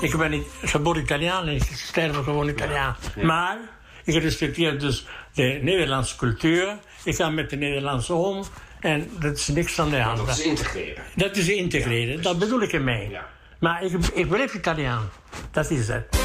Ik 0.00 0.16
ben 0.16 0.30
niet 0.30 0.46
geboren 0.62 1.02
Italiaan 1.02 1.46
en 1.48 1.54
ik 1.54 1.62
sterf 1.62 2.16
gewoon 2.16 2.48
Italiaan. 2.48 2.96
Maar 3.22 3.58
ik 4.04 4.22
respecteer 4.22 4.78
dus 4.78 5.06
de 5.34 5.58
Nederlandse 5.62 6.16
cultuur. 6.16 6.76
Ik 7.04 7.14
ga 7.14 7.30
met 7.30 7.50
de 7.50 7.56
Nederlandse 7.56 8.14
om. 8.14 8.44
En 8.80 9.10
dat 9.18 9.36
is 9.36 9.48
niks 9.48 9.80
aan 9.80 9.90
de 9.90 10.00
hand. 10.00 10.18
Dat 10.18 10.28
is 10.28 10.42
integreren. 10.42 11.02
Dat 11.14 11.36
is 11.36 11.48
integreren, 11.48 12.22
dat 12.22 12.38
bedoel 12.38 12.62
ik 12.62 12.72
ermee. 12.72 13.10
Ja. 13.10 13.26
Maar 13.58 13.84
ik, 13.84 13.92
ik 14.14 14.28
blijf 14.28 14.54
Italiaan. 14.54 15.10
Dat 15.50 15.70
is 15.70 15.88
het. 15.88 16.19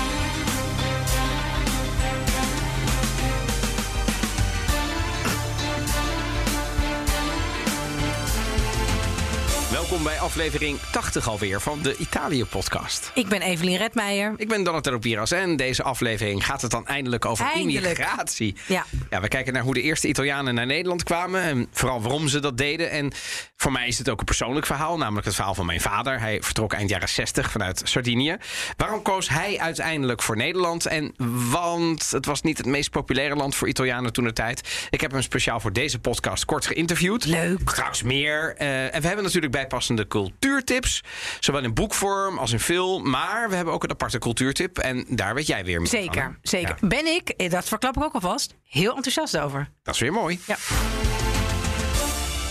Aflevering 10.36 10.80
80 10.92 11.28
alweer 11.28 11.62
van 11.62 11.82
de 11.82 11.96
Italië-podcast. 11.98 13.12
Ik 13.14 13.28
ben 13.28 13.42
Evelien 13.42 13.78
Redmeijer. 13.78 14.34
Ik 14.38 14.48
ben 14.48 14.64
Donatello 14.64 14.98
Piras 14.98 15.32
en 15.32 15.56
deze 15.56 15.84
aflevering 15.84 16.46
gaat 16.46 16.62
het 16.62 16.72
dan 16.72 16.88
eindelijk 16.88 17.26
over 17.26 17.46
Eindelijk. 17.46 17.86
immigratie. 17.86 18.56
Ja. 18.68 18.86
ja, 19.10 19.22
we 19.22 19.28
kijken 19.28 19.54
naar 19.54 19.62
hoe 19.62 19.74
de 19.74 19.82
eerste 19.82 20.08
Italianen 20.08 20.56
naar 20.56 20.66
Nederland 20.66 21.04
kwamen 21.04 21.42
en 21.42 21.68
vooral 21.72 22.02
waarom 22.02 22.28
ze 22.28 22.40
dat 22.40 22.58
deden. 22.58 22.92
En 22.92 23.12
voor 23.56 23.72
mij 23.72 23.88
is 23.88 23.98
het 23.98 24.10
ook 24.10 24.20
een 24.20 24.26
persoonlijk 24.26 24.66
verhaal, 24.66 24.98
namelijk 24.98 25.26
het 25.26 25.36
verhaal 25.36 25.56
van 25.56 25.66
mijn 25.66 25.82
vader. 25.82 26.20
Hij 26.20 26.42
vertrok 26.42 26.74
eind 26.74 26.90
jaren 26.90 27.10
60 27.10 27.52
vanuit 27.52 27.82
Sardinië. 27.84 28.38
Waarom 28.78 29.02
koos 29.02 29.30
hij 29.30 29.60
uiteindelijk 29.60 30.22
voor 30.22 30.36
Nederland? 30.38 30.86
En 30.86 31.14
want 31.52 32.12
het 32.12 32.26
was 32.26 32.42
niet 32.42 32.58
het 32.58 32.68
meest 32.68 32.90
populaire 32.90 33.36
land 33.36 33.56
voor 33.56 33.68
Italianen 33.68 34.14
toen 34.14 34.24
de 34.24 34.34
tijd. 34.34 34.88
Ik 34.90 35.02
heb 35.02 35.12
hem 35.12 35.22
speciaal 35.22 35.60
voor 35.60 35.74
deze 35.74 36.00
podcast 36.00 36.46
kort 36.46 36.66
geïnterviewd. 36.66 37.26
Leuk. 37.26 37.60
Straks 37.70 38.04
meer. 38.04 38.56
Eh, 38.58 38.96
en 38.96 39.02
we 39.02 39.08
hebben 39.08 39.26
natuurlijk 39.26 39.52
bijpassende 39.52 40.06
cultuurtips. 40.30 41.04
Zowel 41.40 41.64
in 41.64 41.74
boekvorm 41.74 42.38
als 42.38 42.52
in 42.52 42.60
film. 42.60 43.10
Maar 43.10 43.50
we 43.50 43.56
hebben 43.56 43.74
ook 43.74 43.84
een 43.84 43.90
aparte 43.92 44.20
cultuurtip. 44.20 44.78
En 44.78 45.06
daar 45.10 45.34
weet 45.36 45.48
jij 45.48 45.66
weer 45.66 45.76
van. 45.76 45.84
hè? 46.00 46.04
Zeker, 46.04 46.40
zeker. 46.42 46.78
Ja, 46.82 46.88
Ben 46.88 47.06
ik, 47.06 47.50
dat 47.52 47.68
verklap 47.68 47.98
ik 47.98 48.04
ook 48.04 48.14
alvast, 48.14 48.56
heel 48.64 48.96
enthousiast 48.96 49.38
over. 49.38 49.70
dat 49.84 49.94
is 49.94 50.00
weer 50.02 50.14
mooi. 50.14 50.40
Ja. 50.48 50.56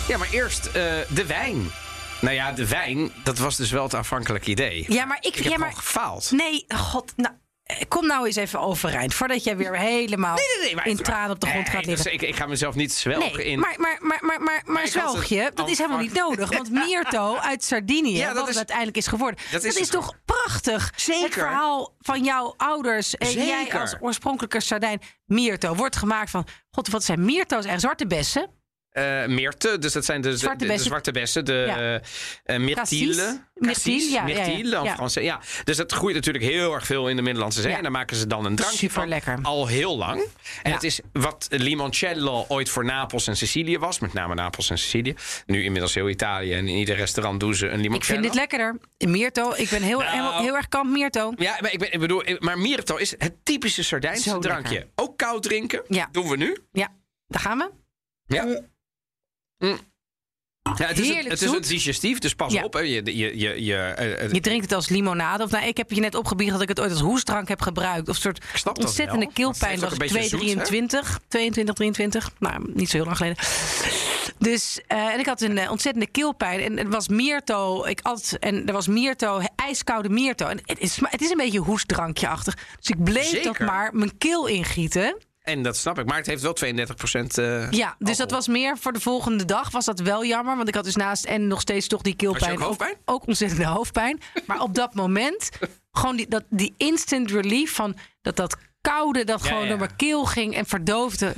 Ja, 0.08 0.19
maar 0.19 0.28
eerst 0.31 0.66
eh, 0.66 0.72
de 1.08 1.25
wijn. 1.27 1.70
Nou 2.20 2.34
ja, 2.34 2.53
de 2.53 2.69
wijn, 2.69 3.12
dat 3.25 3.39
was 3.39 3.56
dus 3.56 3.70
wel 3.70 3.83
het 3.83 3.94
aanvankelijke 3.94 4.50
idee. 4.50 4.84
Ja, 4.88 5.05
maar 5.05 5.16
ik... 5.20 5.36
Ik 5.36 5.42
heb 5.42 5.53
ja, 5.53 5.59
maar, 5.59 5.72
gefaald. 5.72 6.31
nee, 6.31 6.64
god, 6.69 7.12
nou... 7.16 7.34
eh, 7.64 7.76
Kom 7.88 8.06
nou 8.06 8.26
eens 8.26 8.36
even 8.36 8.60
overeind, 8.60 9.14
voordat 9.14 9.44
jij 9.44 9.56
weer 9.56 9.76
helemaal 9.78 10.34
Nee, 10.34 10.44
nee, 10.56 10.66
nee, 10.66 10.74
maar- 10.74 10.86
in 10.86 10.96
tranen 10.96 11.30
op 11.30 11.40
de 11.40 11.46
grond 11.46 11.68
gaat 11.68 11.86
liggen. 11.86 12.04
dus 12.04 12.12
ik, 12.12 12.22
ik 12.22 12.36
ga 12.36 12.46
mezelf 12.46 12.74
niet 12.74 12.92
zwelgen 12.92 13.44
in. 13.44 13.58
maar, 13.58 13.74
maar, 13.78 13.98
maar, 14.00 14.18
maar, 14.22 14.40
maar, 14.42 14.62
maar, 14.66 14.86
zwelg 14.88 15.24
je, 15.24 15.50
dat 15.54 15.68
is 15.70 15.78
helemaal 15.78 15.98
niet 16.00 16.12
nodig. 16.14 16.52
Want 16.56 16.70
Mirto 16.86 17.36
uit 17.36 17.64
Sardinië, 17.64 18.16
Ja, 18.16 18.26
dat 18.26 18.34
wat 18.34 18.42
is- 18.42 18.48
het 18.48 18.56
uiteindelijk 18.56 18.96
is 18.96 19.06
geworden... 19.06 19.40
dat 19.52 19.62
Dat 19.62 19.74
is 19.76 19.88
toch 19.88 20.12
prachtig? 20.24 20.92
Zeker. 20.96 21.24
Het 21.24 21.32
verhaal 21.32 21.94
van 22.00 22.24
jouw 22.24 22.54
ouders 22.56 23.16
en 23.16 23.30
jij 23.32 23.72
als 23.80 23.94
oorspronkelijke 24.00 24.60
Sardijn... 24.60 25.00
Mirto 25.24 25.74
wordt 25.74 25.96
gemaakt 25.96 26.30
van... 26.30 26.46
God, 26.70 26.88
wat 26.88 27.04
zijn 27.04 27.24
Mirto's? 27.24 27.64
En 27.64 27.80
zwarte 27.80 28.06
bessen? 28.06 28.50
Eh, 28.95 29.27
Meerte, 29.27 29.78
dus 29.78 29.92
dat 29.92 30.05
zijn 30.05 30.20
de 30.20 30.37
Zwarte 30.37 30.59
de, 30.59 30.64
de 30.64 30.70
bessen. 30.70 30.87
zwarte 30.87 31.11
bessen, 31.12 31.45
de 31.45 31.64
Ja. 31.67 31.77
eh 31.78 31.95
eh, 32.55 32.61
myrtille. 32.61 33.14
Cassis. 33.14 33.39
Myrtille, 33.55 34.11
ja, 34.11 34.27
ja, 34.27 34.37
ja. 34.37 34.47
Myrtille, 34.47 34.77
en 34.77 34.84
Ja. 34.84 34.95
Frans- 34.95 35.14
ja. 35.14 35.41
Dus 35.64 35.77
dat 35.77 35.92
groeit 35.92 36.14
natuurlijk 36.14 36.45
heel 36.45 36.75
erg 36.75 36.87
veel 36.87 37.09
in 37.09 37.17
de 37.17 37.22
Middellandse 37.22 37.61
Zee. 37.61 37.70
Ja. 37.70 37.77
En 37.77 37.83
daar 37.83 37.92
maken 37.92 38.17
ze 38.17 38.27
dan 38.27 38.45
een 38.45 38.56
drankje 38.56 38.91
van. 38.91 39.03
Superlekker. 39.03 39.39
Al 39.42 39.67
heel 39.67 39.97
lang. 39.97 40.20
En 40.62 40.70
Ja. 40.70 40.72
het 40.75 40.83
is 40.83 41.00
wat 41.12 41.47
limoncello 41.50 42.45
ooit 42.48 42.69
voor 42.69 42.84
Napels 42.84 43.27
en 43.27 43.37
Sicilië 43.37 43.78
was. 43.78 43.98
Met 43.98 44.12
name 44.12 44.34
Napels 44.34 44.70
en 44.70 44.78
Sicilië. 44.78 45.15
Nu 45.47 45.62
inmiddels 45.65 45.95
heel 45.95 46.09
Italië. 46.09 46.53
En 46.53 46.69
in 46.69 46.77
ieder 46.77 46.97
restaurant 46.97 47.41
doen 47.41 47.55
ze 47.55 47.69
een 47.69 47.81
limoncello. 47.81 48.19
Ik 48.19 48.25
vind 48.25 48.33
dit 48.33 48.34
lekkerder. 48.34 48.78
Mirto, 48.98 49.53
ik 49.56 49.69
ben 49.70 49.83
heel, 49.83 49.98
Nou. 49.98 50.11
heel, 50.11 50.42
heel 50.42 50.55
erg 50.56 50.69
kamp 50.69 50.91
Mirto. 50.91 51.33
Ja, 51.37 51.56
maar 51.61 51.72
ik, 51.72 51.78
ben, 51.78 51.92
ik 51.92 52.00
bedoel, 52.00 52.22
maar 52.39 52.59
Mirto 52.59 52.97
is 52.97 53.15
het 53.19 53.34
typische 53.42 53.83
Sardijnse 53.83 54.28
Zo 54.28 54.39
drankje. 54.39 54.72
lekker. 54.75 54.91
Ook 54.95 55.17
koud 55.19 55.42
drinken. 55.42 55.83
Ja. 55.89 56.09
Doen 56.12 56.28
we 56.28 56.37
nu. 56.37 56.56
Ja, 56.72 56.89
daar 57.27 57.41
gaan 57.41 57.59
we. 57.59 57.71
Ja. 58.27 58.60
Mm. 59.64 59.78
Ja, 60.76 60.86
het 60.86 60.98
is, 60.98 61.08
een, 61.08 61.28
het 61.28 61.42
is 61.42 61.50
een 61.50 61.60
digestief, 61.60 62.19
dus 62.19 62.34
pas 62.34 62.52
Ja. 62.52 62.64
op. 62.64 62.72
Hè. 62.72 62.80
Je, 62.80 63.02
je, 63.04 63.38
je, 63.38 63.64
je, 63.64 63.76
eh, 63.76 64.32
Je 64.32 64.41
drinkt 64.41 64.64
het 64.64 64.72
als 64.72 64.88
limonade. 64.88 65.42
Of 65.44 65.50
nou, 65.50 65.66
ik 65.66 65.76
heb 65.76 65.91
je 65.91 66.00
net 66.00 66.14
opgebiecht 66.14 66.52
dat 66.52 66.60
ik 66.62 66.69
het 66.69 66.80
ooit 66.80 66.91
als 66.91 67.00
hoestdrank 67.00 67.48
heb 67.48 67.60
gebruikt. 67.60 68.08
Of 68.08 68.14
een 68.14 68.20
soort 68.20 68.41
dat 68.64 68.78
ontzettende 68.78 69.24
wel, 69.24 69.34
keelpijn. 69.34 69.70
heeft 69.70 69.82
was 69.82 69.92
ik 69.92 70.00
een 70.00 70.06
beetje 70.06 70.28
zoet, 70.28 70.38
223, 70.38 71.20
22, 71.28 71.74
23. 71.74 72.30
Nou, 72.38 72.70
niet 72.74 72.91
zo 72.91 72.97
heel 72.97 73.04
lang 73.04 73.16
geleden. 73.16 73.38
Dus, 74.38 74.80
eh, 74.86 74.98
en 74.98 75.19
ik 75.19 75.26
had 75.26 75.41
een 75.41 75.58
eh, 75.58 75.70
ontzettende 75.70 76.10
keelpijn. 76.10 76.60
En 76.60 76.76
het 76.76 76.88
was 76.88 77.08
Mirto. 77.08 77.84
Ik 77.84 78.00
at, 78.03 78.36
en 78.41 78.66
er 78.66 78.72
was 78.72 78.86
Mirto, 78.88 79.41
ijskoude 79.56 80.08
Mirto. 80.08 80.47
En 80.47 80.60
het 80.64 80.78
is, 80.80 80.98
het 81.03 81.22
is 81.22 81.30
een 81.30 81.36
beetje 81.36 81.58
hoestdrankje-achtig. 81.58 82.54
Dus 82.80 82.88
ik 82.88 83.04
bleef 83.04 83.42
dat 83.42 83.58
maar 83.58 83.91
mijn 83.92 84.19
keel 84.19 84.47
ingieten. 84.47 85.16
En 85.44 85.62
dat 85.62 85.77
snap 85.77 85.99
ik. 85.99 86.06
Maar 86.06 86.16
het 86.16 86.27
heeft 86.27 86.43
wel 86.43 86.53
32 86.53 86.97
procent. 86.97 87.38
eh, 87.38 87.71
Ja, 87.71 87.97
dus 87.99 88.16
dat 88.16 88.31
was 88.31 88.49
meer 88.49 88.78
voor 88.78 88.93
de 88.93 89.00
volgende 89.00 89.44
dag. 89.44 89.71
Was 89.71 89.84
dat 89.84 90.00
wel 90.00 90.25
jammer, 90.25 90.56
want 90.56 90.69
ik 90.69 90.75
had 90.75 90.84
dus 90.84 90.97
naast 90.97 91.25
en 91.25 91.47
nog 91.47 91.60
steeds 91.60 91.87
toch 91.87 92.03
die 92.03 92.16
keelpijn. 92.16 92.53
Ook 92.53 92.60
hoofdpijn? 92.60 92.94
Ook, 93.05 93.27
ontzettende 93.27 93.66
hoofdpijn. 93.66 94.21
Maar 94.47 94.60
op 94.60 94.75
dat 94.75 94.94
moment, 94.94 95.49
gewoon 95.93 96.16
die, 96.16 96.28
dat, 96.28 96.44
die 96.49 96.75
instant 96.77 97.31
relief 97.31 97.75
van 97.75 97.97
dat 98.22 98.37
dat 98.37 98.56
koude 98.81 99.25
dat 99.25 99.43
Ja, 99.43 99.49
gewoon 99.49 99.62
ja. 99.62 99.69
door 99.69 99.78
mijn 99.78 99.97
keel 99.97 100.25
ging 100.25 100.54
en 100.56 100.66
verdoofde. 100.66 101.34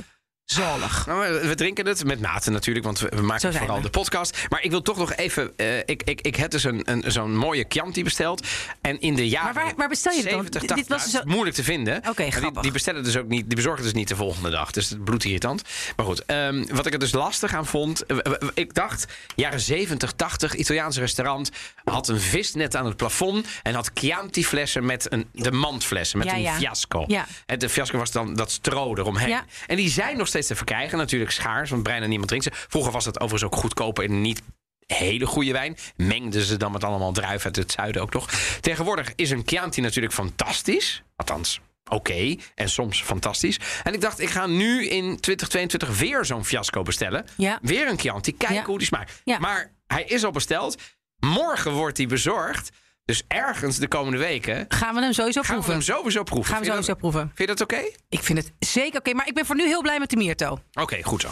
Zalig. 0.57 1.05
Nou, 1.05 1.39
we- 1.47 1.55
drinken 1.55 1.85
het 1.87 2.03
met 2.05 2.19
mate 2.21 2.49
natuurlijk, 2.51 2.85
want 2.85 2.99
we, 2.99 3.21
maken 3.21 3.53
vooral 3.53 3.75
we. 3.75 3.81
de 3.81 3.89
podcast. 3.89 4.37
Maar 4.49 4.63
ik 4.63 4.69
wil 4.71 4.81
toch 4.81 4.97
nog 4.97 5.13
even. 5.15 5.53
eh, 5.57 5.77
ik, 5.77 6.01
ik, 6.03 6.21
ik 6.21 6.35
heb 6.35 6.51
dus 6.51 6.63
een, 6.63 6.81
een, 6.91 7.11
zo'n 7.11 7.35
mooie 7.37 7.65
Chianti 7.69 8.03
besteld. 8.03 8.47
En 8.81 9.01
in 9.01 9.15
de 9.15 9.27
jaren. 9.29 9.53
Maar 9.55 9.63
waar- 9.63 9.73
waar 9.75 9.87
bestel 9.89 10.11
je 10.11 10.17
het 10.21 10.29
dan? 10.29 10.33
70, 10.43 10.61
Dit 10.61 10.69
80, 10.69 10.87
was 10.97 11.11
nou, 11.11 11.23
zo- 11.25 11.31
moeilijk 11.31 11.55
te 11.55 11.63
vinden. 11.63 12.01
Oké, 12.09 12.29
die, 12.61 12.71
bestellen 12.71 13.03
dus 13.03 13.17
ook 13.17 13.27
niet. 13.27 13.45
Die 13.47 13.55
bezorgen 13.55 13.83
dus 13.83 13.93
niet 13.93 14.07
de 14.07 14.15
volgende 14.15 14.49
dag. 14.49 14.71
Dus 14.71 14.89
het 14.89 15.03
bloedirritant. 15.03 15.61
Maar 15.95 16.05
goed, 16.05 16.25
ehm, 16.25 16.65
wat 16.71 16.85
ik 16.85 16.93
er 16.93 16.99
dus 16.99 17.11
lastig 17.11 17.53
aan 17.53 17.65
vond. 17.65 18.03
Ik 18.53 18.73
dacht, 18.73 19.05
jaren 19.35 19.59
70, 19.59 20.11
80, 20.11 20.55
Italiaans 20.55 20.97
restaurant. 20.97 21.51
Had 21.83 22.07
een 22.07 22.19
visnet 22.19 22.75
aan 22.75 22.85
het 22.85 22.95
plafond. 22.97 23.47
En 23.63 23.73
had 23.73 23.91
Chianti 23.93 24.45
flessen 24.45 24.85
met 24.85 25.11
een, 25.13 25.27
de 25.33 25.51
mandflessen. 25.51 26.17
Met 26.17 26.27
Ja, 26.27 26.33
een 26.33 26.41
ja. 26.41 26.53
fiasco. 26.55 27.03
Ja. 27.07 27.25
En 27.45 27.59
de 27.59 27.69
fiasco 27.69 27.97
was 27.97 28.11
dan 28.11 28.33
dat 28.35 28.51
stro 28.51 28.95
eromheen. 28.95 29.39
En 29.67 29.75
die 29.75 29.89
zijn 29.89 30.17
nog 30.17 30.27
steeds 30.27 30.35
te 30.45 30.55
verkrijgen. 30.55 30.97
Natuurlijk 30.97 31.31
schaars, 31.31 31.69
want 31.69 31.83
bijna 31.83 32.05
niemand 32.05 32.27
drinkt 32.27 32.45
ze. 32.45 32.51
Vroeger 32.67 32.91
was 32.91 33.03
dat 33.03 33.19
overigens 33.19 33.53
ook 33.53 33.59
goedkoper 33.59 34.03
en 34.03 34.21
niet 34.21 34.41
hele 34.85 35.25
goede 35.25 35.51
wijn. 35.51 35.77
Mengden 35.95 36.41
ze 36.41 36.57
dan 36.57 36.71
met 36.71 36.83
allemaal 36.83 37.11
druiven 37.11 37.45
uit 37.45 37.55
het 37.55 37.71
zuiden 37.71 38.01
ook 38.01 38.13
nog. 38.13 38.29
Tegenwoordig 38.61 39.11
is 39.15 39.29
een 39.29 39.43
Chianti 39.45 39.81
natuurlijk 39.81 40.13
fantastisch. 40.13 41.03
Althans, 41.15 41.59
oké. 41.89 42.35
en 42.55 42.69
soms 42.69 43.03
fantastisch. 43.03 43.59
En 43.83 43.93
ik 43.93 44.01
dacht, 44.01 44.19
ik 44.19 44.29
ga 44.29 44.45
nu 44.45 44.87
in 44.87 45.19
2022 45.19 45.97
weer 45.99 46.25
zo'n 46.25 46.45
fiasco 46.45 46.81
bestellen. 46.83 47.25
Ja. 47.37 47.59
Weer 47.61 47.87
een 47.87 47.99
Chianti. 47.99 48.37
Kijken 48.37 48.55
Ja. 48.57 48.65
hoe 48.65 48.77
die 48.77 48.87
smaakt. 48.87 49.21
Ja. 49.23 49.37
Maar 49.39 49.71
hij 49.87 50.03
is 50.03 50.23
al 50.23 50.31
besteld. 50.31 50.81
Morgen 51.19 51.71
wordt 51.71 51.95
die 51.97 52.07
bezorgd. 52.07 52.69
Dus 53.07 53.23
ergens 53.27 53.77
de 53.77 53.87
komende 53.87 54.17
weken 54.17 54.65
Gaan 54.67 54.95
we 54.95 55.01
hem 55.01 55.13
sowieso 55.13 55.41
gaan 55.41 55.49
we 55.57 55.63
proeven? 55.63 55.73
hem 55.73 55.95
sowieso 55.95 56.23
proeven. 56.23 56.53
Gaan 56.53 56.61
we 56.63 56.67
sowieso 56.69 56.93
proeven. 56.95 57.21
Vind 57.35 57.49
je 57.49 57.55
dat 57.55 57.61
oké? 57.61 57.89
Ik 58.09 58.23
vind 58.23 58.37
het 58.37 58.53
zeker 58.59 58.99
oké, 58.99 59.13
maar 59.13 59.27
ik 59.27 59.33
ben 59.33 59.45
voor 59.45 59.55
nu 59.55 59.65
heel 59.65 59.81
blij 59.81 59.99
met 59.99 60.09
de 60.09 60.15
Mirto. 60.17 60.59
Oké, 60.73 61.03
goed 61.03 61.21
zo. 61.21 61.29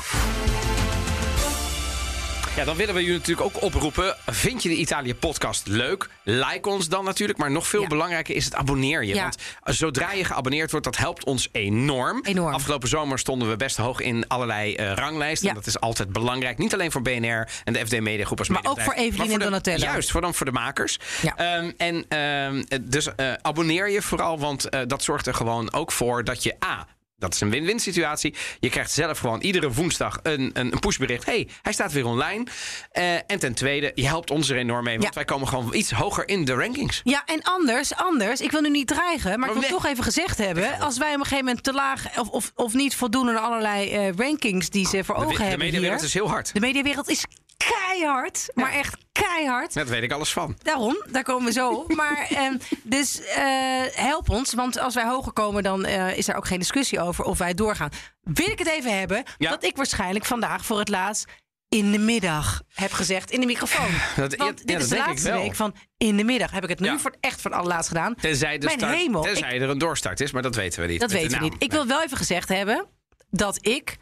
Ja, 2.56 2.64
dan 2.64 2.76
willen 2.76 2.94
we 2.96 3.02
jullie 3.02 3.18
natuurlijk 3.18 3.48
ook 3.56 3.64
oproepen. 3.64 4.16
Vind 4.26 4.64
je 4.64 4.70
de 4.70 4.76
Italië-podcast 4.76 5.68
leuk? 5.68 6.10
Like 6.24 6.70
ons 6.70 6.90
dan 6.90 7.06
natuurlijk. 7.06 7.40
Maar 7.40 7.52
nog 7.52 7.68
veel 7.68 7.82
Ja. 7.82 7.88
belangrijker 7.88 8.36
is 8.36 8.46
het 8.46 8.56
abonneer 8.56 9.04
je. 9.04 9.14
Ja. 9.16 9.22
Want 9.22 9.38
zodra 9.78 10.12
je 10.12 10.26
geabonneerd 10.26 10.72
wordt, 10.72 10.86
dat 10.86 10.98
helpt 10.98 11.24
ons 11.24 11.50
enorm. 11.52 12.20
Enorm. 12.24 12.54
Afgelopen 12.54 12.88
zomer 12.90 13.20
stonden 13.20 13.50
we 13.50 13.56
best 13.56 13.78
hoog 13.78 14.00
in 14.00 14.28
allerlei 14.28 14.76
eh, 14.76 14.94
ranglijsten. 14.94 15.48
Ja. 15.48 15.54
Dat 15.54 15.66
is 15.66 15.80
altijd 15.80 16.12
belangrijk. 16.12 16.58
Niet 16.58 16.74
alleen 16.74 16.92
voor 16.92 17.02
BNR 17.02 17.50
en 17.64 17.74
de 17.74 17.86
FD 17.86 18.00
Media 18.00 18.26
Groep 18.26 18.40
als 18.40 18.48
Maar 18.50 18.66
ook 18.66 18.82
voor 18.82 18.94
Evelien 18.94 19.32
en 19.32 19.40
Donatello. 19.40 19.86
Juist, 19.86 20.12
voor, 20.12 20.22
dan 20.22 20.34
voor 20.34 20.46
de 20.46 20.52
makers. 20.52 21.00
Ja. 21.22 21.36
Ehm, 21.36 21.72
en 21.78 22.06
ehm, 22.10 22.82
dus 22.82 23.16
eh, 23.16 23.34
abonneer 23.42 23.90
je 23.90 24.02
vooral, 24.02 24.40
want 24.40 24.70
eh, 24.70 24.80
dat 24.88 25.04
zorgt 25.04 25.28
er 25.28 25.34
gewoon 25.34 25.74
ook 25.74 25.92
voor 25.92 26.24
dat 26.24 26.44
je 26.44 26.56
A. 26.66 26.88
Dat 27.26 27.34
is 27.34 27.42
een 27.42 27.50
win-win 27.50 27.80
situatie. 27.80 28.34
Je 28.60 28.70
krijgt 28.70 28.92
zelf 28.92 29.18
gewoon 29.20 29.42
iedere 29.42 29.72
woensdag 29.72 30.20
een, 30.24 30.50
een, 30.54 30.74
een 30.74 30.80
pushbericht. 30.80 31.26
hey, 31.26 31.48
hij 31.62 31.74
staat 31.74 31.92
weer 31.92 32.06
online. 32.06 32.44
Eh, 32.92 33.14
en 33.14 33.40
ten 33.40 33.54
tweede, 33.54 33.92
je 33.96 34.08
helpt 34.08 34.32
ons 34.32 34.50
er 34.50 34.58
enorm 34.58 34.84
mee. 34.84 34.94
Want 34.94 35.08
Ja. 35.08 35.16
wij 35.16 35.26
komen 35.26 35.48
gewoon 35.48 35.74
iets 35.74 35.92
hoger 35.92 36.28
in 36.28 36.46
de 36.46 36.54
rankings. 36.54 37.02
Ja, 37.04 37.24
en 37.26 37.42
anders, 37.42 37.96
anders, 37.96 38.42
ik 38.42 38.52
wil 38.52 38.62
nu 38.62 38.70
niet 38.70 38.88
dreigen, 38.88 39.40
maar, 39.40 39.48
ik 39.48 39.54
wil 39.54 39.62
weg. 39.64 39.72
toch 39.72 39.86
even 39.86 40.04
gezegd 40.04 40.38
hebben... 40.38 40.80
als 40.80 40.98
wij 40.98 41.08
op 41.14 41.14
een 41.20 41.22
gegeven 41.24 41.46
moment 41.46 41.64
te 41.64 41.74
laag 41.74 42.20
of, 42.20 42.30
of, 42.30 42.52
of 42.56 42.74
niet 42.74 42.96
voldoen 42.96 43.30
aan 43.30 43.38
allerlei 43.44 43.90
eh, 43.92 44.12
rankings 44.16 44.70
die 44.70 44.88
ze 44.88 45.04
voor 45.04 45.16
De, 45.16 45.22
ogen 45.22 45.36
de 45.38 45.42
hebben 45.44 45.60
mediawereld 45.66 46.00
hier... 46.00 46.08
is 46.08 46.14
heel 46.14 46.30
hard. 46.30 46.54
De 46.54 46.60
mediawereld 46.60 47.10
is 47.10 47.26
keihard, 47.58 48.48
maar 48.54 48.72
echt 48.72 48.98
keihard. 49.12 49.74
Daar 49.74 49.86
weet 49.86 50.04
ik 50.04 50.12
alles 50.12 50.32
van. 50.34 50.56
Daarom, 50.64 51.04
daar 51.12 51.24
komen 51.24 51.46
we 51.46 51.52
zo 51.52 51.70
op. 51.74 51.94
Maar 51.96 52.28
ehm, 52.30 52.58
dus 52.84 53.22
eh, 53.22 53.84
help 53.94 54.30
ons, 54.30 54.54
want 54.54 54.80
als 54.80 54.94
wij 54.94 55.06
hoger 55.06 55.32
komen, 55.34 55.64
dan 55.64 55.86
eh, 55.86 56.18
is 56.18 56.28
er 56.28 56.36
ook 56.36 56.48
geen 56.48 56.60
discussie 56.60 57.00
over 57.02 57.24
of 57.26 57.38
wij 57.38 57.54
doorgaan. 57.54 57.90
Wil 58.22 58.48
ik 58.50 58.60
het 58.60 58.68
even 58.68 58.98
hebben 59.00 59.24
Ja. 59.38 59.50
dat 59.50 59.64
ik 59.64 59.76
waarschijnlijk 59.76 60.26
vandaag 60.26 60.66
voor 60.66 60.80
het 60.80 60.90
laatst 60.90 61.26
in 61.70 61.92
de 61.92 61.98
middag 62.00 62.62
heb 62.74 62.92
gezegd 62.92 63.32
in 63.32 63.40
de 63.40 63.46
microfoon. 63.46 63.92
Dat- 64.16 64.36
Want 64.36 64.60
ja, 64.60 64.66
dit 64.66 64.68
dat 64.68 64.82
is 64.82 64.90
de 64.90 64.98
laatste 64.98 65.32
week 65.32 65.56
van 65.56 65.76
in 65.98 66.18
de 66.18 66.24
middag. 66.24 66.52
Heb 66.52 66.64
ik 66.64 66.70
het 66.70 66.80
nu 66.80 66.88
Ja. 66.88 66.98
voor 66.98 67.12
het 67.12 67.20
echt 67.20 67.42
voor 67.42 67.52
het 67.52 67.60
allerlaatst 67.60 67.88
gedaan. 67.88 68.16
Tenzij, 68.16 68.58
de 68.58 68.66
Mijn 68.66 68.78
start, 68.80 68.96
hemel, 68.96 69.22
tenzij 69.22 69.62
er 69.62 69.70
een 69.70 69.78
doorstart 69.78 70.20
is, 70.20 70.32
maar 70.32 70.42
dat 70.42 70.56
weten 70.56 70.82
we 70.82 70.88
niet. 70.88 71.00
Dat 71.00 71.12
weten 71.12 71.38
we 71.40 71.44
niet. 71.44 71.56
Ik 71.58 71.72
wil 71.72 71.88
wel 71.88 72.04
even 72.04 72.18
gezegd 72.18 72.50
hebben 72.50 72.86
dat 73.30 73.66
ik 73.68 73.98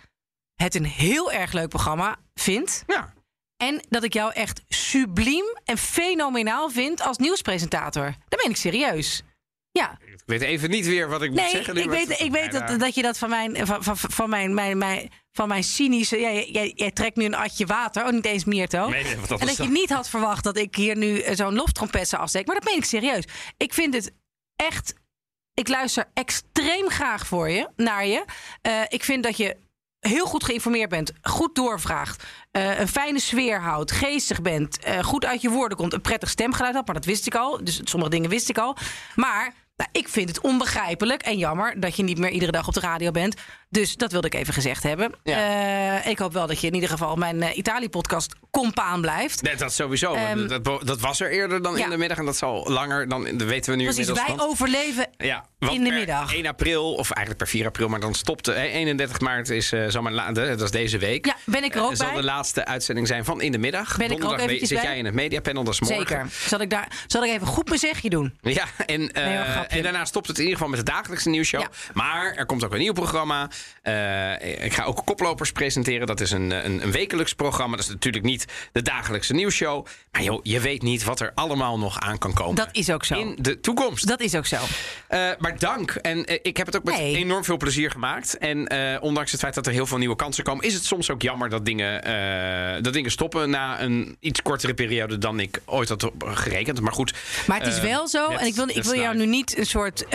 het 0.56 0.76
een 0.76 0.86
heel 0.86 1.32
erg 1.32 1.52
leuk 1.52 1.70
programma 1.70 2.16
vind. 2.34 2.84
Ja. 2.88 3.14
En 3.68 3.82
dat 3.90 4.04
ik 4.04 4.14
jou 4.14 4.34
echt 4.34 4.62
subliem 4.68 5.58
en 5.66 5.78
fenomenaal 5.78 6.70
vind 6.70 7.02
als 7.02 7.18
nieuwspresentator. 7.18 8.16
Dat 8.30 8.40
meen 8.42 8.52
ik 8.52 8.58
serieus. 8.58 9.24
Ja, 9.72 9.98
Ik 10.06 10.22
weet 10.26 10.42
even 10.42 10.70
niet 10.70 10.86
weer 10.86 11.10
wat 11.10 11.22
ik 11.22 11.32
moet 11.32 11.50
zeggen. 11.50 11.76
nu, 11.76 11.82
ik 11.82 11.90
weet, 11.90 12.20
ik 12.20 12.32
weet 12.32 12.52
dat, 12.52 12.80
dat 12.80 12.96
je 12.96 13.02
dat 13.02 13.18
van 13.18 13.30
mijn, 13.30 13.68
van, 13.68 13.84
van, 13.84 13.98
van 13.98 14.30
mijn, 14.30 14.54
mijn, 14.54 14.78
mijn, 14.78 15.10
van 15.32 15.48
mijn 15.48 15.64
cynische... 15.64 16.20
Jij, 16.20 16.50
jij, 16.50 16.72
jij 16.76 16.92
trekt 16.92 17.16
nu 17.16 17.26
een 17.26 17.36
atje 17.36 17.66
water, 17.66 18.06
oh 18.06 18.12
niet 18.12 18.26
eens 18.26 18.44
Mierto. 18.44 18.90
Nee, 18.90 19.04
nee, 19.04 19.18
wat 19.18 19.30
dat 19.30 19.40
en 19.40 19.48
dat 19.48 19.58
je 19.58 19.68
niet 19.68 19.90
had 19.90 20.10
verwacht 20.10 20.44
dat 20.44 20.58
ik 20.58 20.76
hier 20.76 20.98
nu 20.98 21.20
eh, 21.20 21.36
zo'n 21.36 21.54
loftrompet 21.54 22.10
zou 22.10 22.22
afsteken. 22.22 22.48
Maar 22.48 22.62
dat 22.62 22.70
meen 22.70 22.80
ik 22.80 22.86
serieus. 22.86 23.24
Ik 23.58 23.74
vind 23.74 23.94
het 23.94 24.12
echt... 24.56 24.94
Ik 25.54 25.68
luister 25.68 26.06
extreem 26.14 26.90
graag 26.90 27.28
voor 27.28 27.50
je, 27.50 27.70
naar 27.76 28.06
je. 28.06 28.26
Eh, 28.62 28.82
ik 28.88 29.04
vind 29.04 29.24
dat 29.24 29.38
je 29.38 29.58
heel 30.08 30.26
goed 30.26 30.44
geïnformeerd 30.44 30.90
bent, 30.90 31.12
goed 31.22 31.56
doorvraagt, 31.56 32.24
eh, 32.52 32.80
een 32.80 32.88
fijne 32.88 33.20
sfeer 33.20 33.62
houdt, 33.62 33.92
geestig 33.92 34.42
bent, 34.42 34.80
eh, 34.80 35.04
goed 35.04 35.26
uit 35.26 35.42
je 35.42 35.50
woorden 35.50 35.78
komt, 35.78 35.94
een 35.94 36.02
prettig 36.02 36.30
stemgeluid 36.30 36.76
had, 36.76 36.86
maar 36.86 36.96
dat 36.96 37.06
wist 37.06 37.28
ik 37.28 37.36
al. 37.36 37.64
Dus 37.64 37.82
sommige 37.84 38.12
dingen 38.12 38.30
wist 38.30 38.50
ik 38.50 38.58
al. 38.58 38.78
Maar 39.16 39.54
nou, 39.76 39.90
ik 39.92 40.08
vind 40.08 40.30
het 40.30 40.42
onbegrijpelijk 40.42 41.22
en 41.22 41.38
jammer 41.38 41.80
dat 41.80 41.96
je 41.96 42.04
niet 42.04 42.18
meer 42.18 42.30
iedere 42.30 42.52
dag 42.52 42.68
op 42.68 42.74
de 42.74 42.80
radio 42.80 43.12
bent. 43.12 43.36
Dus 43.74 43.96
dat 43.96 44.12
wilde 44.12 44.28
ik 44.28 44.34
even 44.36 44.54
gezegd 44.54 44.84
hebben. 44.84 45.12
Eh, 45.24 46.06
ik 46.08 46.20
hoop 46.20 46.34
wel 46.34 46.48
dat 46.48 46.62
je 46.62 46.68
in 46.68 46.74
ieder 46.74 46.90
geval 46.90 47.16
mijn 47.16 47.42
eh, 47.42 47.58
Italië-podcast 47.58 48.36
compaan 48.52 49.02
blijft. 49.02 49.42
Nee, 49.42 49.56
dat 49.56 49.74
sowieso. 49.74 50.14
Ehm, 50.14 50.48
dat, 50.48 50.64
dat 50.88 51.00
was 51.00 51.20
er 51.20 51.32
eerder 51.32 51.62
dan 51.62 51.76
ja. 51.78 51.84
in 51.84 51.90
de 51.90 51.98
middag 51.98 52.18
en 52.18 52.26
dat 52.26 52.38
zal 52.38 52.70
langer 52.70 53.08
dan 53.08 53.24
dat 53.24 53.48
weten 53.48 53.72
we 53.72 53.78
nu 53.78 53.84
Precies, 53.84 54.08
inmiddels. 54.08 54.36
wij 54.38 54.46
overleven 54.48 55.08
ja, 55.18 55.46
in 55.60 55.84
de 55.84 55.92
middag. 55.92 56.34
1 56.34 56.46
april, 56.46 56.94
of 56.94 57.10
eigenlijk 57.12 57.38
per 57.38 57.48
4 57.48 57.66
april, 57.66 57.88
maar 57.88 58.00
dan 58.00 58.14
stopte. 58.14 58.52
hè, 58.52 58.64
31 58.66 59.20
maart 59.20 59.50
is 59.50 59.72
uh, 59.72 59.86
zal 59.90 60.02
mijn 60.02 60.16
la- 60.16 60.32
de- 60.32 60.48
dat 60.50 60.62
is 60.62 60.72
deze 60.72 60.98
week. 60.98 61.26
Ja, 61.26 61.36
ben 61.46 61.64
ik 61.64 61.76
er 61.76 61.82
ook 61.82 61.92
Eh, 61.92 61.98
zal 61.98 62.08
bij? 62.08 62.16
de 62.16 62.24
laatste 62.24 62.66
uitzending 62.66 63.08
zijn 63.08 63.26
van 63.26 63.42
In 63.42 63.52
de 63.52 63.58
Middag. 63.58 63.98
Ben 63.98 64.06
ik 64.06 64.08
er 64.08 64.14
ook 64.14 64.20
Donderdag 64.20 64.46
eventjes 64.46 64.70
zit 64.70 64.78
bij? 64.80 64.88
jij 64.88 64.98
in 64.98 65.06
het 65.06 65.14
mediapanel, 65.14 65.64
dat 65.64 65.74
is 65.74 65.80
morgen. 65.80 65.98
Zeker. 66.08 66.28
Zal 66.48 66.60
ik, 66.62 66.70
daar, 66.70 66.88
zal 67.08 67.24
ik 67.24 67.32
even 67.32 67.48
goed 67.48 67.68
mijn 67.68 67.80
zegje 67.80 68.10
doen? 68.10 68.38
Ja, 68.42 68.66
en, 68.86 69.12
eh, 69.12 69.26
Nee, 69.26 69.66
en 69.68 69.84
daarna 69.84 70.06
stopt 70.06 70.28
het 70.28 70.38
in 70.38 70.44
ieder 70.44 70.58
geval 70.60 70.76
met 70.76 70.86
de 70.86 70.92
dagelijkse 70.92 71.30
nieuwsshow. 71.30 71.62
Ja. 71.62 71.70
Maar 71.94 72.34
er 72.34 72.46
komt 72.46 72.64
ook 72.64 72.72
een 72.74 72.80
nieuw 72.80 72.94
programma. 72.94 73.50
Eh, 73.84 74.66
ik 74.66 74.74
ga 74.74 74.84
ook 74.84 75.02
koplopers 75.06 75.52
presenteren. 75.52 76.08
Dat 76.08 76.22
is 76.22 76.32
een, 76.32 76.52
een, 76.52 76.84
een 76.84 76.92
wekelijks 76.92 77.34
programma. 77.34 77.76
Dat 77.76 77.86
is 77.86 77.92
natuurlijk 77.92 78.24
niet 78.24 78.46
de 78.72 78.82
dagelijkse 78.82 79.34
nieuwsshow. 79.34 79.86
Maar 80.12 80.24
joh, 80.24 80.40
je 80.44 80.60
weet 80.60 80.82
niet 80.82 81.04
wat 81.04 81.20
er 81.20 81.32
allemaal 81.36 81.80
nog 81.80 82.00
aan 82.00 82.18
kan 82.18 82.34
komen. 82.34 82.56
Dat 82.56 82.70
is 82.72 82.90
ook 82.90 83.06
zo. 83.06 83.20
In 83.20 83.36
de 83.40 83.60
toekomst. 83.60 84.08
Dat 84.08 84.22
is 84.22 84.36
ook 84.36 84.46
zo. 84.46 84.58
Eh, 85.08 85.30
maar 85.40 85.60
dank. 85.60 85.92
En 85.92 86.26
eh, 86.26 86.40
ik 86.42 86.58
heb 86.58 86.66
het 86.66 86.76
ook 86.76 86.84
met 86.84 86.98
enorm 86.98 87.44
veel 87.44 87.58
plezier 87.58 87.92
gemaakt. 87.92 88.38
En 88.38 88.72
ondanks 89.02 89.32
het 89.32 89.40
feit 89.40 89.54
dat 89.54 89.66
er 89.66 89.74
heel 89.74 89.86
veel 89.86 89.98
nieuwe 89.98 90.16
kansen 90.16 90.44
komen, 90.44 90.66
is 90.66 90.74
het 90.74 90.86
soms 90.86 91.10
ook 91.10 91.22
jammer 91.22 91.50
dat 91.50 91.66
dingen, 91.66 92.04
dat 92.84 92.94
dingen 92.94 93.12
stoppen 93.12 93.50
na 93.50 93.82
een 93.82 94.18
iets 94.20 94.42
kortere 94.42 94.74
periode 94.74 95.18
dan 95.18 95.40
ik 95.40 95.62
ooit 95.66 95.90
had 95.90 96.12
gerekend. 96.20 96.82
Maar 96.82 96.94
goed. 96.94 97.14
Maar 97.48 97.60
het 97.60 97.68
is 97.68 97.80
wel 97.80 98.08
zo, 98.08 98.30
en 98.30 98.46
ik 98.46 98.56
wil, 98.56 98.70
ik 98.70 98.84
wil 98.84 98.96
jou 98.96 99.16
nu 99.16 99.26
niet 99.26 99.58
een 99.58 99.66
soort. 99.66 100.06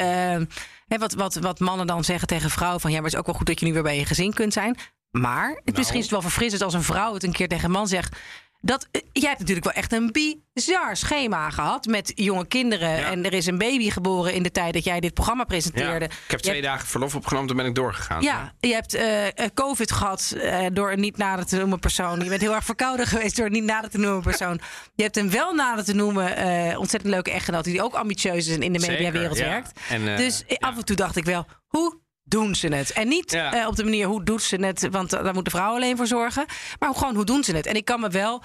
Hè, 0.89 0.99
wat, 0.99 1.13
wat, 1.13 1.35
wat 1.35 1.61
mannen 1.61 1.87
dan 1.87 2.05
zeggen 2.05 2.29
tegen 2.29 2.51
vrouwen: 2.51 2.81
van 2.81 2.91
ja, 2.91 2.97
maar 2.97 3.05
het 3.05 3.15
is 3.15 3.19
ook 3.21 3.27
wel 3.27 3.35
goed 3.35 3.47
dat 3.47 3.61
je 3.61 3.67
nu 3.67 3.73
weer 3.73 3.83
bij 3.83 3.99
je 3.99 4.05
gezin 4.07 4.33
kunt 4.33 4.53
zijn. 4.53 4.77
Maar 5.11 5.49
het, 5.49 5.65
Nou. 5.65 5.77
misschien 5.77 5.99
is 5.99 6.05
het 6.05 6.13
wel 6.13 6.23
verfrissend 6.23 6.63
als 6.63 6.75
een 6.75 6.83
vrouw 6.83 7.15
het 7.15 7.25
een 7.25 7.33
keer 7.33 7.49
tegen 7.49 7.65
een 7.65 7.71
man 7.71 7.89
zegt. 7.89 8.17
Dat, 8.61 8.89
eh, 8.91 9.01
jij 9.13 9.29
hebt 9.29 9.39
natuurlijk 9.41 9.67
wel 9.67 9.75
echt 9.75 9.93
een 9.93 10.13
bizar 10.53 10.97
schema 10.97 11.51
gehad 11.51 11.87
met 11.87 12.13
jonge 12.15 12.47
kinderen. 12.47 12.91
Ja. 12.91 13.11
En 13.11 13.25
er 13.25 13.33
is 13.33 13.47
een 13.47 13.59
baby 13.59 13.91
geboren 13.91 14.35
in 14.35 14.43
de 14.43 14.51
tijd 14.51 14.73
dat 14.73 14.85
jij 14.85 15.01
dit 15.01 15.15
programma 15.15 15.43
Ja, 15.43 15.49
presenteerde. 15.49 16.05
ik 16.05 16.11
heb 16.11 16.31
Je 16.31 16.37
twee 16.39 16.55
hebt- 16.55 16.67
dagen 16.67 16.87
verlof 16.87 17.15
opgenomen, 17.15 17.49
toen 17.49 17.57
ben 17.57 17.67
ik 17.67 17.75
doorgegaan. 17.75 18.23
Ja, 18.23 18.53
je 18.61 18.73
hebt 18.73 18.95
eh, 18.95 19.27
eh, 19.27 19.33
COVID 19.55 19.93
gehad 19.93 20.35
eh, 20.41 20.67
door 20.73 20.93
een 20.93 21.01
niet 21.01 21.17
nader 21.17 21.47
te 21.47 21.57
noemen 21.57 21.79
persoon. 21.79 22.21
Je 22.21 22.29
bent 22.29 22.41
heel 22.41 22.55
erg 22.55 22.65
verkouden 22.65 23.07
geweest 23.13 23.37
door 23.37 23.47
een 23.47 23.53
niet 23.53 23.65
nader 23.65 23.91
te 23.91 23.99
noemen 23.99 24.23
persoon. 24.23 24.61
Je 24.95 25.03
hebt 25.03 25.17
een 25.17 25.31
wel 25.31 25.55
nader 25.55 25.85
te 25.85 25.95
noemen 25.95 26.37
eh, 26.37 26.79
ontzettend 26.79 27.13
leuke 27.13 27.31
echtgenoot... 27.31 27.65
die 27.65 27.83
ook 27.83 27.95
ambitieus 27.95 28.47
is 28.49 28.55
en 28.55 28.63
in 28.63 28.73
de 28.73 28.87
mediawereld 28.87 29.39
werkt. 29.39 29.81
En, 29.89 30.17
dus 30.17 30.45
af 30.59 30.77
en 30.77 30.85
toe 30.85 30.97
dacht 30.97 31.17
ik 31.17 31.25
wel, 31.25 31.47
hoe 31.67 31.99
doen 32.29 32.55
ze 32.55 32.69
het? 32.69 32.93
En 32.93 33.09
niet 33.09 33.31
Ja. 33.33 33.53
eh, 33.53 33.67
op 33.67 33.77
de 33.77 33.85
manier, 33.85 34.07
hoe 34.07 34.23
doet 34.25 34.43
ze 34.43 34.57
het? 34.57 34.89
Want 34.91 35.13
eh, 35.13 35.23
daar 35.25 35.35
moet 35.35 35.45
de 35.45 35.51
vrouw 35.51 35.75
alleen 35.75 35.97
voor 35.97 36.07
zorgen. 36.07 36.47
Maar 36.79 36.95
gewoon, 36.95 37.15
hoe 37.15 37.25
doen 37.25 37.45
ze 37.45 37.57
het? 37.57 37.67
En 37.67 37.75
ik 37.75 37.85
kan 37.85 38.01
me 38.01 38.09
wel... 38.09 38.43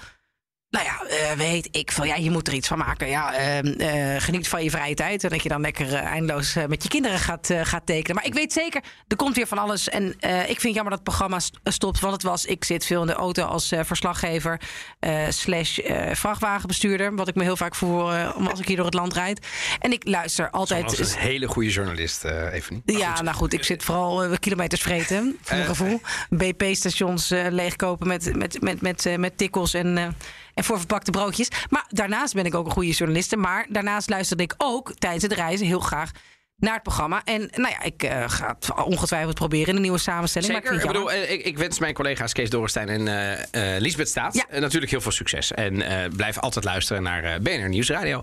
Nou 0.74 0.86
ja, 0.86 1.16
eh, 1.16 1.36
weet 1.36 1.68
ik 1.70 1.92
veel. 1.92 2.04
Ja, 2.04 2.14
je 2.14 2.30
moet 2.30 2.48
er 2.48 2.54
iets 2.54 2.68
van 2.68 2.78
maken. 2.78 3.08
Ja, 3.08 3.34
ehm, 3.34 3.66
eh, 3.66 4.22
geniet 4.22 4.48
van 4.48 4.64
je 4.64 4.70
vrije 4.70 4.94
tijd. 4.94 5.24
En 5.24 5.30
dat 5.30 5.42
je 5.42 5.48
dan 5.48 5.60
lekker 5.60 5.94
eh, 5.94 6.04
eindeloos 6.04 6.54
met 6.68 6.82
je 6.82 6.88
kinderen 6.88 7.18
gaat, 7.18 7.54
gaat 7.62 7.86
tekenen. 7.86 8.16
Maar 8.16 8.26
ik 8.26 8.34
weet 8.34 8.52
zeker, 8.52 8.82
er 9.08 9.16
komt 9.16 9.36
weer 9.36 9.46
van 9.46 9.58
alles. 9.58 9.88
En 9.88 10.08
ik 10.08 10.60
vind 10.60 10.62
het 10.62 10.74
jammer 10.74 10.90
dat 10.90 10.98
het 10.98 11.02
programma 11.02 11.38
st- 11.38 11.60
stopt. 11.64 12.00
Want 12.00 12.12
het 12.12 12.22
was, 12.22 12.44
ik 12.44 12.64
zit 12.64 12.86
veel 12.86 13.00
in 13.00 13.06
de 13.06 13.12
auto 13.12 13.44
als 13.44 13.72
verslaggever. 13.82 14.60
slash 15.28 15.78
vrachtwagenbestuurder. 16.12 17.14
Wat 17.14 17.28
ik 17.28 17.34
me 17.34 17.42
heel 17.42 17.56
vaak 17.56 17.74
voel 17.74 18.12
eh, 18.12 18.36
als 18.50 18.60
ik 18.60 18.66
hier 18.66 18.76
door 18.76 18.84
het 18.84 18.94
land 18.94 19.12
rijd. 19.12 19.46
En 19.78 19.92
ik 19.92 20.06
luister 20.06 20.50
altijd... 20.50 20.88
Dat 20.88 20.98
was 20.98 21.14
een 21.14 21.20
hele 21.20 21.46
goede 21.46 21.70
journalist, 21.70 22.24
even 22.24 22.82
niet. 22.84 22.98
Ja, 22.98 23.22
nou 23.22 23.36
goed, 23.36 23.52
ik 23.52 23.64
zit 23.64 23.84
vooral 23.84 24.38
kilometers 24.38 24.82
vreten, 24.82 25.38
voor 25.42 25.56
mijn 25.56 25.68
gevoel. 25.68 26.00
BP-stations 26.30 27.28
leegkopen 27.28 28.06
met, 28.06 28.36
met, 28.36 28.60
met, 28.60 28.80
met, 28.80 29.16
met 29.18 29.38
tikkels 29.38 29.74
en, 29.74 30.16
en 30.54 30.64
voor 30.64 30.78
verpakte 30.78 31.10
broodjes. 31.10 31.48
Maar 31.70 31.84
daarnaast 31.88 32.34
ben 32.34 32.44
ik 32.44 32.54
ook 32.54 32.66
een 32.66 32.72
goede 32.72 32.90
journaliste. 32.90 33.36
Maar 33.36 33.66
daarnaast 33.68 34.08
luisterde 34.08 34.42
ik 34.42 34.54
ook 34.58 34.94
tijdens 34.94 35.22
het 35.22 35.32
reizen 35.32 35.66
heel 35.66 35.80
graag 35.80 36.10
naar 36.56 36.72
het 36.74 36.82
programma. 36.82 37.22
En 37.24 37.40
nou 37.54 37.68
ja, 37.78 37.82
ik 37.82 38.02
eh, 38.02 38.24
ga 38.26 38.56
het 38.58 38.84
ongetwijfeld 38.84 39.34
proberen 39.34 39.68
in 39.68 39.74
een 39.76 39.82
nieuwe 39.82 39.98
samenstelling. 39.98 40.52
Zeker. 40.52 40.64
Maar 40.64 40.74
ik 40.74 40.84
Ik, 40.84 40.90
vind 40.90 41.04
bedoel, 41.04 41.22
eh, 41.28 41.32
ik, 41.32 41.44
ik 41.44 41.58
wens 41.58 41.78
mijn 41.78 41.94
collega's 41.94 42.32
Kees 42.32 42.50
Dorenstein 42.50 42.88
en 42.88 43.08
eh 43.08 43.74
eh 43.74 43.80
Lisbeth 43.80 44.08
Staat 44.08 44.34
Ja. 44.34 44.58
natuurlijk 44.60 44.90
heel 44.90 45.00
veel 45.00 45.12
succes. 45.12 45.52
En 45.52 45.82
blijf 46.16 46.38
altijd 46.38 46.64
luisteren 46.64 47.02
naar 47.02 47.40
BNR 47.40 47.68
Nieuwsradio. 47.68 48.22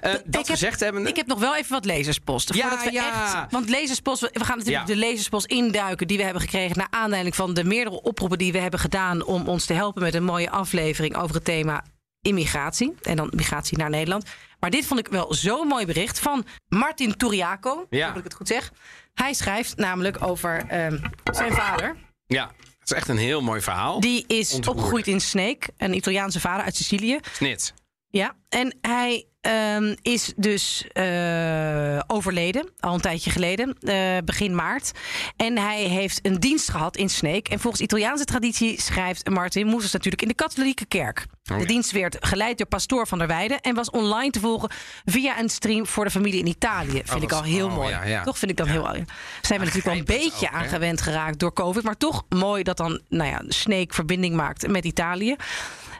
Dat 0.00 0.14
ik 0.24 0.32
heb- 0.34 0.46
gezegd 0.46 0.80
hebben... 0.80 1.06
Ik 1.06 1.16
heb 1.16 1.26
nog 1.26 1.38
wel 1.40 1.56
even 1.56 1.70
wat 1.72 1.84
lezerspost. 1.84 2.54
Ja, 2.54 2.78
we 2.84 2.92
ja. 2.92 3.34
echt, 3.42 3.52
want 3.52 3.68
lezerspost, 3.68 4.20
we 4.20 4.44
gaan 4.44 4.58
natuurlijk 4.58 4.88
Ja. 4.88 4.94
de 4.94 5.00
lezerspost 5.00 5.46
induiken 5.46 6.06
die 6.06 6.16
we 6.16 6.22
hebben 6.24 6.42
gekregen 6.42 6.76
naar 6.78 6.86
aanleiding 6.90 7.34
van 7.36 7.54
de 7.54 7.64
meerdere 7.64 8.02
oproepen 8.02 8.38
die 8.38 8.52
we 8.52 8.58
hebben 8.58 8.80
gedaan 8.80 9.24
om 9.24 9.48
ons 9.48 9.64
te 9.66 9.72
helpen 9.72 10.02
met 10.02 10.14
een 10.14 10.24
mooie 10.24 10.50
aflevering 10.50 11.16
over 11.16 11.34
het 11.34 11.44
thema 11.44 11.84
immigratie 12.20 12.94
en 13.02 13.16
dan 13.16 13.30
migratie 13.34 13.78
naar 13.78 13.90
Nederland. 13.90 14.24
Maar 14.62 14.70
dit 14.70 14.86
vond 14.86 15.00
ik 15.00 15.08
wel 15.08 15.34
zo'n 15.34 15.66
mooi 15.66 15.86
bericht 15.86 16.18
van 16.18 16.44
Martin 16.68 17.16
Turiaco. 17.16 17.86
Ja. 17.90 18.08
Dat 18.08 18.16
ik 18.16 18.24
het 18.24 18.34
goed 18.34 18.48
zeg. 18.48 18.72
Hij 19.14 19.34
schrijft 19.34 19.76
namelijk 19.76 20.22
over 20.22 20.64
ehm, 20.68 20.98
zijn 21.32 21.52
vader. 21.52 21.96
Ja, 22.26 22.46
het 22.78 22.90
is 22.90 22.96
echt 22.96 23.08
een 23.08 23.16
heel 23.16 23.40
mooi 23.40 23.60
verhaal. 23.60 24.00
Die 24.00 24.24
is 24.26 24.54
opgegroeid 24.54 25.06
in 25.06 25.20
Sneek, 25.20 25.68
een 25.76 25.94
Italiaanse 25.94 26.40
vader 26.40 26.64
uit 26.64 26.76
Sicilië. 26.76 27.18
Snit. 27.32 27.74
Ja, 28.08 28.36
en 28.48 28.76
hij 28.80 29.26
ehm, 29.42 29.94
is 30.02 30.32
dus 30.36 30.86
eh, 30.92 32.00
overleden, 32.06 32.68
al 32.80 32.94
een 32.94 33.00
tijdje 33.00 33.30
geleden, 33.30 33.76
eh, 33.80 34.16
begin 34.24 34.54
maart. 34.54 34.92
En 35.36 35.58
hij 35.58 35.82
heeft 35.82 36.18
een 36.22 36.40
dienst 36.40 36.70
gehad 36.70 36.96
in 36.96 37.08
Sneek. 37.08 37.48
En 37.48 37.60
volgens 37.60 37.82
Italiaanse 37.82 38.24
traditie 38.24 38.80
schrijft 38.80 39.30
Martin 39.30 39.66
Moesers 39.66 39.92
natuurlijk 39.92 40.22
in 40.22 40.28
de 40.28 40.34
katholieke 40.34 40.84
kerk. 40.84 41.26
Oh, 41.52 41.58
De 41.58 41.66
dienst 41.66 41.90
werd 41.90 42.16
geleid 42.20 42.58
door 42.58 42.66
pastoor 42.66 43.06
van 43.06 43.18
der 43.18 43.26
Weijden 43.26 43.60
en 43.60 43.74
was 43.74 43.90
online 43.90 44.30
te 44.30 44.40
volgen 44.40 44.70
via 45.04 45.38
een 45.38 45.48
stream 45.48 45.86
voor 45.86 46.04
de 46.04 46.10
familie 46.10 46.40
in 46.40 46.46
Italië. 46.46 47.02
Vind 47.04 47.22
ik 47.22 47.32
al 47.32 47.42
heel 47.42 47.66
oh, 47.66 47.74
mooi. 47.74 47.90
ja, 47.90 48.04
ja. 48.04 48.22
Toch 48.22 48.38
vind 48.38 48.50
ik 48.50 48.56
dan 48.56 48.66
heel. 48.66 48.82
Zijn 48.82 49.58
we 49.58 49.64
natuurlijk 49.64 49.84
wel 49.84 49.96
een 49.96 50.04
beetje 50.04 50.46
ook, 50.46 50.52
hè? 50.52 50.58
aan 50.58 50.68
gewend 50.68 51.00
geraakt 51.00 51.38
door 51.38 51.52
COVID, 51.52 51.82
maar 51.82 51.96
toch 51.96 52.24
mooi 52.28 52.62
dat 52.62 52.76
dan, 52.76 53.00
nou 53.08 53.30
ja, 53.30 53.42
Sneek 53.48 53.94
verbinding 53.94 54.34
maakt 54.34 54.68
met 54.68 54.84
Italië. 54.84 55.36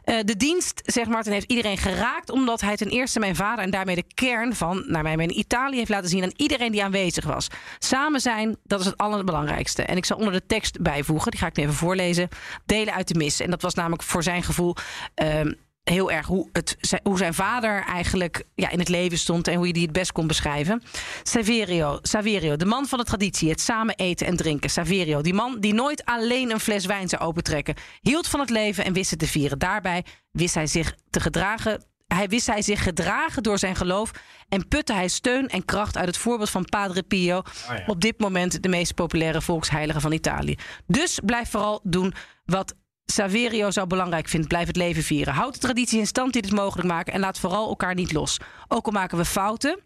Eh, 0.05 0.17
de 0.25 0.37
dienst, 0.37 0.83
zegt 0.85 1.09
Martin, 1.09 1.33
heeft 1.33 1.51
iedereen 1.51 1.79
geraakt. 1.79 2.31
Omdat 2.31 2.61
hij 2.61 2.77
ten 2.77 2.89
eerste 2.89 3.19
mijn 3.19 3.32
vader 3.37 3.65
en 3.65 3.71
daarmee 3.71 3.95
de 3.95 4.15
kern 4.15 4.55
van, 4.55 4.85
naar 4.87 5.03
mijn 5.03 5.17
mening, 5.17 5.39
Italië 5.39 5.77
heeft 5.77 5.89
laten 5.89 6.09
zien 6.09 6.23
aan 6.23 6.33
iedereen 6.37 6.73
die 6.73 6.85
aanwezig 6.85 7.25
was. 7.25 7.49
Samen 7.79 8.21
zijn, 8.21 8.57
dat 8.65 8.81
is 8.81 8.87
het 8.87 8.97
allerbelangrijkste. 8.97 9.83
En 9.83 9.97
ik 9.97 10.05
zal 10.05 10.17
onder 10.17 10.33
de 10.33 10.47
tekst 10.47 10.81
bijvoegen, 10.81 11.31
die 11.31 11.41
ga 11.41 11.47
ik 11.47 11.59
even 11.59 11.75
voorlezen. 11.75 12.29
Delen 12.67 12.95
uit 12.95 13.09
de 13.09 13.15
mis. 13.15 13.41
En 13.41 13.51
dat 13.51 13.63
was 13.63 13.75
namelijk 13.75 14.03
voor 14.03 14.23
zijn 14.23 14.43
gevoel. 14.43 14.77
ehm, 15.15 15.53
Heel 15.83 16.11
erg 16.11 16.27
hoe, 16.27 16.49
het, 16.53 16.77
hoe 17.03 17.19
zijn 17.19 17.35
vader 17.35 17.85
eigenlijk 17.85 18.45
ja, 18.55 18.71
in 18.71 18.79
het 18.79 18.89
leven 18.89 19.19
stond 19.19 19.49
en 19.49 19.57
hoe 19.57 19.67
je 19.67 19.73
die 19.73 19.83
het 19.83 19.93
best 19.93 20.13
kon 20.13 20.27
beschrijven. 20.27 20.83
Saverio, 21.23 21.99
Saverio, 22.03 22.57
de 22.57 22.65
man 22.65 22.87
van 22.87 22.99
de 22.99 23.05
traditie, 23.05 23.51
het 23.51 23.61
samen 23.61 23.95
eten 23.95 24.27
en 24.27 24.37
drinken. 24.37 24.71
Saverio, 24.71 25.21
die 25.21 25.35
man 25.35 25.61
die 25.61 25.75
nooit 25.75 26.05
alleen 26.05 26.51
een 26.51 26.61
fles 26.61 26.87
wijn 26.87 27.09
zou 27.09 27.23
opentrekken, 27.23 27.75
hield 28.01 28.29
van 28.29 28.41
het 28.41 28.51
leven 28.51 28.85
en 28.85 28.93
wist 28.93 29.11
het 29.11 29.19
te 29.19 29.27
vieren. 29.27 29.59
Daarbij 29.59 30.05
wist 30.31 30.55
hij 30.55 30.67
zich 30.67 30.95
te 31.11 31.21
gedragen. 31.21 31.85
Hij 32.15 32.29
wist 32.29 32.47
hij 32.47 32.63
zich 32.63 32.83
gedragen 32.83 33.43
door 33.43 33.59
zijn 33.59 33.77
geloof 33.77 34.11
en 34.49 34.69
putte 34.69 34.93
hij 34.93 35.09
steun 35.09 35.49
en 35.49 35.65
kracht 35.65 35.97
uit 35.97 36.07
het 36.07 36.17
voorbeeld 36.17 36.51
van 36.51 36.65
Padre 36.65 37.03
Pio, 37.03 37.43
ja. 37.69 37.85
op 37.87 38.01
dit 38.01 38.21
moment 38.21 38.63
de 38.63 38.69
meest 38.69 38.95
populaire 38.95 39.43
volksheilige 39.43 40.01
van 40.01 40.13
Italië. 40.13 40.57
Dus 40.87 41.21
blijf 41.25 41.51
vooral 41.51 41.81
doen 41.83 42.15
wat 42.45 42.75
Saverio 43.05 43.71
zou 43.71 43.87
belangrijk 43.87 44.29
vindt, 44.29 44.49
blijf 44.49 44.67
het 44.67 44.77
leven 44.77 45.03
vieren. 45.03 45.35
Houd 45.35 45.53
de 45.53 45.61
traditie 45.61 45.99
in 45.99 46.07
stand 46.07 46.33
die 46.33 46.43
dit 46.43 46.53
mogelijk 46.53 46.89
maken 46.89 47.13
en 47.13 47.21
laat 47.21 47.39
vooral 47.39 47.69
elkaar 47.69 47.95
niet 47.95 48.13
los. 48.13 48.39
Ook 48.69 48.87
al 48.87 48.93
maken 48.93 49.19
we 49.19 49.25
fouten, 49.25 49.79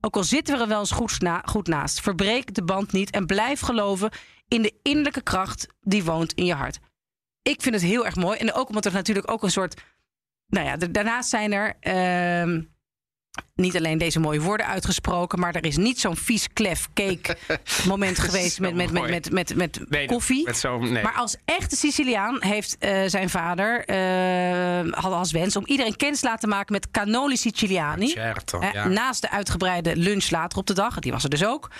ook 0.00 0.16
al 0.16 0.24
zitten 0.24 0.56
we 0.56 0.62
er 0.62 0.68
wel 0.68 0.78
eens 0.78 0.90
goed, 0.90 1.20
na, 1.20 1.42
goed 1.44 1.66
naast. 1.66 2.00
Verbreek 2.00 2.54
de 2.54 2.64
band 2.64 2.92
niet 2.92 3.10
en 3.10 3.26
blijf 3.26 3.60
geloven 3.60 4.10
in 4.48 4.62
de 4.62 4.74
innerlijke 4.82 5.22
kracht 5.22 5.66
die 5.80 6.04
woont 6.04 6.32
in 6.32 6.44
je 6.44 6.54
hart. 6.54 6.78
Ik 7.42 7.62
vind 7.62 7.74
het 7.74 7.84
heel 7.84 8.04
erg 8.04 8.16
mooi. 8.16 8.38
En 8.38 8.52
ook 8.52 8.68
omdat 8.68 8.84
er 8.84 8.92
natuurlijk 8.92 9.30
ook 9.30 9.42
een 9.42 9.50
soort. 9.50 9.80
Nou 10.52 10.66
ja, 10.66 10.76
daarnaast 10.76 11.28
zijn 11.28 11.52
er. 11.52 11.76
ehm, 11.80 12.60
niet 13.54 13.76
alleen 13.76 13.98
deze 13.98 14.20
mooie 14.20 14.40
woorden 14.40 14.66
uitgesproken, 14.66 15.38
maar 15.38 15.54
er 15.54 15.64
is 15.64 15.76
niet 15.76 16.00
zo'n 16.00 16.16
vies 16.16 16.48
klef 16.52 16.88
cake 16.94 17.36
moment 17.88 18.18
geweest 18.18 18.60
met, 18.60 18.74
met, 18.74 18.90
met, 18.90 19.10
met, 19.10 19.30
met, 19.30 19.54
met 19.56 19.80
Nee, 19.88 20.06
koffie. 20.06 20.44
Met 20.44 20.56
zo'n, 20.56 20.92
nee. 20.92 21.02
Maar 21.02 21.14
als 21.14 21.36
echte 21.44 21.76
Siciliaan 21.76 22.36
heeft 22.42 22.76
eh, 22.78 23.02
zijn 23.06 23.30
vader 23.30 23.84
eh, 23.84 24.92
had 24.92 25.12
als 25.12 25.32
wens 25.32 25.56
om 25.56 25.66
iedereen 25.66 25.96
kennis 25.96 26.20
te 26.20 26.26
laten 26.26 26.48
maken 26.48 26.72
met 26.72 26.90
cannoli 26.90 27.36
Siciliani. 27.36 28.08
Certo, 28.08 28.60
ja. 28.72 28.88
Naast 28.88 29.20
de 29.22 29.30
uitgebreide 29.30 29.96
lunch 29.96 30.30
later 30.30 30.58
op 30.58 30.66
de 30.66 30.74
dag, 30.74 30.98
die 30.98 31.12
was 31.12 31.24
er 31.24 31.30
dus 31.30 31.44
ook. 31.44 31.70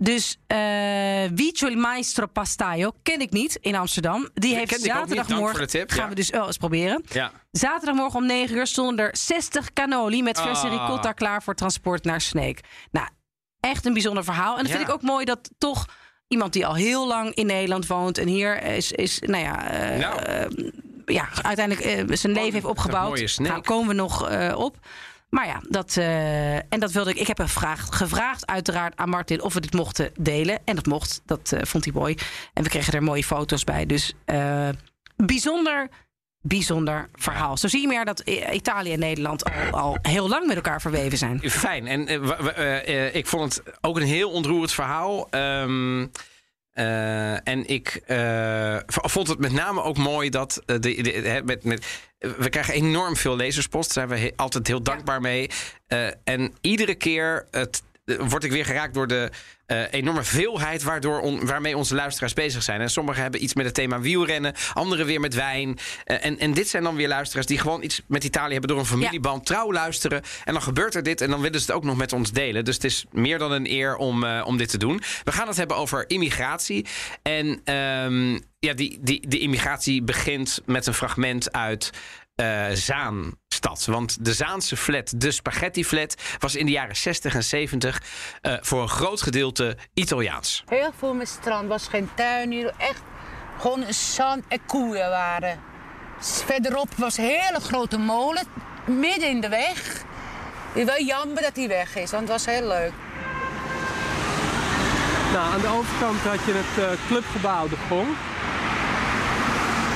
Dus 0.00 0.36
eh 0.46 0.58
Vicio 1.34 1.68
il 1.68 1.76
Maestro 1.76 2.26
Pastaio 2.26 2.92
ken 3.02 3.20
ik 3.20 3.30
niet 3.30 3.58
in 3.60 3.74
Amsterdam. 3.74 4.28
Die 4.34 4.54
heeft 4.54 4.80
zaterdagmorgen. 4.80 5.66
tip, 5.68 5.90
gaan 5.90 6.02
ja. 6.02 6.08
we 6.08 6.14
dus 6.14 6.30
wel 6.30 6.46
eens 6.46 6.56
proberen. 6.56 7.02
ja. 7.08 7.32
Zaterdagmorgen 7.50 8.20
om 8.20 8.26
9 8.26 8.56
uur 8.56 8.66
stonden 8.66 9.04
er 9.06 9.16
60 9.16 9.72
cannoli 9.72 10.22
met 10.22 10.40
verse 10.40 10.66
Ah. 10.66 10.72
ricotta 10.72 11.12
klaar 11.12 11.42
voor 11.42 11.54
transport 11.54 12.04
naar 12.04 12.20
Sneek. 12.20 12.60
Nou, 12.90 13.08
echt 13.60 13.86
een 13.86 13.92
bijzonder 13.92 14.24
verhaal. 14.24 14.56
En 14.56 14.62
dat 14.62 14.72
vind 14.72 14.88
ik 14.88 14.94
ook 14.94 15.02
mooi 15.02 15.24
dat 15.24 15.50
toch 15.58 15.86
iemand 16.28 16.52
die 16.52 16.66
al 16.66 16.74
heel 16.74 17.06
lang 17.06 17.34
in 17.34 17.46
Nederland 17.46 17.86
woont 17.86 18.18
en 18.18 18.28
hier 18.28 18.62
is, 18.62 18.92
is 18.92 19.18
nou 19.18 19.42
ja, 19.44 19.70
eh, 19.70 19.98
Nou. 19.98 20.72
ja 21.06 21.28
uiteindelijk 21.42 21.86
eh, 21.86 22.16
zijn 22.16 22.32
leven 22.32 22.52
heeft 22.52 22.64
opgebouwd. 22.64 23.20
Sneek. 23.24 23.48
Nou, 23.48 23.62
komen 23.62 23.88
we 23.88 23.94
nog 23.94 24.30
op. 24.56 24.76
Maar 25.30 25.46
ja, 25.46 25.60
dat, 25.68 25.96
eh, 25.96 26.54
en 26.56 26.80
dat 26.80 26.92
wilde 26.92 27.10
ik. 27.10 27.18
Ik 27.18 27.26
heb 27.26 27.38
een 27.38 27.48
vraag 27.48 27.86
gevraagd, 27.90 28.46
uiteraard, 28.46 28.96
aan 28.96 29.08
Martin 29.08 29.42
of 29.42 29.54
we 29.54 29.60
dit 29.60 29.72
mochten 29.72 30.10
delen. 30.18 30.58
En 30.64 30.74
dat 30.74 30.86
mocht. 30.86 31.22
Dat 31.24 31.52
eh, 31.52 31.60
vond 31.62 31.84
hij 31.84 31.92
mooi. 31.94 32.16
En 32.54 32.62
we 32.62 32.68
kregen 32.68 32.92
er 32.92 33.02
mooie 33.02 33.24
foto's 33.24 33.64
bij. 33.64 33.86
Dus 33.86 34.14
eh, 34.24 34.68
bijzonder, 35.16 35.88
bijzonder 36.40 37.08
verhaal. 37.14 37.56
Zo 37.56 37.68
zie 37.68 37.80
je 37.80 37.86
maar 37.86 38.04
dat 38.04 38.20
Italië 38.52 38.92
en 38.92 38.98
Nederland 38.98 39.44
al, 39.44 39.80
al 39.80 39.98
heel 40.02 40.28
lang 40.28 40.46
met 40.46 40.56
elkaar 40.56 40.80
verweven 40.80 41.18
zijn. 41.18 41.50
Fijn. 41.50 41.86
En 41.86 42.08
ik 43.14 43.26
vond 43.26 43.54
het 43.54 43.76
ook 43.80 43.96
een 43.96 44.06
heel 44.06 44.30
ontroerend 44.30 44.72
verhaal. 44.72 45.30
Ehm, 45.30 46.06
eh, 46.78 47.48
en 47.48 47.66
ik 47.66 48.00
v- 48.86 49.10
vond 49.10 49.28
het 49.28 49.38
met 49.38 49.52
name 49.52 49.82
ook 49.82 49.96
mooi 49.96 50.30
dat 50.30 50.62
eh, 50.66 50.76
de, 50.80 51.42
met, 51.44 51.64
met, 51.64 51.86
we 52.18 52.48
krijgen 52.48 52.74
enorm 52.74 53.16
veel 53.16 53.36
lezerspost. 53.36 53.94
Daar 53.94 54.06
zijn 54.08 54.20
we 54.20 54.26
he- 54.26 54.32
altijd 54.36 54.66
heel 54.66 54.82
dankbaar 54.82 55.20
mee. 55.20 55.50
En 56.24 56.52
iedere 56.60 56.94
keer 56.94 57.46
het, 57.50 57.82
word 58.16 58.44
ik 58.44 58.52
weer 58.52 58.64
geraakt 58.64 58.94
door 58.94 59.06
de 59.06 59.30
eh, 59.66 59.82
enorme 59.90 60.22
veelheid 60.22 60.82
waardoor 60.82 61.20
on- 61.20 61.46
waarmee 61.46 61.76
onze 61.76 61.94
luisteraars 61.94 62.32
bezig 62.32 62.62
zijn. 62.62 62.80
En 62.80 62.90
sommigen 62.90 63.22
hebben 63.22 63.42
iets 63.42 63.54
met 63.54 63.64
het 63.64 63.74
thema 63.74 64.00
wielrennen, 64.00 64.54
anderen 64.74 65.06
weer 65.06 65.20
met 65.20 65.34
wijn. 65.34 65.78
Eh, 66.04 66.24
en, 66.24 66.38
en 66.38 66.52
dit 66.52 66.68
zijn 66.68 66.82
dan 66.82 66.96
weer 66.96 67.08
luisteraars 67.08 67.46
die 67.46 67.58
gewoon 67.58 67.82
iets 67.82 68.02
met 68.06 68.24
Italië 68.24 68.52
hebben 68.52 68.70
door 68.70 68.78
een 68.78 68.86
familieband, 68.86 69.46
trouw 69.46 69.72
luisteren. 69.72 70.22
En 70.44 70.52
dan 70.52 70.62
gebeurt 70.62 70.94
er 70.94 71.02
dit 71.02 71.20
en 71.20 71.30
dan 71.30 71.40
willen 71.40 71.60
ze 71.60 71.66
het 71.66 71.74
ook 71.74 71.84
nog 71.84 71.96
met 71.96 72.12
ons 72.12 72.32
delen. 72.32 72.64
Dus 72.64 72.74
het 72.74 72.84
is 72.84 73.04
meer 73.10 73.38
dan 73.38 73.52
een 73.52 73.70
eer 73.70 73.96
om, 73.96 74.24
eh, 74.24 74.42
om 74.46 74.56
dit 74.56 74.68
te 74.68 74.78
doen. 74.78 75.00
We 75.24 75.32
gaan 75.32 75.48
het 75.48 75.56
hebben 75.56 75.76
over 75.76 76.04
immigratie. 76.10 76.86
En 77.22 77.60
ehm, 77.64 78.38
ja, 78.58 78.72
die, 78.74 78.98
die, 79.00 79.28
die 79.28 79.40
immigratie 79.40 80.02
begint 80.02 80.60
met 80.64 80.86
een 80.86 80.94
fragment 80.94 81.52
uit 81.52 81.90
eh, 82.34 82.70
Zaanstad. 83.64 83.94
Want 83.94 84.24
de 84.24 84.32
Zaanse 84.32 84.76
flat, 84.76 85.12
de 85.16 85.30
spaghetti 85.30 85.84
flat, 85.84 86.14
was 86.38 86.54
in 86.54 86.66
de 86.66 86.72
jaren 86.72 86.96
60 86.96 87.34
en 87.34 87.44
70 87.44 88.02
eh, 88.40 88.54
voor 88.60 88.82
een 88.82 88.88
groot 88.88 89.22
gedeelte 89.22 89.76
Italiaans. 89.94 90.64
Heel 90.66 90.92
veel 90.98 91.14
met 91.14 91.28
strand, 91.28 91.68
was 91.68 91.86
geen 91.86 92.10
tuin 92.14 92.50
hier, 92.50 92.72
echt 92.76 93.02
gewoon 93.58 93.92
zand 93.92 94.44
en 94.48 94.60
koeien 94.66 95.10
waren. 95.10 95.60
Verderop 96.20 96.88
was 96.96 97.16
een 97.16 97.24
hele 97.24 97.60
grote 97.60 97.98
molen, 97.98 98.44
midden 98.86 99.28
in 99.28 99.40
de 99.40 99.48
weg. 99.48 100.04
Wel 100.74 101.02
jammer 101.02 101.42
dat 101.42 101.54
die 101.54 101.68
weg 101.68 101.96
is, 101.96 102.10
want 102.10 102.28
het 102.28 102.32
was 102.32 102.54
heel 102.54 102.68
leuk. 102.68 102.92
Nou, 105.32 105.52
aan 105.52 105.60
de 105.60 105.68
overkant 105.68 106.20
had 106.20 106.44
je 106.44 106.52
het 106.52 106.84
eh, 106.84 107.06
clubgebouw 107.06 107.68
De 107.68 107.76
Gong. 107.88 108.08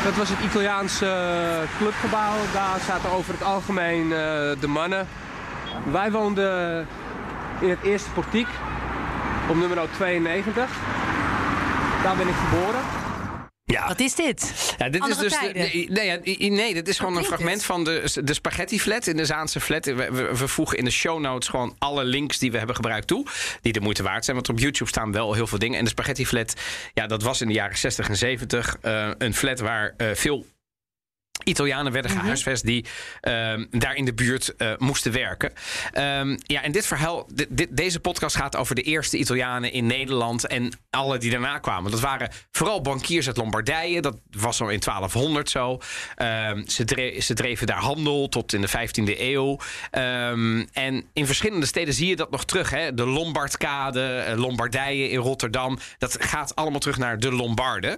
Dat 0.04 0.16
was 0.16 0.28
het 0.28 0.40
Italiaanse 0.40 1.06
eh, 1.06 1.78
clubgebouw. 1.78 2.35
Daar 2.52 2.80
zaten 2.87 3.11
over 3.11 3.32
het 3.32 3.42
algemeen 3.42 4.02
eh, 4.02 4.18
de 4.61 4.66
mannen. 4.66 5.09
Wij 5.92 6.11
woonden 6.11 6.87
in 7.61 7.71
het 7.71 7.82
eerste 7.82 8.11
portiek 8.11 8.49
op 9.49 9.56
nummer 9.56 9.78
92. 9.90 10.71
Daar 12.02 12.16
ben 12.16 12.28
ik 12.28 12.35
geboren. 12.35 13.01
Ja, 13.73 13.87
Wat 13.87 14.00
is 14.00 14.14
dit? 14.14 14.75
Ja, 14.79 14.88
dit 14.88 15.00
Andere 15.00 15.25
is 15.25 15.31
dus. 15.33 15.41
De, 15.41 15.87
nee, 15.88 16.50
nee, 16.50 16.75
dit 16.75 16.88
is 16.88 16.99
gewoon 16.99 17.17
een 17.17 17.25
fragment 17.25 17.64
van 17.64 17.85
de, 17.85 18.21
de 18.25 18.35
spaghetti 18.35 18.81
flat 18.81 19.07
in 19.07 19.17
de 19.17 19.25
Zaanse 19.25 19.61
flat. 19.61 19.85
We, 19.85 19.95
we, 19.95 20.37
we 20.37 20.49
voegen 20.49 20.79
in 20.79 20.85
de 20.85 20.91
show 20.91 21.21
notes 21.21 21.49
gewoon 21.49 21.75
alle 21.79 22.05
links 22.05 22.38
die 22.38 22.50
we 22.50 22.59
hebben 22.59 22.76
gebruikt 22.76 23.07
toe. 23.07 23.26
Die 23.61 23.73
de 23.73 23.81
moeite 23.81 24.02
waard 24.02 24.25
zijn. 24.25 24.37
Want 24.37 24.49
op 24.49 24.59
YouTube 24.59 24.91
staan 24.91 25.12
wel 25.12 25.35
heel 25.35 25.47
veel 25.47 25.59
dingen. 25.59 25.79
En 25.79 25.85
de 25.85 25.91
spaghetti 25.91 26.26
flat, 26.26 26.55
ja, 26.95 27.07
dat 27.07 27.23
was 27.23 27.41
in 27.41 27.47
de 27.47 27.55
jaren 27.55 27.79
60 27.79 28.09
en 28.09 28.17
70 28.17 28.76
eh, 28.81 29.11
een 29.19 29.35
flat 29.35 29.61
waar 29.61 29.95
eh, 29.97 30.09
veel. 30.14 30.47
Italianen 31.45 31.93
werden 31.93 32.11
Mhm. 32.11 32.21
gehuisvest 32.21 32.65
die 32.67 32.85
ehm, 33.21 33.65
daar 33.71 33.95
in 33.95 34.05
de 34.05 34.15
buurt 34.15 34.57
eh, 34.57 34.73
moesten 34.79 35.13
werken. 35.13 35.53
Ehm, 35.93 36.37
ja, 36.43 36.63
en 36.63 36.73
dit 36.73 36.87
verhaal, 36.87 37.27
dit, 37.35 37.47
dit- 37.51 37.77
deze 37.77 38.01
podcast 38.01 38.37
gaat 38.37 38.57
over 38.57 38.75
de 38.75 38.83
eerste 38.83 39.17
Italianen 39.19 39.73
in 39.73 39.87
Nederland 39.87 40.47
en 40.47 40.73
alle 40.91 41.19
die 41.19 41.31
daarna 41.31 41.59
kwamen. 41.59 41.91
Dat 41.91 42.01
waren 42.01 42.31
vooral 42.51 42.81
bankiers 42.81 43.27
uit 43.27 43.37
Lombardije. 43.37 44.01
Dat 44.01 44.17
was 44.31 44.61
al 44.61 44.69
in 44.69 44.81
1200 44.81 45.51
zo. 45.51 45.79
Ehm, 46.17 46.67
ze, 46.67 46.85
dre- 46.85 47.21
ze 47.21 47.35
dreven 47.35 47.67
daar 47.67 47.81
handel 47.81 48.29
tot 48.29 48.53
in 48.53 48.61
de 48.61 48.69
15e 48.69 49.23
eeuw. 49.23 49.59
En 50.73 51.05
in 51.13 51.27
verschillende 51.27 51.67
steden 51.67 51.95
zie 51.95 52.07
je 52.09 52.17
dat 52.17 52.31
nog 52.31 52.45
terug. 52.45 52.71
Hè? 52.71 52.95
De 52.95 53.07
Lombardkade, 53.07 54.07
eh, 54.17 54.37
Lombardije 54.39 55.09
in 55.09 55.19
Rotterdam. 55.19 55.79
Dat 55.99 56.17
gaat 56.25 56.55
allemaal 56.55 56.81
terug 56.81 56.99
naar 56.99 57.19
de 57.19 57.33
Lombarden. 57.33 57.97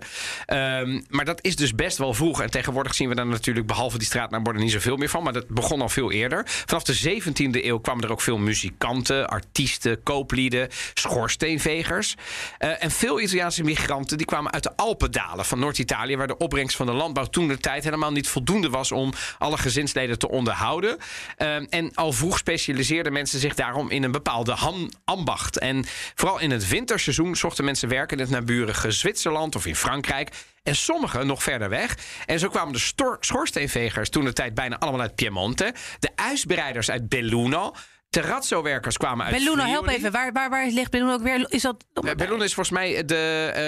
Maar 1.09 1.25
dat 1.25 1.39
is 1.45 1.57
dus 1.57 1.75
best 1.75 1.99
wel 1.99 2.15
vroeg. 2.15 2.43
En 2.43 2.51
tegenwoordig 2.51 2.95
zien 2.95 3.09
we 3.09 3.15
daar 3.15 3.27
natuurlijk, 3.37 3.67
behalve 3.67 3.99
die 3.99 4.07
straatnaamborden, 4.07 4.62
niet 4.62 4.73
zoveel 4.73 4.97
meer 4.97 5.09
van. 5.09 5.23
Maar 5.23 5.33
dat 5.33 5.49
begon 5.49 5.81
al 5.81 5.88
veel 5.88 6.12
eerder. 6.12 6.43
Vanaf 6.47 6.83
de 6.83 7.21
17e 7.21 7.64
eeuw 7.64 7.79
kwamen 7.79 8.05
er 8.05 8.12
ook 8.12 8.21
veel 8.21 8.38
muzikanten, 8.38 9.29
artiesten, 9.29 10.03
kooplieden, 10.03 10.69
schoorsteenvegers. 10.95 12.14
Eh, 12.59 12.83
en 12.83 12.91
veel 12.91 13.21
Italiaanse 13.21 13.62
migranten 13.62 14.17
die 14.17 14.26
kwamen 14.26 14.53
uit 14.53 14.62
de 14.62 14.76
Alpendalen 14.76 15.45
van 15.45 15.59
Noord-Italië, 15.59 16.17
waar 16.17 16.26
de 16.26 16.37
opbrengst 16.37 16.76
van 16.76 16.87
de 16.87 16.93
landbouw 16.93 17.25
toen 17.25 17.49
de 17.49 17.59
tijd 17.59 17.85
helemaal 17.85 18.12
niet 18.12 18.29
voldoende 18.29 18.71
was 18.71 18.93
om 18.93 19.12
alle 19.38 19.59
gezinsleden 19.59 20.19
te 20.19 20.29
onderhouden. 20.29 20.97
Ehm, 21.37 21.64
en 21.69 21.95
al 21.95 22.12
vroeg 22.12 22.38
specialiseerden 22.38 23.12
mensen 23.12 23.38
zich 23.38 23.55
daarom 23.55 23.91
in 23.91 24.03
een 24.03 24.12
bepaalde 24.12 24.57
ambacht. 25.05 25.59
En 25.59 25.85
vooral 26.14 26.41
in 26.41 26.50
het 26.50 26.69
winterseizoen 26.69 27.37
zochten 27.37 27.64
mensen 27.64 27.88
werk 27.88 28.12
in 28.12 28.19
het 28.19 28.31
naburige 28.31 28.91
Zwitserland 28.91 29.57
of 29.57 29.67
in 29.67 29.76
Frankrijk. 29.76 30.31
En 30.64 30.75
sommigen 30.76 31.26
nog 31.26 31.42
verder 31.42 31.68
weg. 31.68 31.97
En 32.26 32.38
zo 32.38 32.49
kwamen 32.49 32.73
de 32.73 32.92
schoorsteenvegers 33.21 34.09
toen 34.11 34.25
de 34.25 34.33
tijd 34.33 34.54
bijna 34.54 34.78
allemaal 34.78 35.00
uit 35.00 35.14
Piemonte. 35.14 35.75
De 35.99 36.11
ijsbereiders 36.16 36.90
uit 36.90 37.09
Belluno. 37.09 37.75
Terrazzo-werkers 38.11 38.97
kwamen 38.97 39.26
uit 39.26 39.35
Belluno, 39.35 39.62
help 39.64 39.88
even. 39.88 40.12
Waar, 40.12 40.33
waar, 40.33 40.50
waar 40.50 40.66
ligt 40.66 40.90
Belluno 40.90 41.12
ook 41.12 41.23
weer? 41.23 41.47
Is 41.49 41.62
dat... 41.62 41.85
Eh, 41.92 42.14
Belluno 42.14 42.42
is 42.44 42.54
volgens 42.54 42.76
mij 42.78 43.04
de. 43.04 43.50
eh, 43.54 43.61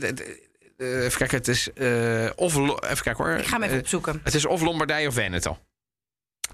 de- 0.00 0.12
de- 0.14 0.42
even 1.04 1.18
kijken, 1.18 1.38
het 1.38 1.48
is. 1.48 1.72
eh, 1.72 2.30
of, 2.36 2.54
even 2.56 3.02
kijken 3.02 3.24
hoor. 3.24 3.34
Ik 3.34 3.46
ga 3.46 3.54
hem 3.58 3.62
even 3.62 3.78
opzoeken. 3.78 4.20
het 4.24 4.34
is 4.34 4.46
of 4.46 4.60
Lombardije 4.60 5.08
of 5.08 5.14
Veneto. 5.14 5.58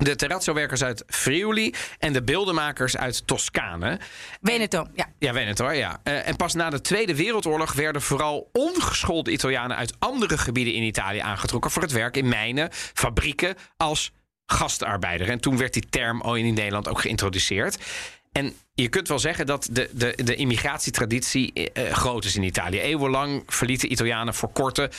De 0.01 0.17
terrazzo-werkers 0.17 0.83
uit 0.83 1.05
Friuli 1.07 1.75
en 1.99 2.13
de 2.13 2.23
beeldenmakers 2.23 2.97
uit 2.97 3.27
Toscane. 3.27 3.99
Veneto, 4.43 4.87
ja. 4.95 5.07
Ja, 5.19 5.33
Veneto, 5.33 5.71
ja. 5.71 6.01
Eh, 6.03 6.29
en 6.29 6.37
pas 6.37 6.55
na 6.55 6.71
de 6.71 6.81
Tweede 6.81 7.17
Wereldoorlog 7.17 7.73
werden 7.73 8.03
vooral 8.03 8.49
ongeschoolde 8.53 9.31
Italianen 9.31 9.77
uit 9.77 9.95
andere 9.99 10.39
gebieden 10.39 10.75
in 10.75 10.83
Italië 10.83 11.19
aangetrokken 11.19 11.71
voor 11.71 11.83
het 11.83 11.93
werk 11.93 12.17
in 12.17 12.29
mijnen, 12.29 12.69
fabrieken 12.73 13.55
als 13.77 14.13
gastarbeider. 14.47 15.29
En 15.29 15.41
toen 15.41 15.57
werd 15.57 15.73
die 15.73 15.89
term 15.91 16.21
al 16.21 16.37
in 16.37 16.55
Nederland 16.55 16.89
ook 16.89 17.01
geïntroduceerd. 17.01 17.79
En 18.33 18.55
je 18.75 18.89
kunt 18.89 19.09
wel 19.09 19.19
zeggen 19.19 19.47
dat 19.47 19.69
de, 19.73 19.91
de, 19.93 20.15
de 20.25 20.35
immigratietraditie 20.35 21.53
eh, 21.53 21.93
groot 21.93 22.25
is 22.25 22.37
in 22.37 22.43
Italië. 22.43 22.81
Eeuwenlang 22.81 23.43
verlieten 23.47 23.93
Italianen 23.93 24.35
voor 24.35 24.53
korte 24.53 24.91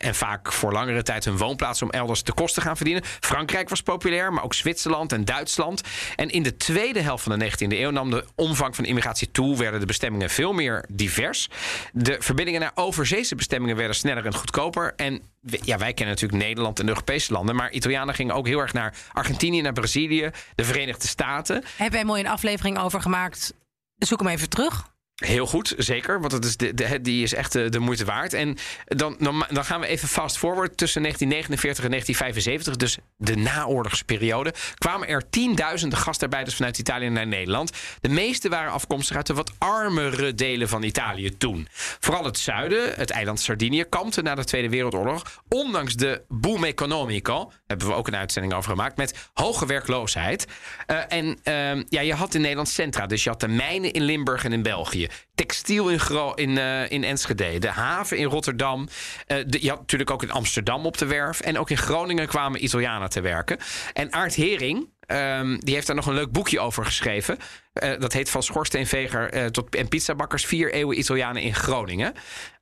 en 0.00 0.14
vaak 0.14 0.52
voor 0.52 0.72
langere 0.72 1.02
tijd 1.02 1.24
hun 1.24 1.36
woonplaats 1.36 1.82
om 1.82 1.90
elders 1.90 2.22
de 2.22 2.32
kosten 2.32 2.62
te 2.62 2.68
gaan 2.68 2.76
verdienen. 2.76 3.04
Frankrijk 3.04 3.68
was 3.68 3.82
populair, 3.82 4.32
maar 4.32 4.44
ook 4.44 4.54
Zwitserland 4.54 5.12
en 5.12 5.24
Duitsland. 5.24 5.82
En 6.16 6.30
in 6.30 6.42
de 6.42 6.56
tweede 6.56 7.00
helft 7.00 7.22
van 7.22 7.38
de 7.38 7.50
19e 7.50 7.68
eeuw 7.68 7.90
nam 7.90 8.10
de 8.10 8.24
omvang 8.34 8.76
van 8.76 8.84
immigratie 8.84 9.30
toe, 9.30 9.56
werden 9.56 9.80
de 9.80 9.86
bestemmingen 9.86 10.30
veel 10.30 10.52
meer 10.52 10.84
divers. 10.88 11.48
De 11.92 12.16
verbindingen 12.18 12.60
naar 12.60 12.72
overzeese 12.74 13.34
bestemmingen 13.34 13.76
werden 13.76 13.96
sneller 13.96 14.26
en 14.26 14.34
goedkoper. 14.34 14.92
En 14.96 15.22
ja, 15.42 15.78
wij 15.78 15.92
kennen 15.92 16.14
natuurlijk 16.14 16.42
Nederland 16.42 16.78
en 16.78 16.84
de 16.84 16.92
Europese 16.92 17.32
landen, 17.32 17.56
maar 17.56 17.70
Italianen 17.70 18.14
gingen 18.14 18.34
ook 18.34 18.46
heel 18.46 18.60
erg 18.60 18.72
naar 18.72 18.94
Argentinië, 19.12 19.60
naar 19.60 19.72
Brazilië, 19.72 20.30
de 20.54 20.64
Verenigde 20.64 21.08
Staten. 21.08 21.64
Hebben 21.76 21.98
wij 21.98 22.04
mooi 22.04 22.22
een 22.22 22.30
aflevering 22.30 22.78
over 22.78 23.02
gemaakt. 23.02 23.54
Zoek 23.96 24.18
hem 24.18 24.28
even 24.28 24.48
terug. 24.48 24.88
Heel 25.20 25.46
goed, 25.46 25.74
zeker. 25.76 26.20
Want 26.20 26.32
het 26.32 26.44
is 26.44 26.56
de, 26.56 27.00
die 27.02 27.22
is 27.22 27.34
echt 27.34 27.52
de, 27.52 27.78
moeite 27.78 28.04
waard. 28.04 28.32
En 28.32 28.56
dan, 28.84 29.16
dan, 29.18 29.44
dan 29.50 29.64
gaan 29.64 29.80
we 29.80 29.86
even 29.86 30.08
fast 30.08 30.38
forward. 30.38 30.76
Tussen 30.76 31.02
1949 31.02 31.84
en 31.84 31.90
1975, 31.90 32.76
dus 32.76 32.98
de 33.16 33.36
naoorlogsperiode... 33.36 34.54
kwamen 34.78 35.08
er 35.08 35.30
tienduizenden 35.30 35.98
gastarbeiders 35.98 36.56
vanuit 36.56 36.78
Italië 36.78 37.08
naar 37.08 37.26
Nederland. 37.26 37.72
De 38.00 38.08
meeste 38.08 38.48
waren 38.48 38.72
afkomstig 38.72 39.16
uit 39.16 39.26
de 39.26 39.34
wat 39.34 39.52
armere 39.58 40.34
delen 40.34 40.68
van 40.68 40.82
Italië 40.82 41.36
toen. 41.36 41.68
Vooral 42.00 42.24
het 42.24 42.38
zuiden, 42.38 42.92
het 42.94 43.10
eiland 43.10 43.40
Sardinië... 43.40 43.84
kampte 43.84 44.22
na 44.22 44.34
de 44.34 44.44
Tweede 44.44 44.68
Wereldoorlog... 44.68 45.42
ondanks 45.48 45.96
de 45.96 46.22
boom 46.28 46.64
economico... 46.64 47.52
hebben 47.66 47.86
we 47.86 47.94
ook 47.94 48.06
een 48.06 48.16
uitzending 48.16 48.54
over 48.54 48.70
gemaakt... 48.70 48.96
met 48.96 49.30
hoge 49.34 49.66
werkloosheid. 49.66 50.46
Eh, 50.86 50.98
en 51.08 51.38
ehm, 51.42 51.82
ja, 51.88 52.00
je 52.00 52.14
had 52.14 52.34
in 52.34 52.40
Nederland 52.40 52.68
centra. 52.68 53.06
Dus 53.06 53.24
je 53.24 53.30
had 53.30 53.40
de 53.40 53.48
mijnen 53.48 53.92
in 53.92 54.02
Limburg 54.02 54.44
en 54.44 54.52
in 54.52 54.62
België. 54.62 55.08
Textiel 55.34 55.88
in, 55.88 56.00
in, 56.34 56.58
eh, 56.58 56.90
in 56.90 57.04
Enschede. 57.04 57.58
De 57.58 57.68
haven 57.68 58.18
in 58.18 58.26
Rotterdam. 58.26 58.88
Eh, 59.26 59.38
de, 59.46 59.62
je 59.62 59.68
had 59.68 59.78
natuurlijk 59.78 60.10
ook 60.10 60.22
in 60.22 60.30
Amsterdam 60.30 60.86
op 60.86 60.98
de 60.98 61.06
werf. 61.06 61.40
En 61.40 61.58
ook 61.58 61.70
in 61.70 61.78
Groningen 61.78 62.28
kwamen 62.28 62.64
Italianen 62.64 63.10
te 63.10 63.20
werken. 63.20 63.58
En 63.92 64.12
Aart 64.12 64.34
Hering, 64.34 64.88
ehm, 65.00 65.58
die 65.58 65.74
heeft 65.74 65.86
daar 65.86 65.96
nog 65.96 66.06
een 66.06 66.14
leuk 66.14 66.32
boekje 66.32 66.60
over 66.60 66.84
geschreven. 66.84 67.38
Eh, 67.72 67.98
dat 67.98 68.12
heet 68.12 68.30
Van 68.30 68.42
Schoorsteenveger 68.42 69.30
eh, 69.30 69.46
tot, 69.46 69.74
en 69.74 69.88
pizzabakkers. 69.88 70.44
Vier 70.44 70.72
eeuwen 70.72 70.98
Italianen 70.98 71.42
in 71.42 71.54
Groningen. 71.54 72.14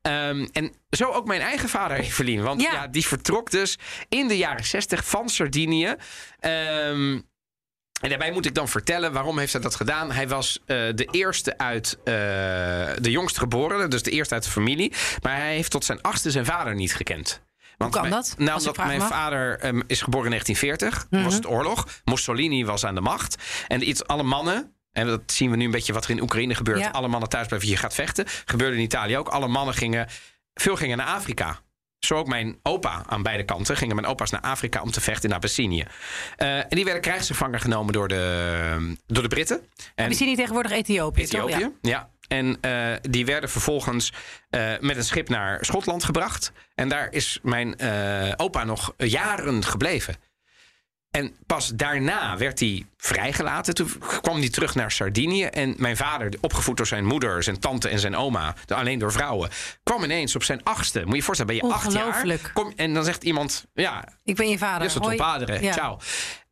Ehm, 0.03 0.47
en 0.53 0.73
zo 0.91 1.11
ook 1.11 1.27
mijn 1.27 1.41
eigen 1.41 1.69
vader, 1.69 1.99
Evelien. 1.99 2.43
Want 2.43 2.63
ja. 2.63 2.73
Ja. 2.73 2.87
die 2.87 3.07
vertrok 3.07 3.51
dus 3.51 3.79
in 4.09 4.29
de 4.29 4.37
jaren 4.37 4.65
zestig 4.65 5.05
van 5.05 5.29
Sardinië. 5.29 5.95
Ehm, 6.41 7.21
en 8.01 8.09
daarbij 8.09 8.33
moet 8.33 8.47
ik 8.47 8.55
dan 8.55 8.69
vertellen 8.69 9.13
waarom 9.13 9.39
heeft 9.39 9.53
hij 9.53 9.63
dat 9.63 9.75
gedaan. 9.75 10.13
Hij 10.13 10.29
was 10.29 10.59
eh, 10.67 10.77
de 10.95 11.09
eerste 11.11 11.59
uit 11.59 11.99
eh, 12.05 12.15
de 13.01 13.11
jongst 13.11 13.39
geboren, 13.39 13.91
dus 13.91 14.03
de 14.03 14.11
eerste 14.11 14.35
uit 14.35 14.45
de 14.45 14.51
familie. 14.51 14.93
Maar 15.23 15.37
hij 15.37 15.55
heeft 15.55 15.71
tot 15.71 15.85
zijn 15.85 16.03
achtste 16.03 16.31
zijn 16.31 16.45
vader 16.45 16.75
niet 16.75 16.95
gekend. 16.95 17.41
Want 17.77 17.93
kan 17.93 18.01
mijn- 18.01 18.15
dat, 18.15 18.35
Nou, 18.39 18.51
als 18.51 18.63
ik 18.63 18.69
omdat 18.69 18.87
mijn 18.87 18.99
mag? 18.99 19.09
vader 19.09 19.59
ehm, 19.59 19.81
is 19.87 20.01
geboren 20.03 20.25
in 20.25 20.31
1940. 20.31 21.07
Toen 21.11 21.25
was 21.25 21.35
het 21.35 21.47
oorlog. 21.47 21.87
Mussolini 22.05 22.65
was 22.65 22.85
aan 22.85 22.95
de 22.95 23.01
macht. 23.01 23.37
En 23.69 23.89
iets, 23.89 24.07
alle 24.07 24.23
mannen. 24.23 24.73
En 24.93 25.07
dat 25.07 25.21
zien 25.27 25.51
we 25.51 25.57
nu 25.57 25.65
een 25.65 25.71
beetje 25.71 25.93
wat 25.93 26.05
er 26.05 26.11
in 26.11 26.21
Oekraïne 26.23 26.55
gebeurt. 26.55 26.79
Ja. 26.79 26.89
Alle 26.91 27.09
mannen 27.09 27.29
thuis 27.29 27.47
blijven, 27.47 27.69
je 27.69 27.77
gaat 27.77 27.95
vechten. 27.95 28.25
Gebeurde 28.45 28.77
in 28.77 28.83
Italië 28.83 29.17
ook. 29.19 29.29
Alle 29.29 29.49
mannen 29.49 29.75
gingen, 29.75 30.07
veel 30.55 30.77
gingen 30.77 30.97
naar 30.97 31.07
Afrika. 31.07 31.59
Zo 31.99 32.15
ook 32.15 32.27
mijn 32.27 32.59
opa 32.63 33.03
aan 33.07 33.23
beide 33.23 33.45
kanten. 33.45 33.77
Gingen 33.77 33.95
mijn 33.95 34.07
opa's 34.07 34.31
naar 34.31 34.41
Afrika 34.41 34.83
om 34.83 34.91
te 34.91 35.01
vechten 35.01 35.29
in 35.29 35.35
Abyssinië. 35.35 35.85
Eh, 36.37 36.57
en 36.57 36.67
die 36.69 36.85
werden 36.85 37.03
krijgsgevangen 37.03 37.61
genomen 37.61 37.93
door 37.93 38.09
de, 38.09 38.97
door 39.07 39.23
de 39.23 39.29
Britten. 39.29 39.61
En 39.95 40.13
hier 40.13 40.37
tegenwoordig 40.37 40.73
Ethiopië. 40.73 41.27
toch? 41.27 41.49
Ethiopië. 41.49 41.71
Ja. 41.83 41.91
Ja. 41.91 42.09
En 42.29 42.59
eh, 42.61 42.93
die 43.11 43.25
werden 43.27 43.51
vervolgens 43.51 44.13
eh, 44.51 44.73
met 44.81 44.97
een 44.97 45.05
schip 45.05 45.29
naar 45.29 45.65
Schotland 45.65 46.05
gebracht. 46.05 46.53
En 46.75 46.89
daar 46.89 47.13
is 47.13 47.39
mijn 47.43 47.77
opa 48.37 48.65
nog 48.65 48.95
jaren 48.97 49.65
gebleven. 49.65 50.17
En 51.19 51.37
pas 51.47 51.69
daarna 51.75 52.37
werd 52.37 52.61
hij 52.61 52.87
vrijgelaten. 52.97 53.75
Toen 53.75 53.91
kwam 54.21 54.39
hij 54.39 54.49
terug 54.49 54.75
naar 54.75 54.91
Sardinië. 54.91 55.45
En 55.45 55.75
mijn 55.79 55.97
vader, 55.97 56.33
opgevoed 56.41 56.77
door 56.77 56.87
zijn 56.87 57.05
moeder, 57.05 57.43
zijn 57.43 57.59
tante 57.59 57.89
en 57.89 57.99
zijn 57.99 58.17
oma, 58.17 58.55
alleen 58.67 58.99
door 58.99 59.13
vrouwen, 59.13 59.51
kwam 59.83 60.05
ineens 60.05 60.35
op 60.35 60.43
zijn 60.43 60.65
achtste. 60.65 60.99
Moet 60.99 61.11
je 61.11 61.17
je 61.17 61.23
voorstellen, 61.23 61.59
ben 61.59 61.69
je 61.69 61.75
acht 61.75 61.93
jaar. 61.93 62.51
Kom, 62.53 62.73
en 62.77 62.95
dan 62.95 63.05
zegt 63.05 63.25
iemand, 63.25 63.67
ja, 63.75 64.05
Ik 64.25 64.37
ben 64.37 64.49
je 64.49 64.59
vader. 64.59 64.89
Tot 64.89 65.05
Hoi. 65.05 65.17
padre. 65.17 65.63
Ja. 65.63 65.73
Ciao. 65.73 65.99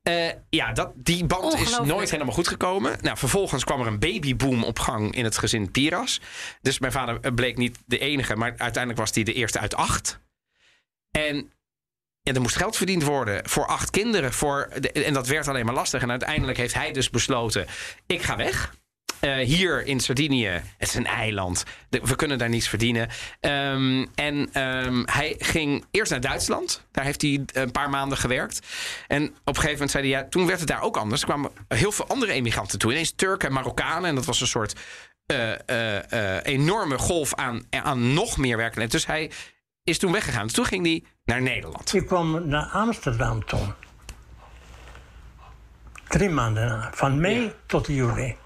Eh, 0.02 0.28
ja, 0.50 0.72
dat, 0.72 0.92
die 0.94 1.24
band 1.24 1.54
is 1.54 1.78
nooit 1.78 2.10
helemaal 2.10 2.34
goed 2.34 2.48
gekomen. 2.48 2.96
Nou, 3.00 3.16
vervolgens 3.16 3.64
kwam 3.64 3.80
er 3.80 3.86
een 3.86 3.98
babyboom 3.98 4.64
op 4.64 4.78
gang 4.78 5.14
in 5.14 5.24
het 5.24 5.38
gezin 5.38 5.70
Piras. 5.70 6.20
Dus 6.60 6.78
mijn 6.78 6.92
vader 6.92 7.18
eh, 7.20 7.34
bleek 7.34 7.56
niet 7.56 7.78
de 7.86 7.98
enige, 7.98 8.36
maar 8.36 8.48
uiteindelijk 8.48 8.98
was 8.98 9.14
hij 9.14 9.22
de 9.22 9.32
eerste 9.32 9.58
uit 9.58 9.74
acht. 9.74 10.20
En 11.10 11.50
ja, 12.26 12.32
er 12.32 12.40
moest 12.40 12.56
geld 12.56 12.76
verdiend 12.76 13.02
worden 13.02 13.48
voor 13.48 13.66
acht 13.66 13.90
kinderen. 13.90 14.32
Voor 14.32 14.68
en 14.92 15.12
dat 15.12 15.26
werd 15.26 15.48
alleen 15.48 15.64
maar 15.64 15.74
lastig. 15.74 16.02
En 16.02 16.10
uiteindelijk 16.10 16.58
heeft 16.58 16.74
hij 16.74 16.92
dus 16.92 17.10
besloten: 17.10 17.66
ik 18.06 18.22
ga 18.22 18.36
weg. 18.36 18.74
Eh, 19.20 19.34
hier 19.34 19.86
in 19.86 20.00
Sardinië, 20.00 20.46
het 20.78 20.88
is 20.88 20.94
een 20.94 21.06
eiland. 21.06 21.64
We 21.88 22.16
kunnen 22.16 22.38
daar 22.38 22.48
niets 22.48 22.68
verdienen. 22.68 23.08
Ehm, 23.40 24.06
en 24.14 24.48
ehm, 24.52 25.02
hij 25.04 25.34
ging 25.38 25.84
eerst 25.90 26.10
naar 26.10 26.20
Duitsland. 26.20 26.86
Daar 26.92 27.04
heeft 27.04 27.22
hij 27.22 27.44
een 27.52 27.70
paar 27.70 27.90
maanden 27.90 28.18
gewerkt. 28.18 28.66
En 29.06 29.22
op 29.24 29.32
een 29.44 29.54
gegeven 29.54 29.72
moment 29.72 29.90
zei 29.90 30.10
hij... 30.10 30.20
Ja, 30.20 30.26
toen 30.28 30.46
werd 30.46 30.58
het 30.58 30.68
daar 30.68 30.82
ook 30.82 30.96
anders. 30.96 31.20
Er 31.20 31.26
kwamen 31.26 31.50
heel 31.68 31.92
veel 31.92 32.06
andere 32.06 32.32
emigranten 32.32 32.78
toe. 32.78 32.92
Ineens 32.92 33.12
Turken 33.16 33.48
en 33.48 33.54
Marokkanen. 33.54 34.08
En 34.08 34.14
dat 34.14 34.24
was 34.24 34.40
een 34.40 34.46
soort 34.46 34.74
eh, 35.26 35.68
eh, 35.68 36.12
eh, 36.12 36.40
enorme 36.44 36.98
golf 36.98 37.34
aan, 37.34 37.62
aan 37.70 38.14
nog 38.14 38.36
meer 38.36 38.56
werkenden. 38.56 38.88
Dus 38.88 39.06
hij 39.06 39.30
is 39.86 39.98
toen 39.98 40.12
weggegaan. 40.12 40.46
Toen 40.46 40.64
ging 40.64 40.84
hij 40.84 41.04
naar 41.24 41.42
Nederland. 41.42 41.94
Ik 41.94 42.06
kwam 42.06 42.48
naar 42.48 42.64
Amsterdam 42.64 43.44
toen. 43.44 43.72
Drie 46.08 46.28
maanden, 46.28 46.90
van 46.92 47.20
mei 47.20 47.52
tot 47.66 47.86
juli. 47.86 48.36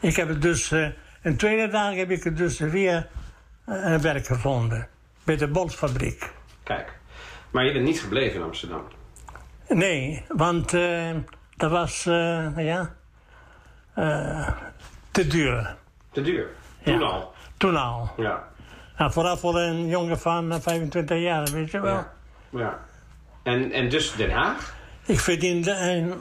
Ik 0.00 0.16
heb 0.16 0.28
het 0.28 0.42
dus, 0.42 0.70
eh 0.70 0.88
een 1.22 1.36
tweede 1.36 1.68
dag 1.68 1.94
heb 1.94 2.10
ik 2.10 2.24
het 2.24 2.36
dus 2.36 2.58
weer 2.58 3.08
eh, 3.64 3.96
werk 3.96 4.26
gevonden. 4.26 4.88
Bij 5.24 5.36
de 5.36 5.48
bolsfabriek. 5.48 6.32
Kijk, 6.62 6.98
maar 7.50 7.64
je 7.64 7.72
bent 7.72 7.84
niet 7.84 8.00
gebleven 8.00 8.40
in 8.40 8.46
Amsterdam. 8.46 8.82
Nee, 9.68 10.24
want 10.28 10.74
eh, 10.74 11.10
dat 11.56 11.70
was, 11.70 12.06
eh, 12.06 12.56
ja, 12.56 12.94
eh, 13.94 14.48
te 15.10 15.26
duur. 15.26 15.76
Te 16.10 16.22
duur. 16.22 16.48
Ja. 16.82 17.24
Toen 17.56 17.76
al. 17.76 18.10
Ja. 18.16 18.48
Nou, 18.98 19.12
vooral 19.12 19.36
voor 19.36 19.58
een 19.58 19.86
jongen 19.86 20.18
van 20.20 20.52
eh, 20.52 20.60
25 20.60 21.18
jaar, 21.18 21.50
weet 21.50 21.70
je 21.70 21.80
wel. 21.80 22.04
ja. 22.50 22.78
En, 23.42 23.72
en 23.72 23.88
dus 23.88 24.12
Den 24.16 24.30
Haag? 24.30 24.74
Ik 25.06 25.20
verdiende 25.20 25.70
een 25.72 26.14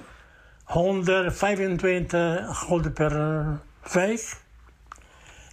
125 0.64 2.58
gulden 2.58 2.94
per 2.94 3.16
eh, 3.20 3.48
week. 3.94 4.36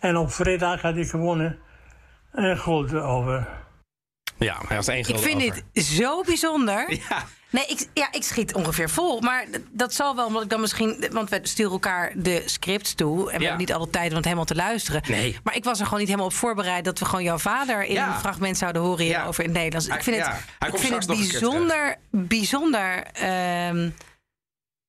En 0.00 0.16
op 0.16 0.32
vrijdag 0.32 0.82
had 0.82 0.96
ik 0.96 1.08
gewoon 1.08 1.54
een 2.32 2.58
gulden 2.58 3.04
over. 3.04 3.48
Ja, 4.36 4.60
hij 4.66 4.76
had 4.76 4.88
één 4.88 4.98
Ik 4.98 5.18
vind 5.18 5.42
over. 5.42 5.62
dit 5.72 5.84
zo 5.84 6.22
bijzonder. 6.22 6.90
Ja. 7.08 7.22
Nee, 7.54 7.64
ik, 7.66 7.86
ja, 7.92 8.08
ik 8.12 8.22
schiet 8.22 8.54
ongeveer 8.54 8.90
vol. 8.90 9.20
Maar 9.20 9.44
dat 9.70 9.94
zal 9.94 10.16
wel, 10.16 10.26
omdat 10.26 10.42
ik 10.42 10.48
dan 10.50 10.60
misschien... 10.60 11.06
Want 11.12 11.30
we 11.30 11.38
sturen 11.42 11.72
elkaar 11.72 12.12
de 12.16 12.42
scripts 12.44 12.94
toe. 12.94 13.18
En 13.18 13.24
we 13.24 13.30
Ja. 13.32 13.38
hebben 13.48 13.58
niet 13.58 13.72
alle 13.72 13.90
tijd 13.90 14.10
om 14.10 14.14
het 14.16 14.24
helemaal 14.24 14.44
te 14.44 14.54
luisteren. 14.54 15.02
Nee. 15.08 15.38
Maar 15.44 15.56
ik 15.56 15.64
was 15.64 15.78
er 15.78 15.84
gewoon 15.84 15.98
niet 15.98 16.08
helemaal 16.08 16.28
op 16.30 16.34
voorbereid... 16.36 16.84
dat 16.84 16.98
we 16.98 17.04
gewoon 17.04 17.24
jouw 17.24 17.38
vader 17.38 17.84
in 17.84 17.92
Ja. 17.94 18.06
een 18.14 18.20
fragment 18.20 18.58
zouden 18.58 18.82
horen 18.82 19.04
Ja. 19.04 19.26
over 19.26 19.44
in 19.44 19.48
het 19.50 19.58
Nederlands. 19.58 19.86
Ik 19.88 20.02
vind 20.02 20.16
het, 20.16 20.26
ik 20.72 20.78
vind 20.78 20.94
het 20.94 21.06
bijzonder, 21.06 21.96
bijzonder... 22.10 23.02
ehm, 23.12 23.90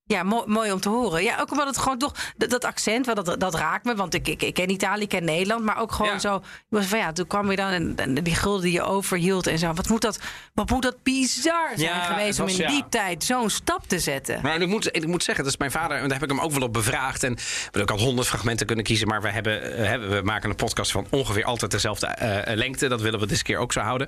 ja, 0.08 0.24
mooi, 0.24 0.44
mooi 0.48 0.72
om 0.72 0.80
te 0.80 0.90
horen. 0.90 1.24
Ja, 1.24 1.40
ook 1.40 1.52
omdat 1.52 1.68
het 1.68 1.78
gewoon 1.78 1.98
toch... 1.98 2.14
Dat, 2.38 2.50
dat 2.50 2.66
accent, 2.66 3.06
dat, 3.06 3.40
dat 3.40 3.54
raakt 3.56 3.86
me. 3.86 3.96
Want 3.96 4.14
ik, 4.14 4.28
ik, 4.28 4.42
ik 4.42 4.54
ken 4.54 4.70
Italië, 4.70 5.02
ik 5.04 5.10
ken 5.10 5.24
Nederland. 5.24 5.64
Maar 5.64 5.80
ook 5.82 5.92
gewoon 5.92 6.12
Ja. 6.12 6.20
zo... 6.20 6.42
was 6.70 6.86
Van, 6.86 7.00
ja, 7.00 7.12
toen 7.12 7.28
kwam 7.28 7.50
je 7.50 7.56
dan 7.56 7.70
en, 7.70 7.94
en 7.96 8.14
die 8.14 8.36
gulden 8.36 8.62
die 8.62 8.72
je 8.72 8.82
overhield 8.82 9.48
en 9.48 9.58
zo. 9.60 9.74
Wat 9.74 9.90
moet 9.90 10.02
dat, 10.02 10.20
wat 10.54 10.70
moet 10.70 10.82
dat 10.82 11.04
bizar 11.04 11.70
zijn 11.76 11.80
Ja, 11.90 12.04
geweest... 12.04 12.40
om 12.40 12.48
in 12.48 12.56
ja. 12.58 12.68
die 12.68 12.84
tijd 12.90 13.24
zo'n 13.24 13.50
stap 13.50 13.88
te 13.88 14.00
zetten. 14.00 14.40
Maar 14.42 14.62
ik 14.62 14.68
moet, 14.68 14.88
ik 14.96 15.08
moet 15.08 15.24
zeggen, 15.24 15.44
dat 15.44 15.54
is 15.54 15.60
mijn 15.60 15.72
vader. 15.72 15.98
En 15.98 16.04
daar 16.04 16.20
heb 16.20 16.30
ik 16.30 16.36
hem 16.36 16.46
ook 16.46 16.52
wel 16.52 16.62
op 16.62 16.74
bevraagd. 16.74 17.24
En 17.24 17.38
we 17.72 17.82
ook 17.82 17.92
al 17.92 18.00
honderd 18.00 18.28
fragmenten 18.28 18.66
kunnen 18.66 18.86
kiezen. 18.86 19.08
Maar 19.08 19.22
we, 19.22 19.30
hebben, 19.30 19.78
eh, 19.78 19.86
hebben, 19.88 20.10
we 20.10 20.22
maken 20.22 20.50
een 20.50 20.56
podcast 20.56 20.92
van 20.92 21.08
ongeveer 21.10 21.44
altijd 21.46 21.72
dezelfde 21.72 22.08
eh, 22.08 22.56
lengte. 22.56 22.88
Dat 22.88 23.02
willen 23.02 23.20
we 23.20 23.26
dit 23.28 23.42
keer 23.42 23.58
ook 23.58 23.74
zo 23.74 23.80
houden. 23.80 24.08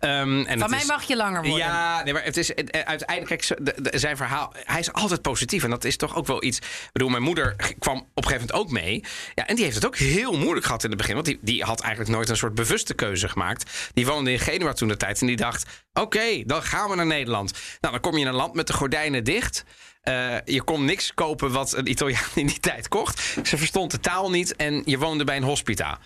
Ehm, 0.00 0.44
en 0.44 0.58
Van 0.58 0.70
mij 0.70 0.78
is- 0.78 0.86
mag 0.86 1.02
je 1.02 1.16
langer 1.16 1.42
worden. 1.42 1.66
Ja, 1.66 2.02
nee, 2.02 2.12
maar 2.12 2.24
het 2.24 2.36
is 2.36 2.54
eh, 2.54 2.80
uiteindelijk, 2.84 3.46
kijk, 3.46 3.94
zijn 3.96 4.16
verhaal, 4.16 4.52
hij 4.64 4.80
is 4.80 4.92
altijd 4.92 5.22
positief. 5.22 5.36
En 5.46 5.70
dat 5.70 5.84
is 5.84 5.96
toch 5.96 6.16
ook 6.16 6.26
wel 6.26 6.44
iets. 6.44 6.58
Ik 6.58 6.90
bedoel, 6.92 7.08
mijn 7.08 7.22
moeder 7.22 7.74
kwam 7.78 7.96
op 7.96 8.24
een 8.24 8.24
gegeven 8.24 8.46
moment 8.46 8.66
ook 8.66 8.70
mee. 8.70 9.04
Ja, 9.34 9.46
en 9.46 9.54
die 9.54 9.64
heeft 9.64 9.76
het 9.76 9.86
ook 9.86 9.96
heel 9.96 10.38
moeilijk 10.38 10.66
gehad 10.66 10.82
in 10.84 10.88
het 10.88 10.98
begin. 10.98 11.14
Want 11.14 11.26
die, 11.26 11.38
die 11.40 11.62
had 11.62 11.80
eigenlijk 11.80 12.10
nooit 12.10 12.28
een 12.28 12.36
soort 12.36 12.54
bewuste 12.54 12.94
keuze 12.94 13.28
gemaakt. 13.28 13.90
Die 13.94 14.06
woonde 14.06 14.32
in 14.32 14.38
Genua 14.38 14.72
toen 14.72 14.88
de 14.88 14.96
tijd. 14.96 15.20
En 15.20 15.26
die 15.26 15.36
dacht: 15.36 15.84
oké, 15.92 16.42
dan 16.44 16.62
gaan 16.62 16.90
we 16.90 16.96
naar 16.96 17.06
Nederland. 17.06 17.52
Nou, 17.80 17.92
dan 17.92 18.02
kom 18.02 18.14
je 18.14 18.20
in 18.20 18.26
een 18.26 18.34
land 18.34 18.54
met 18.54 18.66
de 18.66 18.72
gordijnen 18.72 19.24
dicht. 19.24 19.64
Eh, 20.00 20.36
je 20.44 20.62
kon 20.62 20.84
niks 20.84 21.14
kopen 21.14 21.52
wat 21.52 21.72
een 21.72 21.90
Italiaan 21.90 22.30
in 22.34 22.46
die 22.46 22.60
tijd 22.60 22.88
kocht. 22.88 23.20
Ze 23.42 23.56
verstond 23.56 23.90
de 23.90 24.00
taal 24.00 24.30
niet 24.30 24.56
en 24.56 24.82
je 24.84 24.98
woonde 24.98 25.24
bij 25.24 25.36
een 25.36 25.42
hospita. 25.42 25.98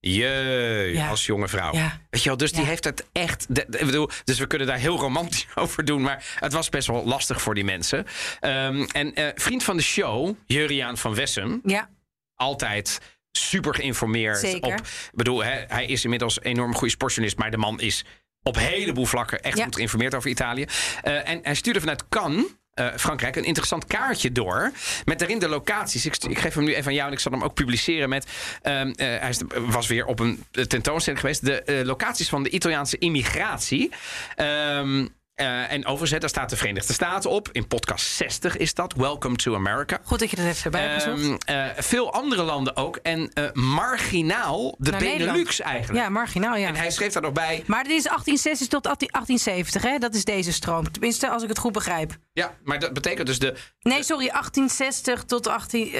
Jee, 0.00 0.92
Ja. 0.92 1.08
als 1.08 1.26
jonge 1.26 1.48
vrouw. 1.48 1.72
Ja. 1.74 2.00
Weet 2.10 2.22
je 2.22 2.28
wel, 2.28 2.38
dus 2.38 2.52
die 2.52 2.64
heeft 2.64 2.84
het 2.84 3.06
echt. 3.12 3.46
de- 3.48 3.64
de- 3.68 3.78
ik 3.78 3.86
bedoel, 3.86 4.08
dus 4.24 4.38
we 4.38 4.46
kunnen 4.46 4.66
daar 4.66 4.78
heel 4.78 4.98
romantisch 4.98 5.46
over 5.54 5.84
doen. 5.84 6.02
Maar 6.02 6.36
het 6.40 6.52
was 6.52 6.68
best 6.68 6.86
wel 6.88 7.04
lastig 7.04 7.42
voor 7.42 7.54
die 7.54 7.64
mensen. 7.64 8.06
Ehm, 8.40 8.82
en 8.82 9.14
eh, 9.14 9.26
vriend 9.34 9.62
van 9.64 9.76
de 9.76 9.82
show, 9.82 10.34
Juriaan 10.46 10.96
van 10.98 11.14
Wessem, 11.14 11.60
Ja, 11.64 11.88
altijd 12.34 12.98
super 13.32 13.74
geïnformeerd. 13.74 14.38
Zeker. 14.38 14.72
Op, 14.72 14.78
ik 14.86 15.10
bedoel, 15.12 15.44
hè, 15.44 15.64
hij 15.66 15.86
is 15.86 16.04
inmiddels 16.04 16.36
een 16.36 16.42
enorm 16.42 16.74
goede 16.74 16.92
sportjournalist, 16.92 17.38
maar 17.40 17.50
de 17.50 17.56
man 17.56 17.80
is 17.80 18.04
op 18.42 18.56
een 18.56 18.62
heleboel 18.62 19.04
vlakken 19.06 19.40
echt 19.42 19.62
goed 19.62 19.74
geïnformeerd 19.74 20.14
over 20.14 20.30
Italië. 20.30 20.66
Eh, 21.02 21.28
en 21.28 21.40
hij 21.42 21.54
stuurde 21.54 21.80
vanuit 21.80 22.08
Cannes. 22.08 22.44
Eh, 22.74 22.86
Frankrijk 22.96 23.36
een 23.36 23.44
interessant 23.44 23.86
kaartje 23.86 24.32
door. 24.32 24.72
Met 25.04 25.18
daarin 25.18 25.38
de 25.38 25.48
locaties. 25.48 26.06
Ik, 26.06 26.38
geef 26.38 26.54
hem 26.54 26.64
nu 26.64 26.74
even 26.74 26.86
aan 26.86 26.94
jou 26.94 27.06
en 27.06 27.12
ik 27.12 27.20
zal 27.20 27.32
hem 27.32 27.42
ook 27.42 27.54
publiceren 27.54 28.08
met. 28.08 28.26
ehm, 28.62 28.90
eh, 28.90 29.06
hij 29.06 29.34
was 29.58 29.86
weer 29.86 30.06
op 30.06 30.18
een 30.18 30.44
tentoonstelling 30.68 31.20
geweest. 31.20 31.44
De 31.44 31.62
eh, 31.62 31.84
locaties 31.84 32.28
van 32.28 32.42
de 32.42 32.50
Italiaanse 32.50 32.98
immigratie. 32.98 33.90
Ehm, 34.36 35.06
eh, 35.40 35.72
en 35.72 35.86
overigens, 35.86 36.20
daar 36.20 36.28
staat 36.28 36.50
de 36.50 36.56
Verenigde 36.56 36.92
Staten 36.92 37.30
op. 37.30 37.48
In 37.52 37.66
podcast 37.66 38.06
60 38.06 38.56
is 38.56 38.74
dat. 38.74 38.92
Welcome 38.96 39.36
to 39.36 39.54
America. 39.54 39.98
goed 40.04 40.18
dat 40.18 40.30
je 40.30 40.36
dat 40.36 40.44
even 40.46 40.64
erbij 40.64 40.86
hebt 40.86 41.44
eh, 41.44 41.64
veel 41.76 42.12
andere 42.12 42.42
landen 42.42 42.76
ook. 42.76 42.96
En 42.96 43.30
eh, 43.32 43.44
marginaal 43.52 44.74
de 44.78 44.90
Naar 44.90 45.00
Benelux 45.00 45.26
Nederland. 45.26 45.60
eigenlijk. 45.60 46.04
Ja, 46.04 46.08
marginaal, 46.10 46.56
ja. 46.56 46.68
En 46.68 46.74
hij 46.76 46.90
schreef 46.90 47.12
daar 47.12 47.22
nog 47.22 47.32
bij. 47.32 47.62
Maar 47.66 47.82
dit 47.84 47.92
is 47.92 48.02
1860 48.02 48.68
tot 48.68 48.86
18- 48.88 48.90
1870, 49.10 49.82
hè? 49.82 49.98
Dat 49.98 50.14
is 50.14 50.24
deze 50.24 50.52
stroom. 50.52 50.90
Tenminste, 50.92 51.28
als 51.28 51.42
ik 51.42 51.48
het 51.48 51.58
goed 51.58 51.72
begrijp. 51.72 52.16
Ja, 52.32 52.54
maar 52.64 52.78
dat 52.78 52.92
betekent 52.92 53.26
dus 53.26 53.38
de. 53.38 53.54
Nee, 53.80 54.02
sorry, 54.02 54.28
1860 54.28 55.24
tot, 55.24 55.46
18, 55.46 55.82
eh, 55.86 55.90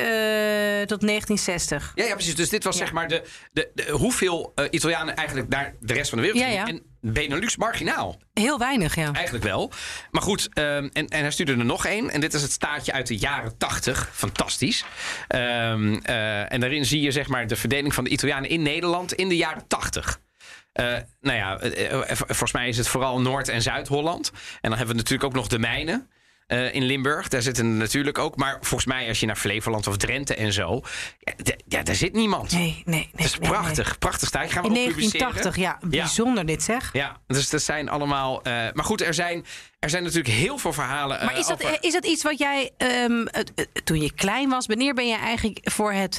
tot 0.87 1.00
1960. 1.00 1.92
Ja, 1.94 2.05
ja 2.05 2.14
precies. 2.14 2.35
Dus 2.37 2.48
dit 2.48 2.64
was 2.64 2.76
zeg 2.76 2.92
maar 2.92 3.09
de, 3.09 3.22
de, 3.53 3.70
de- 3.74 3.90
hoeveel 3.90 4.53
Italianen 4.70 5.16
eigenlijk 5.16 5.48
naar 5.48 5.74
de 5.81 5.92
rest 5.94 6.09
van 6.11 6.18
de 6.18 6.24
wereld 6.24 6.42
Ja, 6.42 6.48
gingen. 6.50 6.66
ja. 6.66 6.72
En 6.72 6.89
Benelux 7.00 7.56
marginaal. 7.56 8.18
Heel 8.32 8.58
weinig, 8.58 8.94
ja. 8.94 9.12
Eigenlijk 9.12 9.44
wel. 9.44 9.72
Maar 10.10 10.22
goed, 10.22 10.48
ehm, 10.52 10.88
en, 10.92 11.08
en 11.08 11.20
hij 11.20 11.30
stuurde 11.30 11.52
er 11.52 11.64
nog 11.64 11.86
één. 11.86 12.10
En 12.10 12.20
dit 12.20 12.34
is 12.34 12.42
het 12.42 12.52
staatje 12.52 12.92
uit 12.92 13.06
de 13.06 13.16
jaren 13.16 13.56
80. 13.58 14.10
Fantastisch. 14.12 14.84
Ehm, 15.28 15.94
eh, 16.02 16.52
en 16.52 16.60
daarin 16.60 16.84
zie 16.84 17.00
je 17.00 17.10
zeg 17.10 17.28
maar 17.28 17.46
de 17.46 17.56
verdeling 17.56 17.94
van 17.94 18.04
de 18.04 18.10
Italianen 18.10 18.50
in 18.50 18.62
Nederland 18.62 19.12
in 19.12 19.28
de 19.28 19.36
jaren 19.36 19.66
80. 19.66 20.20
Eh, 20.72 20.96
nou 21.20 21.36
ja, 21.36 21.58
eh, 21.58 22.16
volgens 22.16 22.52
mij 22.52 22.68
is 22.68 22.76
het 22.76 22.88
vooral 22.88 23.20
Noord- 23.20 23.48
en 23.48 23.62
Zuid-Holland. 23.62 24.30
En 24.60 24.68
dan 24.68 24.78
hebben 24.78 24.96
we 24.96 25.02
natuurlijk 25.02 25.24
ook 25.24 25.36
nog 25.36 25.48
de 25.48 25.58
mijnen. 25.58 26.10
Eh, 26.50 26.74
in 26.74 26.82
Limburg, 26.82 27.28
daar 27.28 27.42
zitten 27.42 27.64
er 27.66 27.70
natuurlijk 27.72 28.18
ook. 28.18 28.36
Maar 28.36 28.58
volgens 28.60 28.84
mij, 28.84 29.08
als 29.08 29.20
je 29.20 29.26
naar 29.26 29.36
Flevoland 29.36 29.86
of 29.86 29.96
Drenthe 29.96 30.34
en 30.34 30.52
zo. 30.52 30.80
Ja, 31.68 31.82
daar 31.82 31.94
zit 31.94 32.12
niemand. 32.12 32.52
Nee, 32.52 32.60
nee, 32.60 32.82
nee. 32.84 33.08
Het 33.12 33.24
is 33.24 33.38
nee, 33.38 33.48
prachtig, 33.50 33.98
prachtig 33.98 34.28
staatje. 34.28 34.52
Gaan 34.52 34.62
we 34.62 34.68
In 34.68 34.76
ook 34.76 34.86
publiceren. 34.88 35.18
1980, 35.18 35.56
ja. 35.90 36.00
Bijzonder 36.00 36.46
dit, 36.46 36.62
zeg. 36.62 36.90
Ja, 36.92 37.16
dus 37.26 37.50
dat 37.50 37.62
zijn 37.62 37.88
allemaal. 37.88 38.42
eh, 38.42 38.52
maar 38.72 38.84
goed, 38.84 39.00
er 39.02 39.14
zijn, 39.14 39.44
er 39.78 39.90
zijn 39.90 40.02
natuurlijk 40.02 40.34
heel 40.34 40.58
veel 40.58 40.72
verhalen. 40.72 41.24
Maar 41.24 41.34
eh, 41.34 41.38
is 41.40 41.46
dat, 41.46 41.64
over- 41.64 41.78
is 41.80 41.92
dat 41.92 42.06
iets 42.06 42.22
wat 42.22 42.38
jij, 42.38 42.70
ehm, 42.76 43.26
toen 43.84 44.00
je 44.00 44.12
klein 44.14 44.48
was, 44.48 44.66
wanneer 44.66 44.94
ben 44.94 45.08
je 45.08 45.16
eigenlijk 45.16 45.58
voor 45.62 45.92
het, 45.92 46.18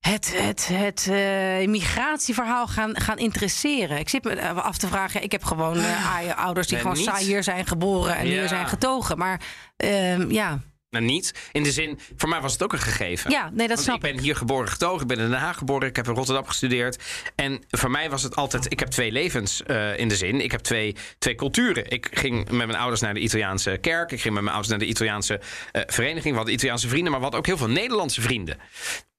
het, 0.00 0.32
het, 0.42 0.68
het 0.72 1.08
eh, 1.10 1.68
migratieverhaal 1.68 2.66
gaan, 2.66 3.00
gaan 3.00 3.18
interesseren? 3.18 3.98
Ik 3.98 4.08
zit 4.08 4.24
me 4.24 4.30
eh, 4.32 4.56
af 4.56 4.78
te 4.78 4.86
vragen, 4.86 5.22
ik 5.22 5.32
heb 5.32 5.44
gewoon 5.44 5.76
eh, 5.76 6.16
a- 6.16 6.32
ouders 6.34 6.66
die 6.66 6.76
Nee, 6.76 6.86
gewoon 6.86 7.04
saai 7.04 7.24
hier 7.24 7.42
zijn 7.42 7.66
geboren 7.66 8.16
en 8.16 8.26
Ja. 8.26 8.32
hier 8.32 8.48
zijn 8.48 8.68
getogen. 8.68 9.18
Maar 9.18 9.40
ehm, 9.76 10.30
ja. 10.30 10.60
Nou, 10.90 11.04
niet. 11.04 11.34
In 11.52 11.62
de 11.62 11.72
zin, 11.72 11.98
voor 12.16 12.28
mij 12.28 12.40
was 12.40 12.52
het 12.52 12.62
ook 12.62 12.72
een 12.72 12.78
gegeven. 12.78 13.30
ja, 13.30 13.42
nee, 13.48 13.56
dat 13.56 13.68
Want 13.68 13.80
snap 13.80 13.94
ik 13.94 14.00
ben 14.14 14.18
hier 14.18 14.36
geboren 14.36 14.68
getogen, 14.68 15.00
ik 15.00 15.06
ben 15.06 15.18
in 15.18 15.30
Den 15.30 15.38
Haag 15.38 15.56
geboren, 15.58 15.88
ik 15.88 15.96
heb 15.96 16.06
in 16.08 16.14
Rotterdam 16.14 16.46
gestudeerd. 16.46 17.02
En 17.34 17.62
voor 17.70 17.90
mij 17.90 18.10
was 18.10 18.22
het 18.22 18.36
altijd, 18.36 18.72
ik 18.72 18.80
heb 18.80 18.88
twee 18.88 19.12
levens 19.12 19.60
in 19.96 20.08
de 20.08 20.16
zin. 20.16 20.40
Ik 20.40 20.50
heb 20.50 20.60
twee, 20.60 20.96
twee 21.18 21.34
culturen. 21.34 21.90
Ik 21.90 22.08
ging 22.12 22.36
met 22.50 22.66
mijn 22.66 22.74
ouders 22.78 23.00
naar 23.00 23.14
de 23.14 23.20
Italiaanse 23.20 23.78
kerk, 23.80 24.12
ik 24.12 24.20
ging 24.20 24.34
met 24.34 24.42
mijn 24.42 24.54
ouders 24.54 24.68
naar 24.68 24.78
de 24.86 24.90
Italiaanse 24.92 25.40
vereniging. 25.72 26.30
We 26.30 26.36
hadden 26.36 26.54
Italiaanse 26.54 26.88
vrienden, 26.88 27.10
maar 27.10 27.18
we 27.20 27.26
hadden 27.26 27.40
ook 27.40 27.46
heel 27.46 27.56
veel 27.66 27.74
Nederlandse 27.74 28.20
vrienden. 28.20 28.58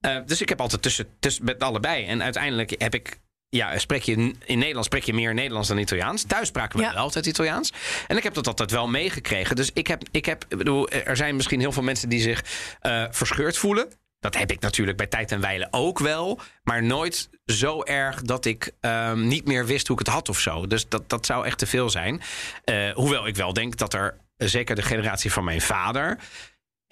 Eh, 0.01 0.17
dus 0.25 0.41
ik 0.41 0.49
heb 0.49 0.61
altijd 0.61 0.81
tussen, 0.81 1.05
tussen 1.19 1.45
met 1.45 1.63
allebei. 1.63 2.05
En 2.05 2.23
uiteindelijk 2.23 2.75
heb 2.77 2.93
ik. 2.95 3.19
Ja, 3.49 3.77
spreek 3.77 4.01
je 4.01 4.33
in 4.45 4.59
Nederland 4.59 4.85
spreek 4.85 5.03
je 5.03 5.13
meer 5.13 5.33
Nederlands 5.33 5.67
dan 5.67 5.77
Italiaans. 5.77 6.23
Thuis 6.23 6.47
spraken 6.47 6.79
we 6.79 6.85
Ja. 6.85 6.93
wel 6.93 7.01
altijd 7.01 7.25
Italiaans. 7.25 7.73
En 8.07 8.17
ik 8.17 8.23
heb 8.23 8.33
dat 8.33 8.47
altijd 8.47 8.71
wel 8.71 8.87
meegekregen. 8.87 9.55
Dus 9.55 9.69
ik 9.73 9.87
heb, 9.87 10.03
ik 10.11 10.25
heb, 10.25 10.45
ik 10.47 10.57
bedoel, 10.57 10.89
er 10.89 11.15
zijn 11.15 11.35
misschien 11.35 11.59
heel 11.59 11.71
veel 11.71 11.83
mensen 11.83 12.09
die 12.09 12.21
zich 12.21 12.43
eh, 12.79 13.05
verscheurd 13.09 13.57
voelen. 13.57 13.91
Dat 14.19 14.37
heb 14.37 14.51
ik 14.51 14.59
natuurlijk 14.59 14.97
bij 14.97 15.07
tijd 15.07 15.31
en 15.31 15.41
wijle 15.41 15.67
ook 15.71 15.99
wel. 15.99 16.39
Maar 16.63 16.83
nooit 16.83 17.29
zo 17.45 17.83
erg 17.83 18.21
dat 18.21 18.45
ik 18.45 18.71
ehm, 18.79 19.27
niet 19.27 19.45
meer 19.45 19.65
wist 19.65 19.87
hoe 19.87 19.99
ik 19.99 20.05
het 20.05 20.15
had 20.15 20.29
of 20.29 20.39
zo. 20.39 20.67
Dus 20.67 20.89
dat, 20.89 21.09
dat 21.09 21.25
zou 21.25 21.45
echt 21.45 21.57
te 21.57 21.65
veel 21.67 21.89
zijn. 21.89 22.21
Eh, 22.63 22.91
hoewel 22.93 23.27
ik 23.27 23.35
wel 23.35 23.53
denk 23.53 23.77
dat 23.77 23.93
er, 23.93 24.17
zeker 24.37 24.75
de 24.75 24.81
generatie 24.81 25.31
van 25.31 25.43
mijn 25.43 25.61
vader... 25.61 26.17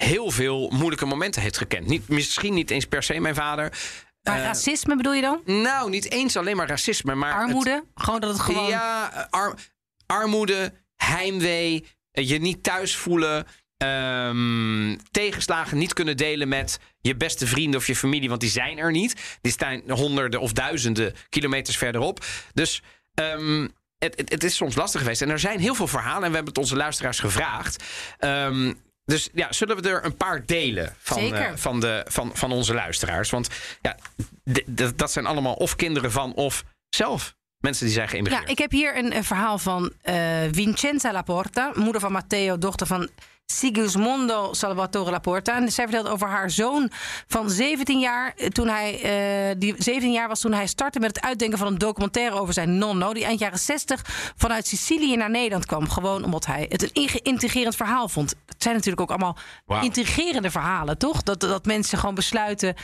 heel 0.03 0.31
veel 0.31 0.69
moeilijke 0.73 1.05
momenten 1.05 1.41
heeft 1.41 1.57
gekend. 1.57 1.87
Niet, 1.87 2.07
misschien 2.07 2.53
niet 2.53 2.71
eens 2.71 2.85
per 2.85 3.03
se 3.03 3.19
mijn 3.19 3.35
vader. 3.35 3.71
Maar 4.23 4.37
Eh, 4.37 4.43
racisme 4.43 4.95
bedoel 4.95 5.13
je 5.13 5.21
dan? 5.21 5.41
nou, 5.45 5.89
niet 5.89 6.11
eens 6.11 6.37
alleen 6.37 6.55
maar 6.55 6.67
racisme, 6.67 7.15
maar... 7.15 7.33
het- 7.33 7.47
Armoede? 7.47 7.83
gewoon 7.95 8.19
dat 8.19 8.29
het 8.29 8.39
gewoon... 8.39 8.67
ja, 8.67 9.27
ar- 9.29 9.55
armoede, 10.05 10.73
heimwee, 10.95 11.85
eh, 12.11 12.29
je 12.29 12.39
niet 12.39 12.63
thuis 12.63 12.95
voelen. 12.95 13.45
ehm, 13.77 14.95
tegenslagen 15.11 15.77
niet 15.77 15.93
kunnen 15.93 16.17
delen 16.17 16.47
met 16.47 16.79
je 17.01 17.15
beste 17.15 17.47
vrienden 17.47 17.79
of 17.79 17.87
je 17.87 17.95
familie, 17.95 18.29
want 18.29 18.41
die 18.41 18.49
zijn 18.49 18.77
er 18.77 18.91
niet. 18.91 19.37
Die 19.41 19.51
staan 19.51 19.81
honderden 19.89 20.39
of 20.41 20.53
duizenden 20.53 21.13
kilometers 21.29 21.77
verderop. 21.77 22.25
Dus 22.53 22.81
ehm, 23.13 23.67
het, 23.97 24.17
het, 24.17 24.29
het 24.31 24.43
is 24.43 24.55
soms 24.55 24.75
lastig 24.75 25.01
geweest. 25.01 25.21
En 25.21 25.29
er 25.29 25.39
zijn 25.39 25.59
heel 25.59 25.75
veel 25.75 25.87
verhalen 25.87 26.23
en 26.23 26.29
we 26.29 26.35
hebben 26.35 26.53
het 26.53 26.57
onze 26.63 26.75
luisteraars 26.75 27.19
gevraagd. 27.19 27.83
Ehm, 28.17 28.73
dus 29.09 29.29
ja, 29.33 29.51
zullen 29.51 29.81
we 29.81 29.89
er 29.89 30.05
een 30.05 30.17
paar 30.17 30.45
delen 30.45 30.95
van, 30.99 31.33
eh, 31.33 31.51
van, 31.55 31.79
de, 31.79 32.05
van, 32.07 32.31
van 32.33 32.51
onze 32.51 32.73
luisteraars? 32.73 33.29
Want 33.29 33.49
ja, 33.81 33.97
dat 34.95 35.11
zijn 35.11 35.25
allemaal 35.25 35.53
of 35.53 35.75
kinderen 35.75 36.11
van 36.11 36.33
of 36.33 36.63
zelf 36.89 37.35
mensen 37.57 37.85
die 37.85 37.93
zijn 37.93 38.07
geïmigreerd. 38.07 38.43
Ja, 38.43 38.51
ik 38.51 38.57
heb 38.57 38.71
hier 38.71 38.97
een, 38.97 39.15
een 39.15 39.23
verhaal 39.23 39.57
van 39.57 39.91
eh, 40.01 40.15
Vincenza 40.51 41.11
Laporta, 41.11 41.71
moeder 41.75 42.01
van 42.01 42.11
Matteo, 42.11 42.57
dochter 42.57 42.87
van 42.87 43.09
Sigismondo 43.51 44.53
Salvatore 44.53 45.11
Laporta. 45.11 45.55
En 45.55 45.71
zij 45.71 45.83
vertelt 45.87 46.07
over 46.09 46.27
haar 46.27 46.49
zoon 46.49 46.91
van 47.27 47.49
17 47.49 47.99
jaar. 47.99 48.33
eh, 48.37 48.47
Toen 48.47 48.67
hij, 48.67 49.01
eh, 49.01 49.55
die 49.57 49.75
17 49.77 50.11
jaar 50.11 50.27
was 50.27 50.39
toen 50.39 50.53
hij 50.53 50.67
startte 50.67 50.99
met 50.99 51.15
het 51.15 51.25
uitdenken 51.25 51.57
van 51.57 51.67
een 51.67 51.77
documentaire 51.77 52.35
over 52.39 52.53
zijn 52.53 52.77
nonno. 52.77 53.13
Die 53.13 53.25
eind 53.25 53.39
jaren 53.39 53.59
60 53.59 54.01
vanuit 54.37 54.67
Sicilië 54.67 55.15
naar 55.15 55.29
Nederland 55.29 55.65
kwam. 55.65 55.89
Gewoon 55.89 56.23
omdat 56.23 56.45
hij 56.45 56.65
het 56.69 56.83
een 56.97 57.09
intrigerend 57.23 57.75
verhaal 57.75 58.09
vond. 58.09 58.35
Het 58.45 58.63
zijn 58.63 58.75
natuurlijk 58.75 59.01
ook 59.01 59.09
allemaal 59.09 59.37
Wauw. 59.65 59.83
intrigerende 59.83 60.51
verhalen, 60.51 60.97
toch? 60.97 61.23
Dat, 61.23 61.39
dat 61.39 61.65
mensen 61.65 61.97
gewoon 61.97 62.15
besluiten. 62.15 62.75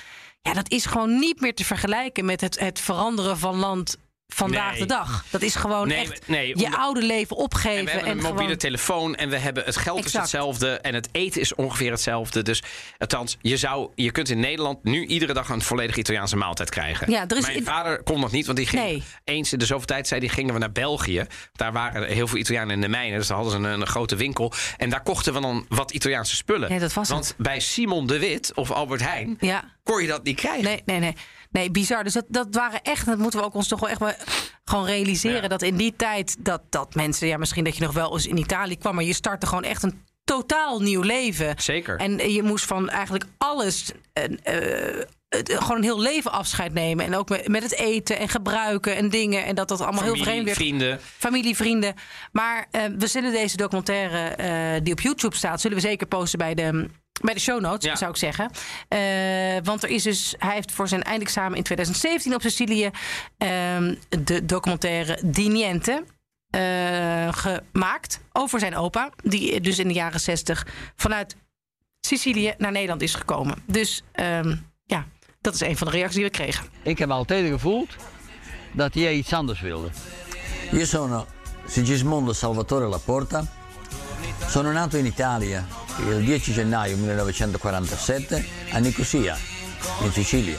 Ja, 0.41 0.53
dat 0.53 0.71
is 0.71 0.85
gewoon 0.85 1.19
niet 1.19 1.41
meer 1.41 1.55
te 1.55 1.65
vergelijken 1.65 2.25
met 2.25 2.41
het, 2.41 2.59
het 2.59 2.79
veranderen 2.79 3.37
van 3.37 3.55
land 3.55 3.97
vandaag 4.27 4.71
Nee. 4.71 4.79
de 4.79 4.85
dag. 4.85 5.25
Dat 5.29 5.41
is 5.41 5.55
gewoon 5.55 5.87
Nee, 5.87 5.97
echt 5.97 6.27
nee, 6.27 6.57
je 6.59 6.77
oude 6.77 7.01
leven 7.01 7.37
En 7.37 7.43
opgeven. 7.43 7.85
we 7.85 7.91
hebben 7.91 8.09
een 8.09 8.17
mobiele 8.17 8.41
gewoon... 8.41 8.57
telefoon 8.57 9.15
en 9.15 9.29
we 9.29 9.37
hebben 9.37 9.63
het 9.63 9.77
geld 9.77 10.05
is 10.05 10.13
hetzelfde 10.13 10.69
en 10.79 10.93
het 10.93 11.09
eten 11.11 11.41
is 11.41 11.55
ongeveer 11.55 11.91
hetzelfde. 11.91 12.41
Dus 12.41 12.63
althans, 12.97 13.37
je, 13.41 13.57
zou, 13.57 13.89
je 13.95 14.11
kunt 14.11 14.29
in 14.29 14.39
Nederland 14.39 14.83
nu 14.83 15.05
iedere 15.05 15.33
dag 15.33 15.49
een 15.49 15.61
volledig 15.61 15.95
Italiaanse 15.95 16.35
maaltijd 16.35 16.69
krijgen. 16.69 17.11
Ja, 17.11 17.27
er 17.27 17.37
is 17.37 17.45
Mijn 17.45 17.63
vader 17.63 18.03
kon 18.03 18.21
dat 18.21 18.31
niet, 18.31 18.45
want 18.45 18.57
die 18.57 18.67
ging 18.67 18.81
Nee. 18.83 19.03
eens 19.23 19.53
in 19.53 19.59
de 19.59 19.65
zoveel 19.65 19.85
tijd 19.85 20.07
zei 20.07 20.19
die 20.19 20.29
gingen 20.29 20.53
we 20.53 20.59
naar 20.59 20.71
België. 20.71 21.25
Daar 21.53 21.71
waren 21.73 22.07
heel 22.07 22.27
veel 22.27 22.37
Italianen 22.37 22.73
in 22.75 22.81
de 22.81 22.87
mijnen, 22.89 23.17
dus 23.17 23.27
daar 23.27 23.37
hadden 23.37 23.61
ze 23.61 23.67
een, 23.67 23.81
een 23.81 23.87
grote 23.87 24.15
winkel 24.15 24.53
en 24.77 24.89
daar 24.89 25.03
kochten 25.03 25.33
we 25.33 25.41
dan 25.41 25.65
wat 25.69 25.91
Italiaanse 25.91 26.35
spullen. 26.35 26.69
Nee, 26.69 26.79
dat 26.79 26.93
was 26.93 27.09
want 27.09 27.27
het. 27.27 27.37
bij 27.37 27.59
Simon 27.59 28.07
de 28.07 28.19
Wit 28.19 28.51
of 28.55 28.71
Albert 28.71 29.01
Heijn 29.01 29.37
Ja, 29.39 29.63
kon 29.83 30.01
je 30.01 30.07
dat 30.07 30.23
niet 30.23 30.35
krijgen. 30.35 30.63
nee, 30.63 30.81
nee, 30.85 30.99
nee. 30.99 31.15
Nee, 31.55 31.71
bizar. 31.71 32.03
Dus 32.03 32.13
dat, 32.13 32.25
dat 32.27 32.47
waren 32.51 32.81
echt, 32.81 33.05
dat 33.05 33.17
moeten 33.17 33.39
we 33.39 33.45
ook 33.45 33.53
ons 33.53 33.67
toch 33.67 33.79
wel 33.79 33.89
echt 33.89 33.99
wel 33.99 34.11
gewoon 34.65 34.85
realiseren. 34.85 35.41
Ja. 35.41 35.47
Dat 35.47 35.61
in 35.61 35.75
die 35.75 35.93
tijd 35.95 36.35
dat, 36.39 36.61
dat 36.69 36.95
mensen, 36.95 37.27
ja, 37.27 37.37
misschien 37.37 37.63
dat 37.63 37.75
je 37.77 37.83
nog 37.83 37.93
wel 37.93 38.13
eens 38.13 38.27
in 38.27 38.37
Italië 38.37 38.77
kwam, 38.77 38.95
maar 38.95 39.03
je 39.03 39.13
startte 39.13 39.45
gewoon 39.47 39.63
echt 39.63 39.83
een 39.83 40.01
totaal 40.23 40.79
nieuw 40.79 41.01
leven. 41.01 41.53
Zeker. 41.57 41.97
En 41.99 42.31
je 42.31 42.43
moest 42.43 42.65
van 42.65 42.89
eigenlijk 42.89 43.25
alles. 43.37 43.91
het- 44.13 45.53
gewoon 45.53 45.77
een 45.77 45.83
heel 45.83 46.01
leven 46.01 46.31
afscheid 46.31 46.73
nemen. 46.73 47.05
En 47.05 47.15
ook 47.15 47.29
met, 47.29 47.47
met 47.47 47.63
het 47.63 47.75
eten 47.75 48.17
en 48.17 48.29
gebruiken 48.29 48.95
en 48.95 49.09
dingen. 49.09 49.45
En 49.45 49.55
dat 49.55 49.67
dat 49.67 49.81
allemaal 49.81 50.03
heel 50.03 50.15
vreemd 50.15 50.45
werd. 50.45 50.57
vrienden. 50.57 50.99
familie, 51.17 51.55
vrienden. 51.55 51.93
Maar 52.31 52.67
eh, 52.71 52.81
we 52.97 53.07
zullen 53.07 53.31
deze 53.31 53.57
documentaire 53.57 54.81
die 54.81 54.93
op 54.93 54.99
YouTube 54.99 55.35
staat, 55.35 55.61
zullen 55.61 55.77
we 55.77 55.83
zeker 55.83 56.07
posten 56.07 56.39
bij 56.39 56.53
de, 56.53 56.89
bij 57.21 57.33
de 57.33 57.39
show 57.39 57.61
notes, 57.61 57.89
Ja. 57.89 57.95
zou 57.95 58.11
ik 58.11 58.17
zeggen. 58.17 58.49
Eh, 58.87 58.99
want 59.63 59.83
er 59.83 59.89
is 59.89 60.03
dus, 60.03 60.35
hij 60.37 60.53
heeft 60.53 60.71
voor 60.71 60.87
zijn 60.87 61.03
eindexamen 61.03 61.57
in 61.57 61.63
2017 61.63 62.33
op 62.35 62.41
Sicilië 62.41 62.89
ehm, 63.37 63.95
de 64.23 64.45
documentaire 64.45 65.19
Di 65.25 65.47
Niente. 65.47 66.03
eh, 66.49 67.33
gemaakt 67.33 68.19
over 68.31 68.59
zijn 68.59 68.75
opa, 68.75 69.09
die 69.23 69.61
dus 69.61 69.79
in 69.79 69.87
de 69.87 69.93
jaren 69.93 70.19
60 70.19 70.67
vanuit 70.95 71.35
Sicilië 71.99 72.53
naar 72.57 72.71
Nederland 72.71 73.01
is 73.01 73.15
gekomen. 73.15 73.55
Dus 73.65 74.01
ehm, 74.11 74.55
ja, 74.85 75.05
Dat 75.41 75.53
is 75.53 75.59
een 75.61 75.77
van 75.77 75.87
de 75.87 75.93
reacties 75.93 76.15
die 76.15 76.23
we 76.25 76.29
kregen. 76.31 76.65
Ik 76.83 76.97
heb 76.97 77.09
altijd 77.09 77.47
gevoeld 77.49 77.89
dat 78.71 78.93
jij 78.93 79.13
iets 79.13 79.33
anders 79.33 79.61
wilde. 79.61 79.89
Io 80.71 80.85
sono 80.85 81.25
Sigismondo 81.67 82.33
Salvatore 82.33 82.85
Laporta, 82.85 83.45
sono 84.47 84.71
nato 84.71 84.97
in 84.97 85.05
Italia 85.05 85.65
il 85.99 86.25
10 86.25 86.53
gennaio 86.53 86.95
1947 86.95 88.45
a 88.73 88.79
Nicosia, 88.79 89.37
in 90.03 90.11
Sicilia, 90.11 90.57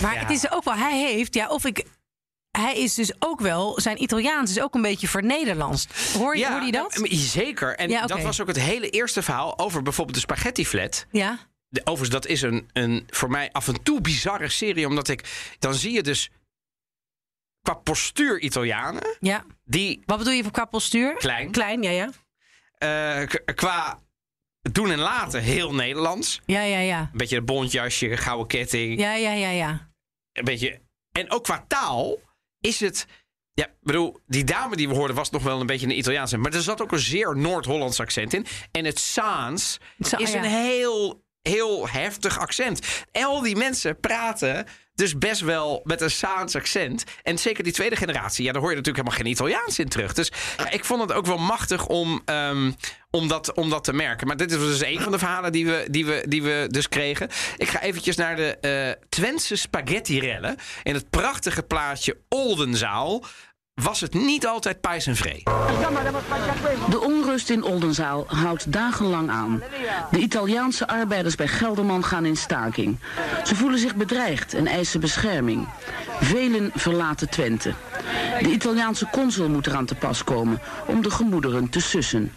Maar 0.00 0.18
het 0.18 0.30
is 0.30 0.50
ook 0.50 0.64
wel, 0.64 0.74
hij 0.74 0.98
heeft, 0.98 1.34
ja, 1.34 1.48
of 1.48 1.64
ik. 1.64 1.84
Hij 2.50 2.78
is 2.78 2.94
dus 2.94 3.12
ook 3.18 3.40
wel, 3.40 3.80
zijn 3.80 4.02
Italiaans 4.02 4.50
is 4.50 4.60
ook 4.60 4.74
een 4.74 4.82
beetje 4.82 5.08
vernederlands. 5.08 5.86
Hoor 6.18 6.36
je, 6.36 6.48
hoorde 6.48 6.66
je 6.66 6.72
dat? 6.72 6.94
eh, 6.94 7.16
Zeker. 7.18 7.76
En 7.76 7.88
Ja, 7.88 8.06
dat 8.06 8.22
was 8.22 8.40
ook 8.40 8.46
het 8.46 8.58
hele 8.60 8.90
eerste 8.90 9.22
verhaal 9.22 9.58
over 9.58 9.82
bijvoorbeeld 9.82 10.16
de 10.16 10.22
spaghetti 10.22 10.66
flat. 10.66 11.06
Ja. 11.10 11.38
De, 11.68 11.80
overigens, 11.80 12.10
dat 12.10 12.26
is 12.26 12.42
een, 12.42 12.68
een 12.72 13.06
voor 13.10 13.30
mij 13.30 13.52
af 13.52 13.68
en 13.68 13.82
toe 13.82 14.00
bizarre 14.00 14.48
serie. 14.48 14.86
Omdat 14.86 15.08
ik. 15.08 15.52
Dan 15.58 15.74
zie 15.74 15.92
je 15.92 16.02
dus. 16.02 16.30
Qua 17.62 17.74
postuur 17.74 18.40
Italianen. 18.40 19.16
ja. 19.20 19.44
Die 19.64 20.02
Wat 20.06 20.18
bedoel 20.18 20.32
je 20.32 20.42
voor 20.42 20.52
qua 20.52 20.64
postuur? 20.64 21.14
klein. 21.14 21.50
Klein, 21.50 21.82
ja, 21.82 21.90
ja. 21.90 22.10
eh, 23.22 23.54
qua 23.54 23.98
doen 24.72 24.90
en 24.90 24.98
laten 24.98 25.42
heel 25.42 25.74
Nederlands. 25.74 26.40
Ja, 26.46 26.60
ja, 26.62 26.78
ja. 26.78 27.00
Een 27.00 27.18
beetje 27.18 27.36
een 27.36 27.44
bontjasje, 27.44 28.16
gouden 28.16 28.46
ketting. 28.46 29.00
Ja, 29.00 29.14
ja, 29.14 29.32
ja, 29.32 29.48
ja. 29.50 29.90
Een 30.32 30.44
beetje. 30.44 30.80
En 31.12 31.30
ook 31.30 31.44
qua 31.44 31.64
taal 31.68 32.18
is 32.60 32.80
het. 32.80 33.06
Ja, 33.52 33.66
bedoel, 33.80 34.20
die 34.26 34.44
dame 34.44 34.76
die 34.76 34.88
we 34.88 34.94
hoorden 34.94 35.16
was 35.16 35.30
nog 35.30 35.42
wel 35.42 35.60
een 35.60 35.66
beetje 35.66 35.86
een 35.86 35.98
Italiaanse. 35.98 36.36
Maar 36.36 36.54
er 36.54 36.62
zat 36.62 36.82
ook 36.82 36.92
een 36.92 36.98
zeer 36.98 37.36
Noord-Hollands 37.36 38.00
accent 38.00 38.34
in. 38.34 38.46
En 38.70 38.84
het 38.84 38.98
Saans 38.98 39.78
Sa- 39.98 40.18
is 40.18 40.32
ja. 40.32 40.38
een 40.38 40.50
heel, 40.50 41.24
heel 41.48 41.88
heftig 41.88 42.38
accent. 42.38 42.80
En 43.12 43.24
al 43.24 43.40
die 43.42 43.56
mensen 43.56 44.00
praten 44.00 44.66
dus 44.98 45.18
best 45.18 45.40
wel 45.40 45.80
met 45.84 46.00
een 46.00 46.10
Saans 46.10 46.56
accent. 46.56 47.04
En 47.22 47.38
zeker 47.38 47.64
die 47.64 47.72
tweede 47.72 47.96
generatie, 47.96 48.44
ja, 48.44 48.52
daar 48.52 48.60
hoor 48.60 48.70
je 48.70 48.76
natuurlijk 48.76 49.06
helemaal 49.06 49.24
geen 49.24 49.32
Italiaans 49.32 49.78
in 49.78 49.88
terug. 49.88 50.12
Dus 50.12 50.32
ik 50.70 50.84
vond 50.84 51.00
het 51.00 51.12
ook 51.12 51.26
wel 51.26 51.38
machtig 51.38 51.86
om, 51.86 52.22
ehm, 52.24 52.72
om, 53.10 53.28
dat, 53.28 53.54
om 53.54 53.70
dat 53.70 53.84
te 53.84 53.92
merken. 53.92 54.26
Maar 54.26 54.36
dit 54.36 54.52
is 54.52 54.58
dus 54.58 54.82
een 54.82 55.00
van 55.00 55.12
de 55.12 55.18
verhalen 55.18 55.52
die 55.52 55.66
we, 55.66 55.86
die 55.90 56.06
we, 56.06 56.24
die 56.28 56.42
we 56.42 56.66
dus 56.70 56.88
kregen. 56.88 57.28
Ik 57.56 57.68
ga 57.68 57.80
eventjes 57.80 58.16
naar 58.16 58.36
de 58.36 58.56
eh 58.58 59.02
Twentse 59.08 59.56
spaghetti-rellen. 59.56 60.56
In 60.82 60.94
het 60.94 61.10
prachtige 61.10 61.62
plaatje 61.62 62.16
Oldenzaal 62.28 63.24
was 63.82 64.00
het 64.00 64.14
niet 64.14 64.46
altijd 64.46 64.80
pijs 64.80 65.06
en 65.06 65.16
vree. 65.16 65.42
De 66.90 67.00
onrust 67.00 67.50
in 67.50 67.62
Oldenzaal 67.62 68.24
houdt 68.26 68.72
dagenlang 68.72 69.30
aan. 69.30 69.62
De 70.10 70.18
Italiaanse 70.18 70.86
arbeiders 70.86 71.34
bij 71.34 71.48
Gelderman 71.48 72.04
gaan 72.04 72.24
in 72.24 72.36
staking. 72.36 72.98
Ze 73.44 73.54
voelen 73.54 73.78
zich 73.78 73.94
bedreigd 73.94 74.54
en 74.54 74.66
eisen 74.66 75.00
bescherming. 75.00 75.68
Velen 76.20 76.70
verlaten 76.74 77.30
Twente. 77.30 77.72
De 78.42 78.50
Italiaanse 78.50 79.08
consul 79.12 79.48
moet 79.48 79.66
eraan 79.66 79.86
te 79.86 79.94
pas 79.94 80.24
komen 80.24 80.60
om 80.86 81.02
de 81.02 81.10
gemoederen 81.10 81.68
te 81.68 81.80
sussen. 81.80 82.32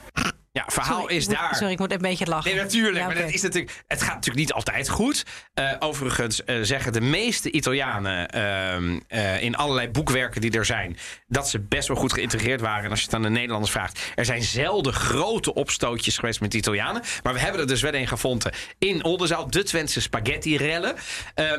Ja, 0.54 0.64
verhaal 0.68 1.00
Sorry, 1.00 1.16
is 1.16 1.28
moet- 1.28 1.36
daar. 1.36 1.56
Sorry, 1.56 1.72
ik 1.72 1.80
moet 1.80 1.92
een 1.92 1.98
beetje 1.98 2.26
lachen. 2.26 2.52
Nee, 2.52 2.64
natuurlijk. 2.64 2.98
Ja, 2.98 3.06
maar 3.06 3.16
dat 3.16 3.30
is 3.30 3.42
natuurlijk, 3.42 3.84
het 3.88 4.02
gaat 4.02 4.14
natuurlijk 4.14 4.46
niet 4.46 4.54
altijd 4.54 4.90
goed. 4.90 5.26
Eh, 5.54 5.74
overigens 5.80 6.44
eh, 6.44 6.58
zeggen 6.62 6.94
de 6.94 7.02
meeste 7.02 7.52
Italianen 7.52 8.30
ehm, 8.30 9.00
eh, 9.08 9.44
in 9.44 9.56
allerlei 9.56 9.90
boekwerken 9.90 10.42
die 10.42 10.52
er 10.52 10.66
zijn... 10.66 10.98
dat 11.28 11.50
ze 11.50 11.60
best 11.60 11.88
wel 11.88 11.98
goed 11.98 12.14
geïntegreerd 12.14 12.62
waren. 12.62 12.84
En 12.84 12.90
als 12.90 13.00
je 13.00 13.06
het 13.06 13.16
aan 13.16 13.22
de 13.22 13.30
Nederlanders 13.30 13.72
vraagt... 13.72 14.12
er 14.16 14.26
zijn 14.26 14.44
zelden 14.44 14.94
grote 14.94 15.54
opstootjes 15.54 16.18
geweest 16.18 16.42
met 16.42 16.54
Italianen. 16.54 17.02
Maar 17.24 17.34
we 17.34 17.40
hebben 17.40 17.62
er 17.62 17.68
dus 17.68 17.82
wel 17.82 17.94
een 17.94 18.08
gevonden 18.08 18.54
in 18.78 19.04
Oldenzaal. 19.04 19.50
De 19.50 19.64
Twentse 19.64 20.02
spaghetti-rellen. 20.02 20.96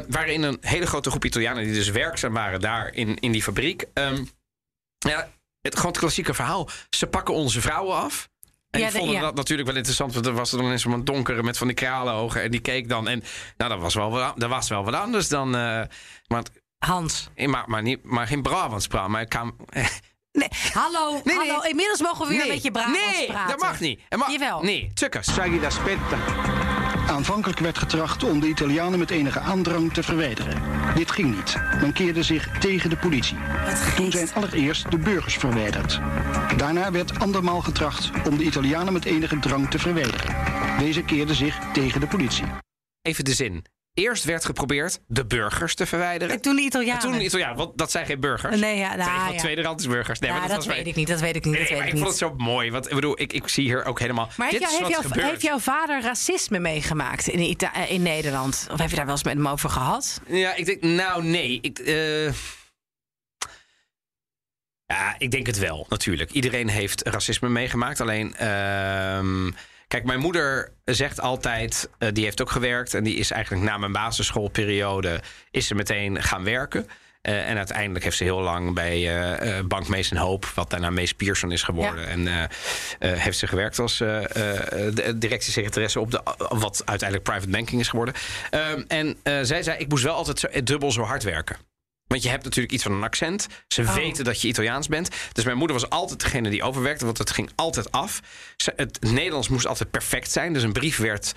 waarin 0.09 0.43
een 0.43 0.59
hele 0.61 0.87
grote 0.87 1.11
groep 1.11 1.25
Italianen... 1.25 1.65
die 1.65 1.75
dus 1.75 1.91
werkzaam 1.91 2.33
waren 2.33 2.61
daar 2.61 2.95
in, 2.95 3.19
in 3.19 3.33
die 3.33 3.43
fabriek... 3.43 3.85
ehm, 3.95 4.25
ja, 4.99 5.29
het 5.61 5.77
gewoon 5.77 5.91
het 5.91 6.01
klassieke 6.01 6.35
verhaal. 6.35 6.69
Ze 6.91 7.07
pakken 7.07 7.35
onze 7.35 7.61
vrouwen 7.61 7.97
af... 7.97 8.31
En 8.73 8.81
Ja, 8.81 8.87
de- 8.91 8.93
vonden 8.99 9.15
ja. 9.15 9.21
dat 9.21 9.35
natuurlijk 9.35 9.69
wel 9.69 9.77
interessant. 9.77 10.15
Want 10.15 10.27
er 10.27 10.33
was 10.33 10.53
er 10.53 10.59
dan 10.59 10.71
eens 10.71 10.83
zo'n 10.83 11.05
donkere 11.05 11.43
met 11.43 11.59
van 11.59 11.67
die 11.67 11.77
kralenogen. 11.77 12.43
En 12.43 12.51
die 12.51 12.61
keek 12.61 12.89
dan. 12.89 13.09
En 13.09 13.23
nou, 13.57 13.71
dat 13.71 13.81
was 13.81 13.95
wel 13.95 14.11
wat, 14.11 14.33
dat 14.37 14.49
was 14.49 14.69
wel 14.69 14.85
wat 14.85 14.95
anders 14.95 15.29
dan. 15.29 15.57
eh 15.57 15.83
want, 16.27 16.51
Hans. 16.79 17.29
eh, 17.35 17.49
maar, 17.49 17.65
maar, 17.67 17.83
niet, 17.83 18.05
maar 18.05 18.27
geen 18.27 18.43
Brabants 18.43 18.87
praten. 18.87 19.11
Maar 19.11 19.21
ik 19.23 19.29
kan. 19.29 19.55
eh, 19.69 19.87
Nee, 20.33 20.49
hallo, 20.73 21.13
Nee, 21.13 21.23
nee. 21.25 21.49
hallo. 21.51 21.63
Inmiddels 21.63 22.01
mogen 22.01 22.27
we 22.27 22.33
weer 22.33 22.43
een 22.43 22.49
beetje 22.49 22.71
Brabants 22.71 23.17
nee, 23.17 23.27
praten. 23.27 23.49
dat 23.51 23.59
mag 23.69 23.81
niet. 23.81 24.01
Mag, 24.17 24.31
Jawel. 24.31 24.63
Nee, 24.63 24.91
tukkers. 24.95 25.27
Aanvankelijk 27.07 27.59
werd 27.59 27.79
getracht 27.79 28.25
om 28.25 28.41
de 28.41 28.49
Italianen 28.49 28.99
met 28.99 29.11
enige 29.11 29.41
aandrang 29.41 29.93
te 29.93 30.03
verwijderen. 30.03 30.63
Dit 30.95 31.11
ging 31.11 31.37
niet. 31.37 31.57
Men 31.81 31.93
keerde 31.93 32.23
zich 32.23 32.59
tegen 32.59 32.91
de 32.91 32.97
politie. 32.97 33.37
Toen 33.97 34.11
zijn 34.11 34.35
allereerst 34.35 34.91
de 34.91 34.99
burgers 34.99 35.37
verwijderd. 35.37 36.01
Daarna 36.57 36.91
werd 36.91 37.19
andermaal 37.19 37.61
getracht 37.61 38.11
om 38.29 38.39
de 38.39 38.45
Italianen 38.45 38.93
met 38.93 39.05
enige 39.05 39.39
drang 39.39 39.71
te 39.71 39.79
verwijderen. 39.79 40.35
Deze 40.79 41.03
keerden 41.03 41.37
zich 41.37 41.59
tegen 41.73 42.01
de 42.01 42.07
politie. 42.07 42.47
Even 43.03 43.25
de 43.25 43.35
zin. 43.35 43.65
Eerst 43.95 44.25
werd 44.25 44.45
geprobeerd 44.45 45.01
de 45.07 45.27
burgers 45.27 45.75
te 45.75 45.87
verwijderen. 45.87 46.35
En 46.35 46.41
toen 46.41 46.57
de 46.57 46.63
Italianen. 46.63 47.03
En 47.03 47.09
toen 47.09 47.19
de 47.19 47.25
Italianen, 47.25 47.57
want 47.57 47.79
dat 47.79 47.91
zijn 47.91 48.07
geen 48.07 48.21
burgers. 48.21 48.61
Nee, 48.61 48.79
ja, 48.79 48.95
nou, 48.95 49.33
ja. 49.33 49.39
tweede 49.39 49.63
randsburgers. 49.63 50.19
Nee, 50.19 50.31
ja, 50.31 50.39
maar 50.39 50.49
dat, 50.49 50.65
weet 50.65 50.87
ik 50.87 50.95
niet, 50.95 51.09
dat 51.09 51.21
weet 51.21 51.37
ik 51.37 51.45
niet. 51.45 51.55
Nee, 51.55 51.63
dat 51.63 51.71
weet 51.71 51.81
ik 51.81 51.87
ik 51.93 51.97
vond 51.97 52.09
het 52.09 52.17
zo 52.19 52.35
mooi. 52.37 52.71
Want 52.71 52.89
ik 52.89 52.95
bedoel, 52.95 53.21
ik, 53.21 53.33
ik 53.33 53.49
zie 53.49 53.65
hier 53.65 53.85
ook 53.85 53.99
helemaal. 54.01 54.29
Maar 54.37 54.51
dit 54.51 54.61
heeft, 54.61 54.73
is 54.73 54.79
wat 54.79 54.89
heeft, 54.89 55.01
jouw, 55.01 55.11
gebeurt. 55.11 55.31
heeft 55.31 55.43
jouw 55.43 55.59
vader 55.59 56.03
racisme 56.03 56.59
meegemaakt 56.59 57.29
in, 57.29 57.39
Ita- 57.39 57.75
eh, 57.75 57.91
in 57.91 58.03
Nederland? 58.03 58.67
Of 58.71 58.79
heb 58.79 58.91
je 58.91 58.97
daar 58.97 59.05
wel 59.05 59.15
eens 59.15 59.25
met 59.25 59.35
hem 59.35 59.49
over 59.49 59.71
gehad? 59.71 60.21
Ja, 60.27 60.55
ik 60.55 60.65
denk, 60.65 60.83
nou 60.83 61.25
nee. 61.25 61.59
Ik, 61.63 61.79
eh, 61.79 62.25
ja, 64.87 65.15
ik 65.19 65.31
denk 65.31 65.47
het 65.47 65.59
wel, 65.59 65.87
natuurlijk. 65.89 66.31
Iedereen 66.31 66.69
heeft 66.69 67.03
racisme 67.09 67.49
meegemaakt. 67.49 68.01
Alleen, 68.01 68.37
ehm, 68.37 69.51
kijk, 69.93 70.05
mijn 70.05 70.21
moeder 70.21 70.73
zegt 70.85 71.21
altijd, 71.21 71.89
eh, 71.99 72.09
die 72.13 72.25
heeft 72.25 72.41
ook 72.41 72.51
gewerkt. 72.51 72.95
En 72.95 73.05
die 73.05 73.17
is 73.17 73.31
eigenlijk 73.31 73.65
na 73.65 73.79
mijn 73.79 73.93
basisschoolperiode, 73.93 75.21
is 75.51 75.67
ze 75.67 75.75
meteen 75.75 76.23
gaan 76.23 76.45
werken. 76.45 76.89
Eh, 77.23 77.49
en 77.49 77.57
uiteindelijk 77.57 78.05
heeft 78.05 78.17
ze 78.17 78.25
heel 78.25 78.41
lang 78.41 78.75
bij 78.75 79.21
eh, 79.37 79.65
Bank 79.65 79.89
Mees 79.89 80.11
en 80.11 80.17
Hoop, 80.17 80.45
wat 80.45 80.71
daarna 80.71 80.91
Mees 80.91 81.13
Pierson 81.13 81.53
is 81.53 81.63
geworden. 81.63 82.25
Ja. 82.25 82.49
En 82.99 83.19
heeft 83.19 83.39
ze 83.39 83.47
gewerkt 83.47 83.79
als 83.79 84.03
directiesecretaresse 85.17 86.01
op 86.01 86.11
de, 86.11 86.23
wat 86.49 86.83
uiteindelijk 86.85 87.29
private 87.29 87.51
banking 87.51 87.81
is 87.81 87.89
geworden. 87.89 88.15
Ehm, 88.51 88.83
en 88.89 89.17
zij 89.47 89.63
zei, 89.63 89.79
ik 89.79 89.89
moest 89.89 90.05
wel 90.05 90.15
altijd 90.15 90.39
zo, 90.39 90.49
dubbel 90.65 90.93
zo 90.93 91.03
hard 91.03 91.23
werken. 91.23 91.57
Want 92.13 92.25
je 92.25 92.31
hebt 92.31 92.45
natuurlijk 92.45 92.73
iets 92.75 92.83
van 92.83 92.93
een 92.93 93.03
accent. 93.03 93.47
Ze 93.69 93.83
Oh. 93.83 93.95
weten 93.95 94.25
dat 94.25 94.41
je 94.41 94.49
Italiaans 94.49 94.89
bent. 94.89 95.09
Dus 95.33 95.45
mijn 95.45 95.57
moeder 95.57 95.77
was 95.81 95.91
altijd 95.91 96.21
degene 96.21 96.51
die 96.51 96.63
overwerkte, 96.63 97.05
want 97.05 97.19
het 97.19 97.31
ging 97.31 97.51
altijd 97.55 97.93
af. 97.93 98.21
Ze- 98.57 98.73
Het 98.77 99.01
Nederlands 99.01 99.49
moest 99.49 99.67
altijd 99.67 99.91
perfect 99.91 100.31
zijn. 100.31 100.53
Dus 100.53 100.63
een 100.63 100.73
brief 100.73 100.97
werd. 100.97 101.33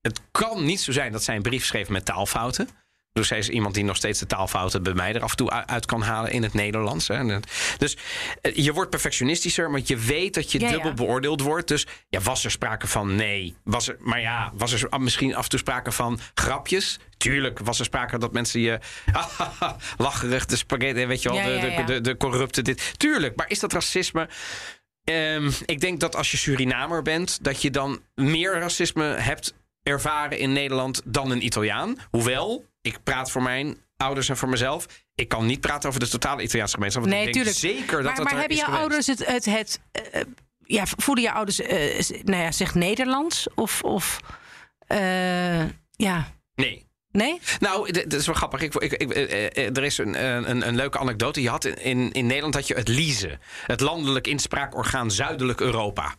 Het 0.00 0.20
kan 0.30 0.64
niet 0.64 0.80
zo 0.80 0.92
zijn 0.92 1.12
dat 1.12 1.22
zij 1.22 1.36
een 1.36 1.42
brief 1.42 1.64
schreef 1.64 1.88
met 1.88 2.04
taalfouten. 2.04 2.68
Dus 3.12 3.28
zij 3.28 3.38
is 3.38 3.48
iemand 3.48 3.74
die 3.74 3.84
nog 3.84 3.96
steeds 3.96 4.18
de 4.18 4.26
taalfouten 4.26 4.82
bij 4.82 4.94
mij 4.94 5.14
er 5.14 5.22
af 5.22 5.30
en 5.30 5.36
toe 5.36 5.50
uit 5.50 5.86
kan 5.86 6.02
halen 6.02 6.32
in 6.32 6.42
het 6.42 6.54
Nederlands. 6.54 7.08
Hè. 7.08 7.38
Dus 7.78 7.96
eh, 8.40 8.54
je 8.54 8.72
wordt 8.72 8.90
perfectionistischer, 8.90 9.70
want 9.70 9.88
je 9.88 9.96
weet 9.96 10.34
dat 10.34 10.52
je 10.52 10.60
Ja, 10.60 10.66
ja. 10.66 10.72
dubbel 10.72 10.94
beoordeeld 10.94 11.40
wordt. 11.40 11.68
Dus 11.68 11.86
ja, 12.08 12.20
was 12.20 12.44
er 12.44 12.50
sprake 12.50 12.86
van 12.86 13.14
nee? 13.14 13.56
Was 13.64 13.88
er, 13.88 13.96
maar 13.98 14.20
ja, 14.20 14.52
was 14.54 14.72
er 14.72 15.00
misschien 15.00 15.34
af 15.34 15.44
en 15.44 15.50
toe 15.50 15.58
sprake 15.58 15.92
van 15.92 16.20
grapjes? 16.34 16.98
Tuurlijk 17.16 17.58
was 17.58 17.78
er 17.78 17.84
sprake 17.84 18.18
dat 18.18 18.32
mensen 18.32 18.60
je 18.60 18.78
lacherig, 19.98 20.46
de 20.46 20.56
spaghetti, 20.56 21.06
weet 21.06 21.22
je 21.22 21.28
wel, 21.28 21.38
Ja, 21.38 21.44
de, 21.44 21.50
ja, 21.50 21.60
de, 21.60 21.70
ja. 21.70 21.82
de, 21.82 22.00
de 22.00 22.16
corrupte 22.16 22.62
dit. 22.62 22.94
Tuurlijk, 22.98 23.36
maar 23.36 23.50
is 23.50 23.58
dat 23.58 23.72
racisme? 23.72 24.28
Ehm, 25.04 25.50
ik 25.66 25.80
denk 25.80 26.00
dat 26.00 26.16
als 26.16 26.30
je 26.30 26.36
Surinamer 26.36 27.02
bent, 27.02 27.38
dat 27.44 27.62
je 27.62 27.70
dan 27.70 28.00
meer 28.14 28.58
racisme 28.58 29.04
hebt 29.04 29.54
ervaren 29.82 30.38
in 30.38 30.52
Nederland 30.52 31.00
dan 31.04 31.30
een 31.30 31.44
Italiaan. 31.44 31.96
Hoewel, 32.10 32.64
ik 32.82 33.02
praat 33.02 33.30
voor 33.30 33.42
mijn 33.42 33.76
ouders 33.96 34.28
en 34.28 34.36
voor 34.36 34.48
mezelf. 34.48 34.86
Ik 35.14 35.28
kan 35.28 35.46
niet 35.46 35.60
praten 35.60 35.88
over 35.88 36.00
de 36.00 36.08
totale 36.08 36.42
Italiaanse 36.42 36.74
gemeenschap. 36.74 37.02
Want 37.02 37.14
Nee, 37.14 37.26
ik 37.26 37.32
denk 37.32 37.44
tuurlijk. 37.46 37.64
zeker 37.78 37.96
dat 37.96 38.04
maar 38.04 38.14
dat 38.14 38.24
maar 38.24 38.38
hebben 38.38 38.56
je 38.56 38.62
geweest. 38.64 38.80
ouders 38.80 39.06
het, 39.06 39.26
het, 39.26 39.44
het 39.44 39.80
eh, 40.12 40.20
ja, 40.64 40.84
voeden 40.86 41.24
je 41.24 41.32
ouders, 41.32 41.56
z- 41.56 42.10
nou 42.22 42.42
ja, 42.42 42.52
zeg 42.52 42.74
Nederlands? 42.74 43.46
Of, 43.54 43.82
of 43.82 44.20
eh, 44.86 45.64
ja, 45.90 46.32
Nee. 46.54 46.86
nee? 47.10 47.40
Nou, 47.60 47.92
dat 47.92 48.12
is 48.12 48.26
wel 48.26 48.34
grappig. 48.34 48.60
Ik, 48.60 48.74
ik, 48.74 48.92
ik, 48.92 49.76
er 49.76 49.84
is 49.84 49.98
een, 49.98 50.24
een, 50.50 50.66
een 50.66 50.76
leuke 50.76 50.98
anekdote. 50.98 51.42
Je 51.42 51.48
had 51.48 51.64
in, 51.64 51.76
in, 51.82 52.12
in 52.12 52.26
Nederland 52.26 52.54
had 52.54 52.66
je 52.68 52.74
het 52.74 52.88
LISE. 52.88 53.38
Het 53.66 53.80
Landelijk 53.80 54.26
Inspraakorgaan 54.26 55.10
Zuidelijk 55.10 55.60
Europa. 55.60 56.14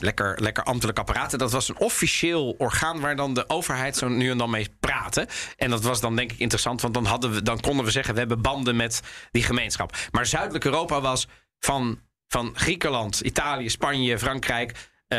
Lekker, 0.00 0.42
lekker 0.42 0.62
ambtelijk 0.64 0.98
apparaat. 0.98 1.32
En 1.32 1.38
dat 1.38 1.52
was 1.52 1.68
een 1.68 1.78
officieel 1.78 2.54
orgaan 2.58 3.00
waar 3.00 3.16
dan 3.16 3.34
de 3.34 3.48
overheid 3.48 3.96
zo 3.96 4.08
nu 4.08 4.30
en 4.30 4.38
dan 4.38 4.50
mee 4.50 4.68
praatte. 4.80 5.28
En 5.56 5.70
dat 5.70 5.82
was 5.82 6.00
dan 6.00 6.16
denk 6.16 6.32
ik 6.32 6.38
interessant, 6.38 6.80
want 6.80 6.94
dan, 6.94 7.04
hadden 7.04 7.32
we, 7.32 7.42
dan 7.42 7.60
konden 7.60 7.84
we 7.84 7.90
zeggen... 7.90 8.12
we 8.12 8.20
hebben 8.20 8.42
banden 8.42 8.76
met 8.76 9.00
die 9.30 9.42
gemeenschap. 9.42 9.96
Maar 10.10 10.26
Zuidelijk 10.26 10.64
Europa 10.64 11.00
was 11.00 11.28
van, 11.58 12.00
van 12.28 12.50
Griekenland, 12.54 13.20
Italië, 13.20 13.68
Spanje, 13.68 14.18
Frankrijk... 14.18 14.90
eh, 15.08 15.18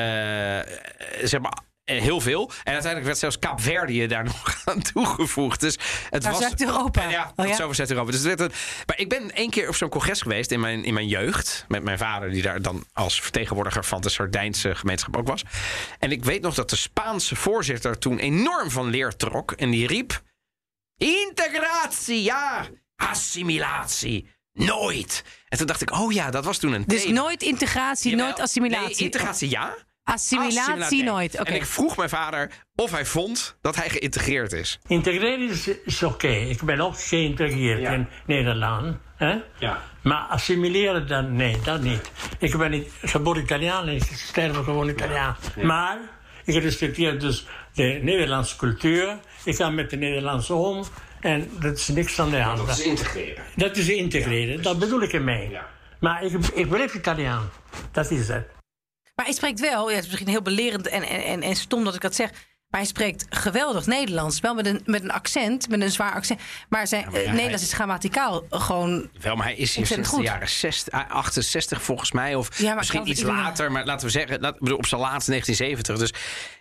zeg 1.24 1.42
maar 1.42 1.58
heel 1.84 2.22
veel. 2.22 2.52
En 2.64 2.64
uiteindelijk 2.74 3.06
werd 3.06 3.18
zelfs 3.18 3.40
Kaapverdië 3.40 4.08
daar 4.08 4.24
nog 4.34 4.62
aan 4.66 4.82
toegevoegd. 4.82 5.60
Dus 5.60 5.78
het 6.10 6.24
was 6.24 6.38
Zuid-Europa. 6.38 7.10
Ja, 7.10 7.34
Oh, 7.36 7.48
ja? 7.48 7.74
Zuid-Europa. 7.74 8.12
Dus 8.12 8.24
het 8.24 8.28
werd 8.28 8.40
een, 8.40 8.58
maar 8.86 9.00
ik 9.00 9.10
ben 9.10 9.32
één 9.36 9.50
keer 9.50 9.68
op 9.68 9.76
zo'n 9.76 9.90
congres 9.90 10.22
geweest 10.22 10.52
in 10.52 10.60
mijn, 10.60 10.84
in 10.84 10.94
mijn 10.94 11.08
jeugd. 11.08 11.66
Met 11.68 11.84
mijn 11.84 11.98
vader, 11.98 12.30
die 12.32 12.42
daar 12.42 12.62
dan 12.62 12.86
als 12.94 13.22
vertegenwoordiger 13.22 13.84
van 13.86 14.02
de 14.02 14.10
Sardijnse 14.10 14.76
gemeenschap 14.76 15.18
ook 15.18 15.28
was. 15.28 15.44
En 16.00 16.12
ik 16.12 16.24
weet 16.24 16.42
nog 16.42 16.54
dat 16.54 16.70
de 16.70 16.76
Spaanse 16.76 17.36
voorzitter 17.36 17.98
toen 18.00 18.18
enorm 18.20 18.72
van 18.72 18.90
leer 18.90 19.16
trok. 19.16 19.52
En 19.52 19.70
die 19.70 19.88
riep: 19.88 20.22
Integratie, 20.98 22.24
ja. 22.24 22.66
Assimilatie, 22.96 24.28
nooit. 24.54 25.24
En 25.50 25.58
toen 25.58 25.68
dacht 25.68 25.82
ik: 25.82 25.92
oh 25.92 26.12
ja, 26.12 26.32
dat 26.32 26.46
was 26.46 26.58
toen 26.58 26.74
een 26.74 26.84
Dus 26.88 27.02
thema. 27.02 27.14
nooit 27.22 27.42
integratie, 27.42 28.12
Jawel. 28.12 28.26
nooit 28.26 28.40
assimilatie. 28.40 28.88
Nee, 28.96 29.06
integratie 29.06 29.50
ja. 29.50 29.76
Assimilatie 30.04 31.04
nooit. 31.04 31.40
Oké. 31.40 31.50
En 31.50 31.56
ik 31.56 31.66
vroeg 31.66 31.98
mijn 31.98 32.10
vader 32.10 32.52
of 32.76 32.92
hij 32.92 33.06
vond 33.06 33.58
dat 33.62 33.76
hij 33.76 33.90
geïntegreerd 33.90 34.52
is. 34.54 34.80
Integreren 34.88 35.50
is, 35.50 35.68
is 35.86 36.04
oké. 36.04 36.28
Ik 36.28 36.62
ben 36.62 36.80
ook 36.82 37.00
geïntegreerd 37.00 37.82
Ja. 37.82 37.92
in 37.92 38.08
Nederland. 38.26 38.98
Hè? 39.16 39.36
Ja. 39.60 39.82
Maar 40.02 40.22
assimileren, 40.22 41.08
dan, 41.08 41.36
nee, 41.36 41.60
dat 41.64 41.82
niet. 41.82 42.12
Ik 42.40 42.58
ben 42.58 42.72
niet 42.72 42.92
geboren 43.02 43.44
Italiaan 43.44 43.88
en 43.88 43.96
ik 43.96 44.04
sterf 44.04 44.56
gewoon 44.56 44.90
Italiaan. 44.90 45.36
Maar 45.62 45.98
ik 46.46 46.62
respecteer 46.64 47.20
dus 47.20 47.46
de 47.74 48.00
Nederlandse 48.04 48.56
cultuur. 48.58 49.18
Ik 49.44 49.56
ga 49.56 49.70
met 49.70 49.90
de 49.90 49.98
Nederlandse 49.98 50.54
om. 50.54 50.84
En 51.20 51.50
dat 51.60 51.78
is 51.78 51.88
niks 51.88 52.20
aan 52.20 52.30
de 52.30 52.42
hand. 52.42 52.80
integreren. 52.80 53.44
Dat 53.56 53.78
is 53.78 53.90
integreren, 53.90 54.62
dat 54.64 54.80
bedoel 54.80 55.02
ik 55.02 55.14
ermee. 55.14 55.50
Ja. 55.50 55.66
Maar 56.00 56.24
ik, 56.24 56.34
ik 56.54 56.70
blijf 56.70 56.94
Italiaan. 56.94 57.50
Dat 57.92 58.12
is 58.12 58.28
het. 58.28 58.46
Maar 59.16 59.26
hij 59.26 59.34
spreekt 59.34 59.60
wel, 59.60 59.90
ja, 59.90 59.96
het 59.96 60.04
is 60.04 60.10
misschien 60.10 60.30
heel 60.32 60.42
belerend 60.42 60.88
en, 60.88 61.04
en, 61.04 61.24
en, 61.24 61.42
en 61.42 61.56
stom 61.56 61.84
dat 61.84 61.96
ik 61.96 62.02
dat 62.02 62.16
zeg. 62.16 62.30
Maar 62.70 62.82
hij 62.82 62.92
spreekt 62.92 63.26
geweldig 63.30 63.86
Nederlands. 63.86 64.40
Wel 64.40 64.54
met 64.56 64.66
een, 64.66 64.82
met 64.86 65.04
een 65.04 65.12
accent, 65.12 65.70
met 65.70 65.82
een 65.82 65.92
zwaar 65.92 66.14
accent. 66.14 66.40
Maar 66.70 66.88
zijn 66.88 67.04
maar 67.06 67.14
ja, 67.14 67.20
eh, 67.20 67.26
hij- 67.26 67.34
Nederlands 67.36 67.64
is 67.64 67.74
grammaticaal 67.74 68.44
gewoon. 68.50 69.10
Wel, 69.22 69.36
maar 69.36 69.46
hij 69.46 69.56
is 69.56 69.76
hier 69.76 69.86
sinds 69.86 70.12
de 70.12 70.22
jaren 70.22 70.50
60, 70.50 70.94
ah, 70.94 71.10
68 71.10 71.82
volgens 71.84 72.12
mij. 72.12 72.36
Of 72.36 72.60
Ja, 72.60 72.74
misschien 72.74 73.08
iets 73.08 73.22
later. 73.22 73.72
Maar 73.72 73.86
laten 73.86 74.06
we 74.06 74.12
zeggen, 74.12 74.40
laat, 74.42 74.60
bedoel, 74.60 74.78
op 74.78 74.86
zijn 74.86 75.02
laatste 75.02 75.32
1970. 75.32 75.98
Dus 75.98 76.14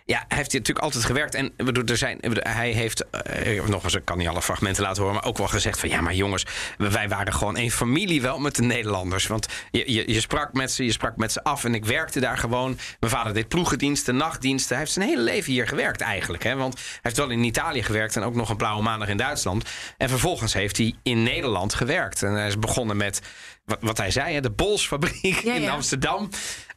ja, 0.05 0.25
hij 0.27 0.37
natuurlijk 0.37 0.79
altijd 0.79 1.05
gewerkt. 1.05 1.35
En 1.35 1.53
bedoel, 1.55 1.83
er 1.83 1.97
zijn, 1.97 2.19
hij 2.33 2.71
heeft, 2.71 3.09
eh, 3.09 3.65
nog 3.65 3.83
eens, 3.83 3.95
ik 3.95 4.05
kan 4.05 4.17
niet 4.17 4.27
alle 4.27 4.41
fragmenten 4.41 4.83
laten 4.83 5.01
horen. 5.01 5.15
Maar 5.15 5.25
ook 5.25 5.37
wel 5.37 5.47
gezegd 5.47 5.79
van, 5.79 5.89
ja 5.89 6.01
maar 6.01 6.13
jongens, 6.13 6.45
wij 6.77 7.09
waren 7.09 7.33
gewoon 7.33 7.57
één 7.57 7.71
familie 7.71 8.21
wel 8.21 8.39
met 8.39 8.55
de 8.55 8.61
Nederlanders. 8.61 9.27
Want 9.27 9.47
je, 9.71 9.91
je, 9.93 10.11
je 10.11 10.19
sprak 10.19 10.53
met 10.53 10.71
ze, 10.71 10.85
je 10.85 10.91
sprak 10.91 11.17
met 11.17 11.31
ze 11.31 11.43
af. 11.43 11.63
En 11.63 11.75
ik 11.75 11.85
werkte 11.85 12.19
daar 12.19 12.37
gewoon. 12.37 12.77
Mijn 12.99 13.11
vader 13.11 13.33
deed 13.33 13.47
ploegendiensten, 13.47 14.15
nachtdiensten. 14.15 14.69
Hij 14.69 14.79
heeft 14.79 14.91
zijn 14.91 15.07
hele 15.07 15.21
leven 15.21 15.51
hier 15.51 15.67
gewerkt 15.67 16.01
eigenlijk. 16.01 16.43
Hè? 16.43 16.55
Want 16.55 16.73
hij 16.73 16.99
heeft 17.01 17.17
wel 17.17 17.29
in 17.29 17.43
Italië 17.43 17.83
gewerkt 17.83 18.15
en 18.15 18.23
ook 18.23 18.35
nog 18.35 18.49
een 18.49 18.57
blauwe 18.57 18.83
maandag 18.83 19.07
in 19.07 19.17
Duitsland. 19.17 19.69
En 19.97 20.09
vervolgens 20.09 20.53
heeft 20.53 20.77
hij 20.77 20.93
in 21.03 21.23
Nederland 21.23 21.73
gewerkt. 21.73 22.23
En 22.23 22.31
hij 22.31 22.47
is 22.47 22.59
begonnen 22.59 22.97
met, 22.97 23.21
wat, 23.65 23.77
wat 23.81 23.97
hij 23.97 24.11
zei, 24.11 24.33
hè, 24.33 24.41
de 24.41 24.51
Bolsfabriek 24.51 25.39
Ja, 25.43 25.53
in 25.53 25.61
ja. 25.61 25.71
Amsterdam. 25.71 26.29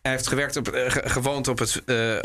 Hij 0.02 0.12
heeft 0.14 0.26
gewerkt 0.26 0.56
op, 0.56 0.68
eh, 0.68 0.90
ge- 0.90 1.08
gewoond 1.08 1.48
op 1.48 1.58
het, 1.58 1.82
eh, 1.86 2.16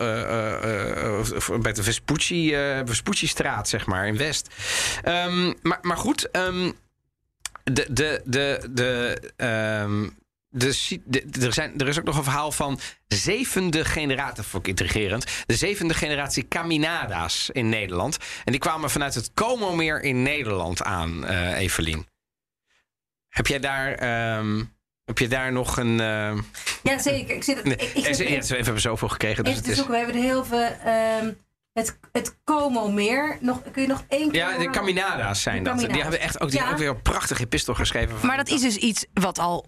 eh, 1.20 1.60
bij 1.62 1.74
de 1.74 1.84
Vespucci, 1.84 2.56
Vespucci-straat, 2.86 3.70
zeg 3.70 3.86
maar, 3.86 4.08
in 4.08 4.18
West. 4.18 4.48
Ehm, 5.04 5.54
maar, 5.62 5.80
maar 5.82 5.98
goed, 5.98 6.32
ehm, 6.32 6.72
de, 7.64 7.86
de, 7.92 8.22
de, 8.26 8.68
de, 8.72 9.20
ehm, 9.38 10.10
de, 10.50 11.00
de- 11.06 11.46
er, 11.46 11.54
zijn, 11.54 11.78
er 11.78 11.88
is 11.88 12.00
ook 12.00 12.06
nog 12.06 12.18
een 12.18 12.24
verhaal 12.24 12.52
van 12.52 12.80
zevende 13.08 13.86
generatie, 13.86 14.36
dat 14.36 14.46
vond 14.46 14.64
ik 14.64 14.70
intrigerend. 14.70 15.26
De 15.46 15.56
zevende 15.56 15.94
generatie 15.94 16.48
Caminada's 16.48 17.50
in 17.52 17.70
Nederland. 17.70 18.18
En 18.44 18.52
die 18.52 18.62
kwamen 18.62 18.90
vanuit 18.90 19.14
het 19.16 19.32
Como-meer 19.34 20.02
in 20.02 20.24
Nederland 20.24 20.84
aan, 20.84 21.26
eh 21.26 21.60
Evelien. 21.60 22.06
Heb 23.32 23.48
jij 23.48 23.60
daar, 23.60 23.94
ehm, 23.94 24.64
heb 25.04 25.18
je 25.18 25.28
daar 25.28 25.52
nog 25.52 25.78
een... 25.78 26.00
ehm, 26.00 26.42
Ja, 26.84 27.00
zeker. 27.00 27.36
Ik 27.36 27.44
zit 27.44 27.66
ik, 27.66 27.82
ik 27.82 28.16
zit 28.16 28.28
ja, 28.28 28.40
we 28.56 28.56
hebben 28.64 28.82
zoveel 28.82 29.08
gekregen. 29.10 29.44
Dus 29.44 29.54
even 29.54 29.70
het 29.70 29.78
is. 29.80 29.86
We 29.88 29.98
hebben 29.98 30.16
er 30.16 30.22
heel 30.22 30.46
veel. 30.46 30.60
ehm, 30.84 31.34
het, 31.74 32.00
het 32.12 32.38
Como-meer. 32.44 33.38
Nog, 33.42 33.62
kun 33.72 33.82
je 33.82 33.88
nog 33.88 34.04
één 34.08 34.32
keer. 34.32 34.40
ja, 34.40 34.58
de? 34.58 34.70
Caminada's 34.70 35.42
zijn 35.42 35.64
De 35.64 35.70
dat. 35.70 35.80
Die 35.80 36.02
hebben 36.02 36.20
echt 36.20 36.42
ook, 36.42 36.52
die 36.52 36.60
Ja. 36.60 36.72
ook 36.72 36.78
weer 36.78 36.90
een 36.90 37.02
prachtige 37.02 37.44
epistel 37.44 37.74
geschreven. 37.74 38.18
van- 38.18 38.28
Maar 38.28 38.38
dat 38.38 38.50
is 38.50 38.62
dus 38.62 38.76
iets 38.78 39.06
wat 39.14 39.40
al. 39.40 39.66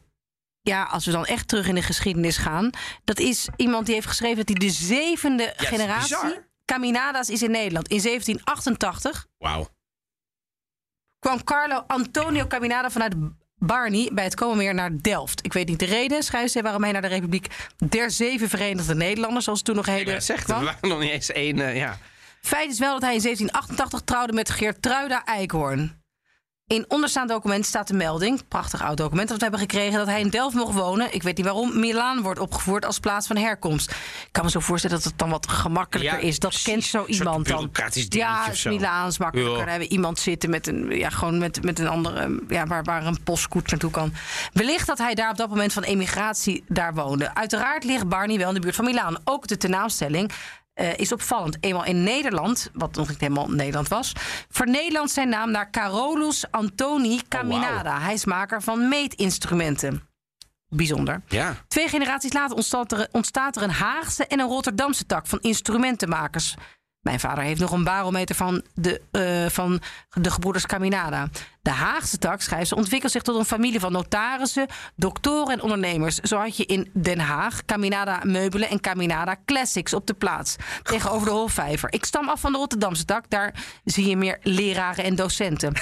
Ja, 0.61 0.83
als 0.83 1.05
we 1.05 1.11
dan 1.11 1.25
echt 1.25 1.47
terug 1.47 1.67
in 1.67 1.75
de 1.75 1.81
geschiedenis 1.81 2.37
gaan. 2.37 2.69
Dat 3.03 3.19
is 3.19 3.47
iemand 3.55 3.85
die 3.85 3.95
heeft 3.95 4.07
geschreven 4.07 4.35
dat 4.45 4.47
hij 4.47 4.67
de 4.67 4.73
zevende 4.73 5.53
generatie. 5.57 6.15
bizar. 6.15 6.47
Caminadas 6.65 7.29
is 7.29 7.41
in 7.43 7.51
Nederland. 7.51 7.87
In 7.87 8.01
1788 8.01 9.27
Wauw. 9.37 9.67
kwam 11.19 11.43
Carlo 11.43 11.83
Antonio 11.87 12.47
Caminada 12.47 12.89
vanuit 12.91 13.13
Barney 13.65 14.09
bij 14.13 14.23
het 14.23 14.35
Komenmeer 14.35 14.73
naar 14.73 14.91
Delft. 15.01 15.45
Ik 15.45 15.53
weet 15.53 15.67
niet 15.67 15.79
de 15.79 15.85
reden, 15.85 16.23
schrijft 16.23 16.51
ze, 16.51 16.61
waarom 16.61 16.83
hij 16.83 16.91
naar 16.91 17.01
de 17.01 17.07
Republiek 17.07 17.47
der 17.89 18.11
Zeven 18.11 18.49
Verenigde 18.49 18.95
Nederlanders, 18.95 19.43
zoals 19.43 19.59
het 19.59 19.67
toen 19.67 19.77
nog 19.77 19.85
heette, 19.85 20.19
zegt, 20.19 20.43
kwam. 20.43 20.59
we 20.59 20.65
waren 20.65 20.89
nog 20.89 20.99
niet 20.99 21.11
eens 21.11 21.31
één. 21.31 21.59
eh, 21.59 21.75
ja. 21.75 21.97
Feit 22.41 22.71
is 22.71 22.79
wel 22.79 22.93
dat 22.93 23.01
hij 23.01 23.13
in 23.13 23.21
1788 23.21 24.01
trouwde 24.01 24.33
met 24.33 24.49
Geertruida 24.49 25.23
Eikhoorn. 25.25 26.02
In 26.67 26.85
onderstaand 26.87 27.29
document 27.29 27.65
staat 27.65 27.87
de 27.87 27.93
melding, 27.93 28.47
prachtig 28.47 28.81
oud 28.83 28.97
document 28.97 29.27
dat 29.27 29.37
we 29.37 29.43
hebben 29.43 29.61
gekregen, 29.61 29.97
dat 29.97 30.07
hij 30.07 30.19
in 30.19 30.29
Delft 30.29 30.55
mocht 30.55 30.73
wonen. 30.73 31.13
Ik 31.13 31.23
weet 31.23 31.37
niet 31.37 31.45
waarom 31.45 31.79
Milaan 31.79 32.21
wordt 32.21 32.39
opgevoerd 32.39 32.85
als 32.85 32.99
plaats 32.99 33.27
van 33.27 33.37
herkomst. 33.37 33.91
Ik 33.91 34.27
kan 34.31 34.43
me 34.43 34.49
zo 34.49 34.59
voorstellen 34.59 34.95
dat 34.95 35.05
het 35.05 35.17
dan 35.17 35.29
wat 35.29 35.49
gemakkelijker 35.49 36.19
Ja, 36.19 36.27
is. 36.27 36.39
Dat 36.39 36.49
precies. 36.49 36.67
kent 36.67 36.83
zo 36.83 37.05
iemand 37.05 37.47
dan. 37.47 37.69
Ja, 38.09 38.41
of 38.41 38.51
is 38.51 38.61
zo. 38.61 38.69
Milaans 38.69 39.17
makkelijker. 39.17 39.53
Ja. 39.53 39.59
Daar 39.59 39.69
hebben 39.69 39.91
iemand 39.91 40.19
zitten 40.19 40.49
met 40.49 40.67
een, 40.67 40.89
ja, 40.89 41.09
gewoon 41.09 41.37
met, 41.37 41.63
met 41.63 41.79
een 41.79 41.87
andere, 41.87 42.39
ja, 42.47 42.65
waar, 42.65 42.83
waar 42.83 43.05
een 43.05 43.23
postkoets 43.23 43.71
naartoe 43.71 43.91
kan. 43.91 44.13
Wellicht 44.53 44.87
dat 44.87 44.97
hij 44.97 45.15
daar 45.15 45.29
op 45.29 45.37
dat 45.37 45.49
moment 45.49 45.73
van 45.73 45.83
emigratie 45.83 46.63
daar 46.67 46.93
woonde. 46.93 47.35
Uiteraard 47.35 47.83
ligt 47.83 48.07
Barney 48.07 48.37
wel 48.37 48.47
in 48.47 48.53
de 48.53 48.59
buurt 48.59 48.75
van 48.75 48.85
Milaan. 48.85 49.17
Ook 49.23 49.47
de 49.47 49.57
tenaamstelling 49.57 50.31
eh, 50.73 50.97
is 50.97 51.11
opvallend. 51.11 51.57
Eenmaal 51.59 51.85
in 51.85 52.03
Nederland, 52.03 52.69
wat 52.73 52.95
nog 52.95 53.09
niet 53.09 53.19
helemaal 53.19 53.49
Nederland 53.49 53.87
was, 53.87 54.13
vernederlandt 54.49 55.11
zijn 55.11 55.29
naam 55.29 55.51
naar 55.51 55.69
Carolus 55.69 56.51
Antoni 56.51 57.21
Caminada. 57.27 57.99
Hij 57.99 58.13
is 58.13 58.25
maker 58.25 58.61
van 58.61 58.89
meetinstrumenten. 58.89 60.07
Bijzonder. 60.69 61.21
ja. 61.27 61.55
Twee 61.67 61.87
generaties 61.87 62.33
later 62.33 62.55
ontstaat 62.55 62.91
er, 62.91 63.07
ontstaat 63.11 63.55
er 63.55 63.63
een 63.63 63.71
Haagse 63.71 64.27
en 64.27 64.39
een 64.39 64.47
Rotterdamse 64.47 65.05
tak 65.05 65.27
van 65.27 65.39
instrumentenmakers. 65.39 66.55
Mijn 67.03 67.19
vader 67.19 67.43
heeft 67.43 67.59
nog 67.59 67.71
een 67.71 67.83
barometer 67.83 68.35
van 68.35 68.63
de, 68.73 69.01
eh, 69.11 69.49
van 69.49 69.81
de 70.11 70.31
gebroeders 70.31 70.65
Caminada. 70.65 71.29
De 71.61 71.69
Haagse 71.69 72.17
tak, 72.17 72.41
schrijft 72.41 72.67
ze, 72.67 72.75
ontwikkelt 72.75 73.11
zich 73.11 73.21
tot 73.21 73.35
een 73.35 73.45
familie 73.45 73.79
van 73.79 73.91
notarissen, 73.91 74.67
doktoren 74.95 75.53
en 75.53 75.61
ondernemers. 75.61 76.15
Zo 76.15 76.37
had 76.37 76.57
je 76.57 76.65
in 76.65 76.89
Den 76.93 77.19
Haag 77.19 77.65
Caminada 77.65 78.21
Meubelen 78.23 78.69
en 78.69 78.79
Caminada 78.79 79.35
Classics 79.45 79.93
op 79.93 80.07
de 80.07 80.13
plaats. 80.13 80.55
Tegenover 80.83 81.27
de 81.27 81.33
Hofvijver. 81.33 81.93
Ik 81.93 82.05
stam 82.05 82.29
af 82.29 82.39
van 82.39 82.51
de 82.51 82.57
Rotterdamse 82.57 83.05
tak. 83.05 83.29
Daar 83.29 83.63
zie 83.83 84.09
je 84.09 84.17
meer 84.17 84.37
leraren 84.41 85.03
en 85.03 85.15
docenten. 85.15 85.73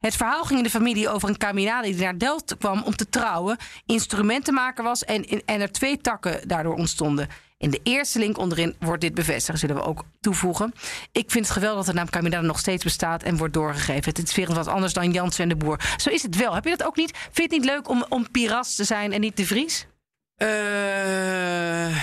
Het 0.00 0.16
verhaal 0.16 0.44
ging 0.44 0.58
in 0.58 0.64
de 0.64 0.70
familie 0.70 1.08
over 1.08 1.28
een 1.28 1.38
Caminada 1.38 1.82
die 1.82 1.96
naar 1.96 2.18
Delft 2.18 2.56
kwam 2.58 2.82
om 2.82 2.96
te 2.96 3.08
trouwen, 3.08 3.56
instrumentenmaker 3.86 4.84
was 4.84 5.04
en, 5.04 5.24
en 5.44 5.60
er 5.60 5.72
twee 5.72 6.00
takken 6.00 6.48
daardoor 6.48 6.74
ontstonden. 6.74 7.28
In 7.64 7.70
de 7.70 7.80
eerste 7.82 8.18
link 8.18 8.38
onderin 8.38 8.74
wordt 8.78 9.00
dit 9.00 9.14
bevestigd, 9.14 9.58
zullen 9.58 9.76
we 9.76 9.82
ook 9.82 10.04
toevoegen. 10.20 10.72
Ik 11.12 11.30
vind 11.30 11.44
het 11.44 11.54
geweldig 11.54 11.84
dat 11.84 11.94
de 11.94 12.00
naam 12.00 12.10
Caminada 12.10 12.46
nog 12.46 12.58
steeds 12.58 12.84
bestaat 12.84 13.22
en 13.22 13.36
wordt 13.36 13.54
doorgegeven. 13.54 14.04
Het 14.04 14.18
is 14.18 14.34
weer 14.34 14.54
wat 14.54 14.66
anders 14.66 14.92
dan 14.92 15.12
Jansen 15.12 15.42
en 15.42 15.48
de 15.48 15.56
Boer. 15.56 15.80
Zo 15.96 16.10
is 16.10 16.22
het 16.22 16.36
wel. 16.36 16.54
Heb 16.54 16.64
je 16.64 16.70
dat 16.70 16.86
ook 16.86 16.96
niet? 16.96 17.10
Vind 17.16 17.36
je 17.36 17.42
het 17.42 17.50
niet 17.50 17.64
leuk 17.64 17.88
om, 17.88 18.04
om 18.08 18.30
Piras 18.30 18.74
te 18.74 18.84
zijn 18.84 19.12
en 19.12 19.20
niet 19.20 19.36
de 19.36 19.46
Vries? 19.46 19.86
Eh, 20.36 21.96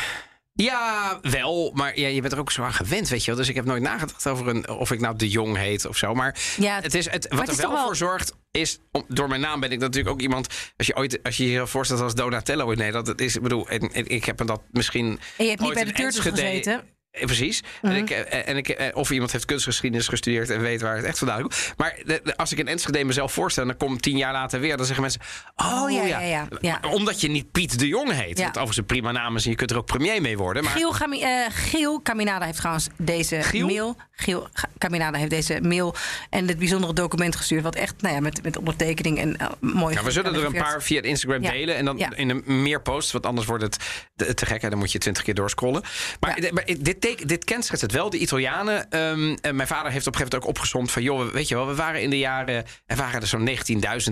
ja, 0.54 1.20
wel. 1.22 1.72
Maar 1.74 2.00
ja, 2.00 2.08
je 2.08 2.22
bent 2.22 2.34
er 2.34 2.40
ook 2.40 2.52
zo 2.52 2.64
aan 2.64 2.74
gewend, 2.74 3.10
weet 3.10 3.20
je 3.24 3.32
wel. 3.32 3.40
Dus 3.40 3.50
ik 3.50 3.56
heb 3.56 3.66
nooit 3.66 3.82
nagedacht 3.82 4.28
over 4.28 4.48
een, 4.48 4.70
of 4.70 4.92
ik 4.92 5.00
nou 5.00 5.16
de 5.16 5.30
Jong 5.30 5.58
heet 5.58 5.86
of 5.86 5.98
zo. 5.98 6.14
Maar 6.14 6.36
Ja, 6.58 6.82
het 6.82 6.94
is, 6.94 7.10
het, 7.10 7.28
wat 7.30 7.40
het 7.40 7.50
er 7.50 7.56
wel, 7.58 7.72
wel- 7.72 7.86
voor 7.86 7.96
zorgt, 7.96 8.34
is... 8.52 8.80
Om, 8.92 9.06
door 9.08 9.28
mijn 9.28 9.42
naam 9.42 9.60
ben 9.60 9.72
ik 9.72 9.80
natuurlijk 9.80 10.10
ook 10.16 10.22
iemand... 10.22 10.48
Als 10.78 10.88
je, 10.88 10.96
ooit, 10.96 11.24
als 11.24 11.38
je 11.38 11.50
je 11.50 11.68
voorstelt 11.68 12.02
als 12.02 12.16
Donatello 12.16 12.72
in 12.72 12.78
Nederland... 12.78 13.06
Dat 13.06 13.20
is, 13.22 13.36
ik 13.36 13.42
bedoel, 13.42 13.68
en- 13.70 13.92
en 13.94 14.08
ik 14.08 14.26
heb 14.26 14.38
dat 14.46 14.62
misschien... 14.72 15.20
En 15.38 15.44
je 15.44 15.50
hebt 15.50 15.62
niet 15.62 15.74
bij 15.74 15.84
de 15.84 15.92
Turtles 15.92 16.20
gezeten. 16.26 16.84
Eh, 17.12 17.26
Precies. 17.26 17.64
Mhm. 17.82 17.94
en 17.94 18.00
ik, 18.02 18.10
eh, 18.10 18.48
en 18.48 18.58
ik, 18.58 18.70
eh, 18.70 18.96
of 18.96 19.12
iemand 19.12 19.32
heeft 19.32 19.46
kunstgeschiedenis 19.46 20.08
gestudeerd 20.08 20.50
en 20.50 20.62
weet 20.62 20.82
waar 20.82 20.96
het 20.96 21.06
echt 21.06 21.18
vandaan 21.18 21.42
komt. 21.42 21.74
Maar 21.78 21.96
de- 22.06 22.22
de- 22.24 22.38
als 22.38 22.52
ik 22.52 22.58
in 22.58 22.68
Enschede 22.68 23.04
mezelf 23.04 23.34
voorstel, 23.34 23.66
dan 23.66 23.78
kom 23.78 23.94
ik 23.94 24.00
tien 24.00 24.18
jaar 24.18 24.34
later 24.34 24.60
weer. 24.60 24.78
Dan 24.78 24.86
zeggen 24.86 25.02
mensen: 25.04 25.22
Oh, 25.56 25.82
Oh, 25.84 25.92
ja, 25.92 26.04
ja. 26.04 26.20
ja, 26.20 26.48
ja. 26.62 26.78
Maar 26.82 26.92
Omdat 26.92 27.22
je 27.22 27.28
niet 27.30 27.52
Piet 27.52 27.80
de 27.80 27.88
Jong 27.88 28.12
heet. 28.12 28.38
Wat 28.40 28.48
overigens 28.48 28.78
een 28.78 28.86
prima 28.86 29.12
naam 29.12 29.36
is 29.36 29.44
en 29.44 29.50
je 29.50 29.56
kunt 29.56 29.72
er 29.72 29.78
ook 29.78 29.86
premier 29.86 30.22
mee 30.22 30.38
worden. 30.38 30.64
Maar 30.64 30.72
Giel, 30.72 30.92
Gami- 30.92 31.22
eh, 31.22 31.46
Giel 31.50 32.02
Caminada 32.02 32.46
heeft 32.46 32.58
trouwens 32.58 32.88
deze 32.98 33.42
Giel? 33.44 33.68
mail. 33.68 33.96
Giel 34.12 34.48
Caminada 34.78 35.18
heeft 35.18 35.30
deze 35.30 35.60
mail 35.62 35.96
en 36.30 36.46
dit 36.46 36.58
bijzondere 36.58 36.94
document 36.94 37.36
gestuurd. 37.36 37.64
Wat 37.64 37.76
echt, 37.76 38.02
nou 38.02 38.16
ja, 38.16 38.22
met, 38.22 38.44
met 38.44 38.58
ondertekening 38.58 39.18
en 39.20 39.38
eh, 39.38 39.48
mooi. 39.60 39.96
Ja, 39.96 40.04
we 40.04 40.12
zullen 40.12 40.34
er 40.36 40.46
een 40.46 40.54
paar 40.54 40.84
via 40.84 40.96
het 40.98 41.06
Instagram 41.06 41.42
delen. 41.42 41.76
En 41.76 41.86
dan 41.86 42.00
in 42.00 42.30
een 42.30 42.62
meer 42.62 42.82
posts. 42.82 43.12
Want 43.12 43.26
anders 43.26 43.48
wordt 43.48 43.64
het 43.64 43.78
te, 44.16 44.34
te 44.34 44.46
gek. 44.46 44.62
En 44.64 44.70
dan 44.70 44.80
moet 44.80 44.92
je 44.92 44.98
twintig 45.00 45.24
keer 45.24 45.34
doorscrollen. 45.34 45.82
Maar, 46.20 46.36
Ja. 46.36 46.42
dit- 46.42 46.52
maar 46.52 46.66
dit, 47.02 47.18
teken- 47.18 47.28
dit 47.28 47.82
het 47.82 47.92
wel. 47.92 48.10
De 48.10 48.18
Italianen. 48.18 48.90
ehm, 48.90 49.56
mijn 49.56 49.68
vader 49.68 49.92
heeft 49.92 50.08
op 50.08 50.14
een 50.14 50.20
gegeven 50.20 50.20
moment 50.22 50.44
ook 50.44 50.48
opgezomd 50.48 50.92
van... 50.92 51.02
joh, 51.02 51.32
weet 51.32 51.48
je 51.48 51.56
wel, 51.56 51.68
we 51.68 51.76
waren 51.76 52.02
in 52.02 52.10
de 52.10 52.18
jaren... 52.18 52.66
Er 52.86 52.96
waren 52.96 53.22
er 53.22 53.28
zo'n 53.28 53.50
19.000 53.50 53.56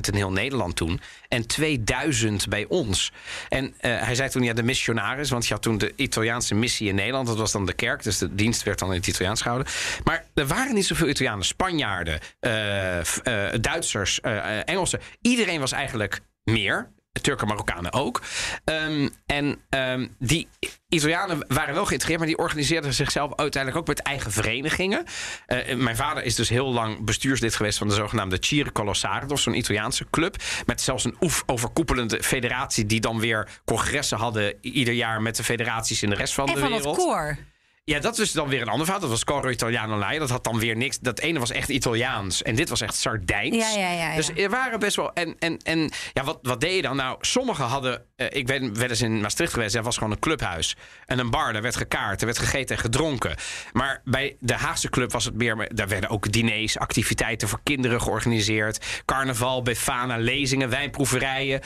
in 0.01 0.15
heel 0.15 0.31
Nederland 0.31 0.75
toen. 0.75 1.01
En 1.27 1.47
2000 1.47 2.47
bij 2.47 2.65
ons. 2.67 3.11
En 3.49 3.73
eh, 3.77 4.01
hij 4.01 4.15
zei 4.15 4.29
toen, 4.29 4.43
ja, 4.43 4.53
de 4.53 4.63
missionaris. 4.63 5.29
Want 5.29 5.47
je 5.47 5.53
had 5.53 5.61
toen 5.61 5.77
de 5.77 5.93
Italiaanse 5.95 6.55
missie 6.55 6.87
in 6.87 6.95
Nederland. 6.95 7.27
Dat 7.27 7.37
was 7.37 7.51
dan 7.51 7.65
de 7.65 7.73
kerk. 7.73 8.03
Dus 8.03 8.17
de 8.17 8.35
dienst 8.35 8.63
werd 8.63 8.79
dan 8.79 8.89
in 8.89 8.97
het 8.97 9.07
Italiaans 9.07 9.41
gehouden. 9.41 9.71
Maar 10.03 10.25
er 10.33 10.47
waren 10.47 10.73
niet 10.73 10.85
zoveel 10.85 11.07
Italianen. 11.07 11.45
Spanjaarden, 11.45 12.19
eh, 12.39 12.99
eh, 12.99 13.61
Duitsers, 13.61 14.21
Engelsen. 14.65 14.99
Iedereen 15.21 15.59
was 15.59 15.71
eigenlijk 15.71 16.19
meer. 16.43 16.91
Turken, 17.22 17.47
Marokkanen 17.47 17.93
ook. 17.93 18.22
Ehm, 18.63 19.09
en 19.26 19.59
ehm, 19.70 20.07
die 20.20 20.47
Italianen 20.89 21.45
waren 21.47 21.74
wel 21.74 21.86
geïntegreerd, 21.86 22.20
maar 22.20 22.28
die 22.28 22.38
organiseerden 22.38 22.93
zichzelf 22.93 23.36
uiteindelijk 23.36 23.82
ook 23.82 23.88
met 23.88 23.99
eigen 23.99 24.32
verenigingen. 24.32 25.05
Eh, 25.45 25.76
mijn 25.76 25.95
vader 25.95 26.24
is 26.24 26.36
dus 26.36 26.49
heel 26.49 26.74
lang 26.74 27.05
bestuurslid 27.05 27.55
geweest 27.55 27.78
van 27.78 27.88
de 27.88 27.93
zogenaamde 27.93 28.38
Cire 28.39 28.72
Colossardo, 28.72 29.36
zo'n 29.36 29.57
Italiaanse 29.57 30.05
club. 30.09 30.36
Met 30.65 30.82
zelfs 30.82 31.03
een 31.05 31.15
oef 31.22 31.43
overkoepelende 31.45 32.24
federatie, 32.24 32.86
die 32.86 32.99
dan 32.99 33.20
weer 33.20 33.47
congressen 33.65 34.17
hadden 34.17 34.53
ieder 34.61 34.93
jaar 34.93 35.22
met 35.22 35.36
de 35.36 35.43
federaties 35.43 36.03
in 36.03 36.09
de 36.09 36.15
rest 36.15 36.34
van 36.34 36.47
En 36.47 36.53
de 36.53 36.59
van 36.59 36.70
wereld. 36.70 36.95
het 36.95 37.05
koor. 37.05 37.38
Ja, 37.89 37.99
dat 37.99 38.17
is 38.17 38.31
dan 38.31 38.49
weer 38.49 38.61
een 38.61 38.67
ander 38.67 38.83
verhaal. 38.85 39.01
Dat 39.01 39.09
was 39.09 39.23
Coro 39.23 39.49
Italiano 39.49 39.97
Lai. 39.97 40.19
Dat 40.19 40.29
had 40.29 40.43
dan 40.43 40.59
weer 40.59 40.75
niks. 40.75 40.99
Dat 40.99 41.19
ene 41.19 41.39
was 41.39 41.51
echt 41.51 41.69
Italiaans. 41.69 42.41
En 42.41 42.55
dit 42.55 42.69
was 42.69 42.81
echt 42.81 42.95
Sardijns. 42.95 43.55
Ja, 43.55 43.79
ja, 43.79 43.91
ja, 43.91 44.09
ja. 44.09 44.15
Dus 44.15 44.29
er 44.35 44.49
waren 44.49 44.79
best 44.79 44.95
wel. 44.95 45.13
En, 45.13 45.35
en, 45.39 45.57
en 45.57 45.91
ja, 46.13 46.23
wat, 46.23 46.39
wat 46.41 46.61
deed 46.61 46.75
je 46.75 46.81
dan? 46.81 46.95
Nou, 46.95 47.17
sommigen 47.21 47.65
hadden. 47.65 48.05
eh, 48.15 48.27
ik 48.29 48.45
ben 48.45 48.79
wel 48.79 48.89
eens 48.89 49.01
in 49.01 49.21
Maastricht 49.21 49.53
geweest. 49.53 49.75
Er 49.75 49.83
was 49.83 49.97
gewoon 49.97 50.11
een 50.11 50.19
clubhuis. 50.19 50.75
En 51.05 51.19
een 51.19 51.29
bar. 51.29 51.53
Daar 51.53 51.61
werd 51.61 51.75
gekaart. 51.75 52.19
Er 52.19 52.25
werd 52.25 52.39
gegeten 52.39 52.75
en 52.75 52.81
gedronken. 52.81 53.35
Maar 53.71 54.01
bij 54.03 54.35
de 54.39 54.53
Haagse 54.53 54.89
club 54.89 55.11
was 55.11 55.25
het 55.25 55.35
meer. 55.35 55.69
Daar 55.75 55.87
werden 55.87 56.09
ook 56.09 56.31
diners, 56.31 56.77
activiteiten 56.77 57.47
voor 57.47 57.59
kinderen 57.63 58.01
georganiseerd. 58.01 58.85
Carnaval, 59.05 59.61
Befana, 59.61 60.17
lezingen, 60.17 60.69
wijnproeverijen. 60.69 61.61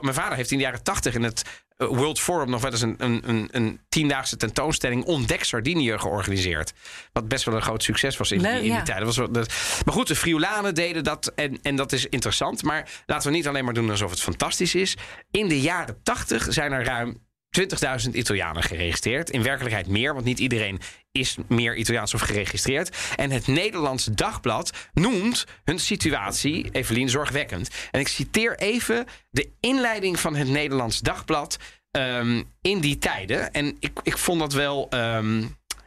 Mijn 0.00 0.14
vader 0.14 0.36
heeft 0.36 0.50
in 0.50 0.56
de 0.58 0.64
jaren 0.64 0.82
tachtig 0.82 1.14
in 1.14 1.22
het 1.22 1.42
World 1.86 2.20
Forum 2.20 2.50
nog 2.50 2.60
wel 2.60 2.70
eens 2.70 2.80
een, 2.80 2.94
een, 2.98 3.22
een, 3.26 3.48
een 3.50 3.80
tiendaagse 3.88 4.36
tentoonstelling 4.36 5.04
Ontdek 5.04 5.44
Sardinië 5.44 5.98
georganiseerd. 5.98 6.72
Wat 7.12 7.28
best 7.28 7.44
wel 7.44 7.54
een 7.54 7.62
groot 7.62 7.82
succes 7.82 8.16
was 8.16 8.32
in, 8.32 8.38
die, 8.38 8.48
in 8.48 8.62
die 8.62 8.82
tijd. 8.82 8.98
Dat 8.98 9.06
was 9.06 9.16
wel, 9.16 9.32
dat, 9.32 9.52
maar 9.84 9.94
goed, 9.94 10.08
de 10.08 10.16
Friulanen 10.16 10.74
deden 10.74 11.04
dat 11.04 11.32
en, 11.34 11.58
en 11.62 11.76
dat 11.76 11.92
is 11.92 12.06
interessant. 12.06 12.62
Maar 12.62 12.90
laten 13.06 13.30
we 13.30 13.36
niet 13.36 13.48
alleen 13.48 13.64
maar 13.64 13.74
doen 13.74 13.90
alsof 13.90 14.10
het 14.10 14.20
fantastisch 14.20 14.74
is. 14.74 14.96
In 15.30 15.48
de 15.48 15.60
jaren 15.60 16.02
tachtig 16.02 16.46
zijn 16.48 16.72
er 16.72 16.84
ruim 16.84 17.20
20.000 17.60 18.10
Italianen 18.12 18.62
geregistreerd. 18.62 19.30
In 19.30 19.42
werkelijkheid 19.42 19.86
meer, 19.86 20.12
want 20.12 20.24
niet 20.24 20.38
iedereen 20.38 20.80
is 21.10 21.36
meer 21.48 21.76
Italiaans 21.76 22.14
of 22.14 22.20
geregistreerd. 22.20 22.96
En 23.16 23.30
het 23.30 23.46
Nederlands 23.46 24.04
Dagblad 24.04 24.72
noemt 24.92 25.46
hun 25.64 25.78
situatie, 25.78 26.68
Evelien, 26.70 27.08
zorgwekkend. 27.08 27.70
En 27.90 28.00
ik 28.00 28.08
citeer 28.08 28.58
even 28.58 29.06
de 29.30 29.50
inleiding 29.60 30.20
van 30.20 30.34
het 30.34 30.48
Nederlands 30.48 31.00
Dagblad 31.00 31.58
ehm, 31.90 32.42
in 32.60 32.80
die 32.80 32.98
tijden. 32.98 33.52
En 33.52 33.76
ik, 33.78 34.00
ik 34.02 34.18
vond 34.18 34.40
dat 34.40 34.52
wel... 34.52 34.86
ehm, 34.90 35.40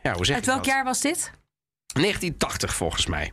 ja, 0.03 0.13
hoe 0.13 0.25
zeg 0.25 0.35
Uit 0.35 0.45
welk 0.45 0.57
dat? 0.57 0.67
jaar 0.67 0.83
was 0.83 1.01
dit? 1.01 1.31
1980 1.93 2.75
volgens 2.75 3.05
mij. 3.05 3.31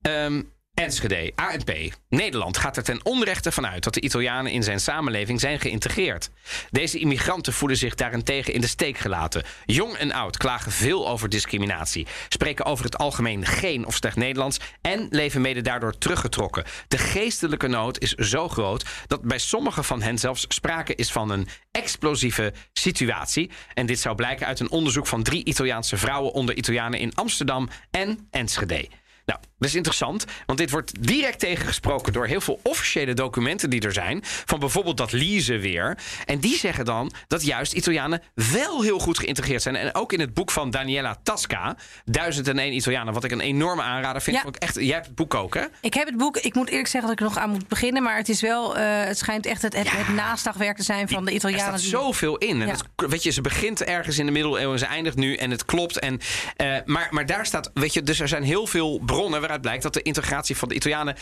Ehm, 0.00 0.42
Enschede, 0.76 1.32
ANP. 1.34 1.94
Nederland 2.08 2.56
gaat 2.56 2.76
er 2.76 2.82
ten 2.82 3.00
onrechte 3.04 3.52
vanuit 3.52 3.84
dat 3.84 3.94
de 3.94 4.00
Italianen 4.00 4.52
in 4.52 4.62
zijn 4.62 4.80
samenleving 4.80 5.40
zijn 5.40 5.60
geïntegreerd. 5.60 6.30
Deze 6.70 6.98
immigranten 6.98 7.52
voelen 7.52 7.76
zich 7.76 7.94
daarentegen 7.94 8.52
in 8.52 8.60
de 8.60 8.66
steek 8.66 8.98
gelaten. 8.98 9.44
Jong 9.64 9.94
en 9.94 10.12
oud 10.12 10.36
klagen 10.36 10.72
veel 10.72 11.08
over 11.08 11.28
discriminatie, 11.28 12.06
spreken 12.28 12.64
over 12.64 12.84
het 12.84 12.98
algemeen 12.98 13.46
geen 13.46 13.86
of 13.86 13.94
slecht 13.94 14.16
Nederlands 14.16 14.58
en 14.80 15.06
leven 15.10 15.40
mede 15.40 15.60
daardoor 15.60 15.98
teruggetrokken. 15.98 16.64
De 16.88 16.98
geestelijke 16.98 17.68
nood 17.68 17.98
is 17.98 18.12
zo 18.12 18.48
groot 18.48 18.84
dat 19.06 19.22
bij 19.22 19.38
sommigen 19.38 19.84
van 19.84 20.02
hen 20.02 20.18
zelfs 20.18 20.44
sprake 20.48 20.94
is 20.94 21.12
van 21.12 21.30
een 21.30 21.48
explosieve 21.70 22.52
situatie. 22.72 23.50
En 23.74 23.86
dit 23.86 24.00
zou 24.00 24.14
blijken 24.14 24.46
uit 24.46 24.60
een 24.60 24.70
onderzoek 24.70 25.06
van 25.06 25.22
drie 25.22 25.44
Italiaanse 25.44 25.96
vrouwen 25.96 26.32
onder 26.32 26.56
Italianen 26.56 27.00
in 27.00 27.14
Amsterdam 27.14 27.68
en 27.90 28.28
Enschede. 28.30 28.88
Nou, 29.26 29.40
dat 29.58 29.68
is 29.68 29.74
interessant, 29.74 30.24
want 30.46 30.58
dit 30.58 30.70
wordt 30.70 30.92
direct 31.06 31.38
tegengesproken 31.38 32.12
door 32.12 32.26
heel 32.26 32.40
veel 32.40 32.60
officiële 32.62 33.14
documenten 33.14 33.70
die 33.70 33.80
er 33.80 33.92
zijn. 33.92 34.20
Van 34.22 34.58
bijvoorbeeld 34.58 34.96
dat 34.96 35.12
Lize 35.12 35.58
weer. 35.58 35.98
En 36.24 36.38
die 36.38 36.56
zeggen 36.58 36.84
dan 36.84 37.12
dat 37.28 37.44
juist 37.44 37.72
Italianen 37.72 38.22
wel 38.34 38.82
heel 38.82 38.98
goed 38.98 39.18
geïntegreerd 39.18 39.62
zijn. 39.62 39.76
En 39.76 39.94
ook 39.94 40.12
in 40.12 40.20
het 40.20 40.34
boek 40.34 40.50
van 40.50 40.70
Daniela 40.70 41.16
Tasca, 41.22 41.76
1001 42.04 42.72
Italianen, 42.74 43.14
wat 43.14 43.24
ik 43.24 43.30
een 43.32 43.40
enorme 43.40 43.82
aanrader 43.82 44.22
vind. 44.22 44.36
Ja. 44.36 44.42
Vond 44.42 44.56
ik 44.56 44.62
echt, 44.62 44.74
jij 44.74 44.94
hebt 44.94 45.06
het 45.06 45.14
boek 45.14 45.34
ook, 45.34 45.54
hè? 45.54 45.62
Ik 45.80 45.94
heb 45.94 46.06
het 46.06 46.16
boek. 46.16 46.36
Ik 46.36 46.54
moet 46.54 46.68
eerlijk 46.68 46.88
zeggen 46.88 47.10
dat 47.10 47.20
ik 47.20 47.26
er 47.26 47.32
nog 47.34 47.42
aan 47.44 47.50
moet 47.50 47.68
beginnen. 47.68 48.02
Maar 48.02 48.16
het 48.16 48.28
is 48.28 48.40
wel. 48.40 48.76
eh, 48.76 48.84
het 49.04 49.18
schijnt 49.18 49.46
echt 49.46 49.62
het, 49.62 49.76
het, 49.76 49.90
het 49.90 50.08
naslagwerk 50.14 50.76
te 50.76 50.82
zijn 50.82 51.08
van 51.08 51.24
de 51.24 51.30
Er 51.30 51.36
Italianen. 51.36 51.66
staat 51.66 51.80
die- 51.80 51.88
zoveel 51.88 52.36
in. 52.36 52.60
En 52.60 52.66
Ja. 52.66 52.72
het- 52.96 53.10
weet 53.10 53.22
je, 53.22 53.30
ze 53.30 53.40
begint 53.40 53.82
ergens 53.84 54.18
in 54.18 54.26
de 54.26 54.32
middeleeuwen 54.32 54.72
en 54.72 54.78
ze 54.78 54.86
eindigt 54.86 55.16
nu 55.16 55.34
en 55.34 55.50
het 55.50 55.64
klopt. 55.64 55.98
En, 55.98 56.20
eh, 56.56 56.76
maar, 56.84 57.08
maar 57.10 57.26
daar 57.26 57.46
staat, 57.46 57.70
weet 57.74 57.92
je, 57.94 58.02
dus 58.02 58.20
er 58.20 58.28
zijn 58.28 58.42
heel 58.42 58.66
veel 58.66 59.00
bronnen 59.04 59.40
waaruit 59.46 59.62
blijkt 59.62 59.82
dat 59.82 59.94
de 59.94 60.02
integratie 60.02 60.56
van 60.56 60.68
de 60.68 60.74
Italianen 60.74 61.16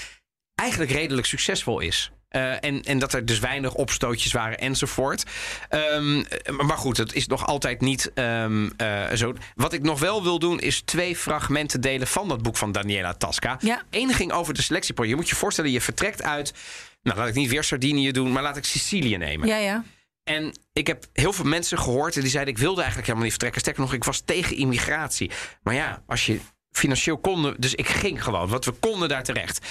eigenlijk 0.54 0.90
redelijk 0.90 1.26
succesvol 1.26 1.80
is. 1.80 2.10
Eh, 2.28 2.64
en, 2.64 2.82
en 2.82 2.98
dat 2.98 3.12
er 3.12 3.26
dus 3.26 3.38
weinig 3.38 3.74
opstootjes 3.74 4.32
waren 4.32 4.58
enzovoort. 4.58 5.24
Ehm, 5.68 6.22
maar 6.66 6.78
goed, 6.78 6.96
het 6.96 7.12
is 7.12 7.26
nog 7.26 7.46
altijd 7.46 7.80
niet 7.80 8.12
ehm, 8.14 8.70
eh, 8.76 9.12
zo. 9.12 9.34
Wat 9.54 9.72
ik 9.72 9.82
nog 9.82 10.00
wel 10.00 10.22
wil 10.22 10.38
doen, 10.38 10.60
is 10.60 10.80
twee 10.80 11.16
fragmenten 11.16 11.80
delen 11.80 12.06
van 12.06 12.28
dat 12.28 12.42
boek 12.42 12.56
van 12.56 12.72
Daniela 12.72 13.14
Tasca. 13.14 13.56
Ja. 13.60 13.82
Eén 13.90 14.12
ging 14.12 14.32
over 14.32 14.54
de 14.54 14.62
selectieproces. 14.62 15.12
Je 15.12 15.18
moet 15.18 15.28
je 15.28 15.36
voorstellen, 15.36 15.70
je 15.70 15.80
vertrekt 15.80 16.22
uit. 16.22 16.54
Nou, 17.02 17.18
laat 17.18 17.28
ik 17.28 17.34
niet 17.34 17.50
weer 17.50 17.64
Sardinië 17.64 18.10
doen, 18.10 18.32
maar 18.32 18.42
laat 18.42 18.56
ik 18.56 18.64
Sicilië 18.64 19.16
nemen. 19.16 19.48
Ja, 19.48 19.56
ja. 19.56 19.84
En 20.24 20.58
ik 20.72 20.86
heb 20.86 21.04
heel 21.12 21.32
veel 21.32 21.44
mensen 21.44 21.78
gehoord 21.78 22.14
en 22.14 22.20
die 22.20 22.30
zeiden: 22.30 22.54
Ik 22.54 22.60
wilde 22.60 22.76
eigenlijk 22.76 23.06
helemaal 23.06 23.28
niet 23.28 23.32
vertrekken. 23.32 23.60
Sterker 23.60 23.82
nog, 23.82 23.92
ik 23.92 24.04
was 24.04 24.20
tegen 24.20 24.56
immigratie. 24.56 25.30
Maar 25.62 25.74
ja, 25.74 26.02
als 26.06 26.26
je 26.26 26.40
financieel 26.76 27.18
kon, 27.18 27.54
dus 27.58 27.74
ik 27.74 27.88
ging 27.88 28.24
gewoon, 28.24 28.48
want 28.48 28.64
we 28.64 28.72
konden 28.72 29.08
daar 29.08 29.22
terecht. 29.22 29.66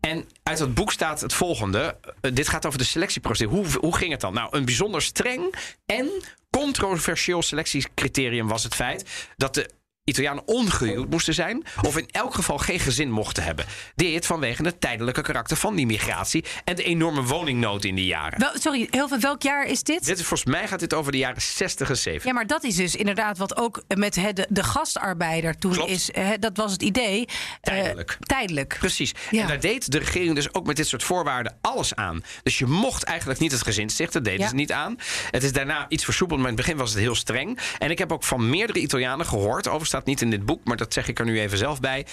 En 0.00 0.28
uit 0.42 0.58
dat 0.58 0.74
boek 0.74 0.92
staat 0.92 1.20
het 1.20 1.32
volgende. 1.32 1.96
Eh, 2.20 2.32
dit 2.34 2.48
gaat 2.48 2.66
over 2.66 2.78
de 2.78 2.84
selectieprocedure. 2.84 3.56
Hoe, 3.56 3.66
hoe 3.80 3.96
ging 3.96 4.10
het 4.10 4.20
dan? 4.20 4.34
Nou, 4.34 4.56
een 4.56 4.64
bijzonder 4.64 5.02
streng 5.02 5.54
en 5.86 6.10
controversieel 6.50 7.42
selectiecriterium 7.42 8.48
was 8.48 8.62
het 8.62 8.74
feit 8.74 9.30
dat 9.36 9.54
de 9.54 9.70
Italianen 10.04 10.42
ongehuwd 10.46 11.10
moesten 11.10 11.34
zijn. 11.34 11.64
Of 11.82 11.96
in 11.96 12.08
elk 12.10 12.34
geval 12.34 12.58
geen 12.58 12.80
gezin 12.80 13.10
mochten 13.10 13.42
hebben. 13.44 13.64
Dit 13.94 14.26
vanwege 14.26 14.62
het 14.64 14.80
tijdelijke 14.80 15.20
karakter 15.22 15.56
van 15.56 15.74
die 15.74 15.86
migratie. 15.86 16.44
En 16.64 16.74
de 16.76 16.82
enorme 16.82 17.22
woningnood 17.22 17.84
in 17.84 17.94
die 17.94 18.06
jaren. 18.06 18.38
Wel, 18.38 18.50
sorry, 18.54 18.88
heel 18.90 19.08
veel, 19.08 19.18
welk 19.20 19.42
jaar 19.42 19.66
is 19.66 19.82
dit? 19.82 20.04
Dit 20.04 20.18
is 20.18 20.26
volgens 20.26 20.50
mij 20.50 20.68
gaat 20.68 20.80
dit 20.80 20.94
over 20.94 21.12
de 21.12 21.18
jaren 21.18 21.42
60 21.42 21.88
en 21.88 21.96
70. 21.96 22.24
Ja, 22.28 22.32
maar 22.34 22.46
dat 22.46 22.64
is 22.64 22.76
dus 22.76 22.96
inderdaad 22.96 23.38
wat 23.38 23.56
ook 23.56 23.82
met 23.96 24.14
de, 24.14 24.46
de 24.48 24.62
gastarbeider 24.64 25.58
toen 25.58 25.72
Klopt. 25.72 25.90
is. 25.90 26.08
hè, 26.12 26.38
dat 26.38 26.56
was 26.56 26.72
het 26.72 26.82
idee. 26.82 27.26
eh, 27.26 27.34
Tijdelijk. 27.60 28.16
tijdelijk. 28.20 28.76
Precies. 28.78 29.12
Ja. 29.30 29.40
En 29.42 29.46
daar 29.46 29.60
deed 29.60 29.90
de 29.92 29.98
regering 29.98 30.34
dus 30.34 30.54
ook 30.54 30.66
met 30.66 30.76
dit 30.76 30.86
soort 30.88 31.02
voorwaarden 31.02 31.58
alles 31.60 31.94
aan. 31.94 32.22
Dus 32.42 32.58
je 32.58 32.66
mocht 32.66 33.02
eigenlijk 33.02 33.40
niet 33.40 33.52
het 33.52 33.62
gezin 33.62 33.90
stichten. 33.90 34.22
Dat 34.22 34.24
deden 34.32 34.40
Ja. 34.44 34.48
ze 34.48 34.54
niet 34.54 34.72
aan. 34.72 34.96
Het 35.30 35.42
is 35.42 35.52
daarna 35.52 35.86
iets 35.88 36.04
versoepeld, 36.04 36.40
maar 36.40 36.48
in 36.50 36.54
het 36.56 36.64
begin 36.64 36.78
was 36.80 36.90
het 36.90 36.98
heel 37.00 37.14
streng. 37.14 37.58
En 37.78 37.90
ik 37.90 37.98
heb 37.98 38.12
ook 38.12 38.24
van 38.24 38.50
meerdere 38.50 38.78
Italianen 38.78 39.26
gehoord. 39.26 39.68
Over 39.68 39.86
staat 39.92 40.06
niet 40.06 40.20
in 40.20 40.30
dit 40.30 40.44
boek, 40.46 40.64
maar 40.64 40.76
dat 40.76 40.92
zeg 40.92 41.08
ik 41.08 41.18
er 41.18 41.24
nu 41.24 41.40
even 41.40 41.58
zelf 41.58 41.80
bij. 41.80 42.06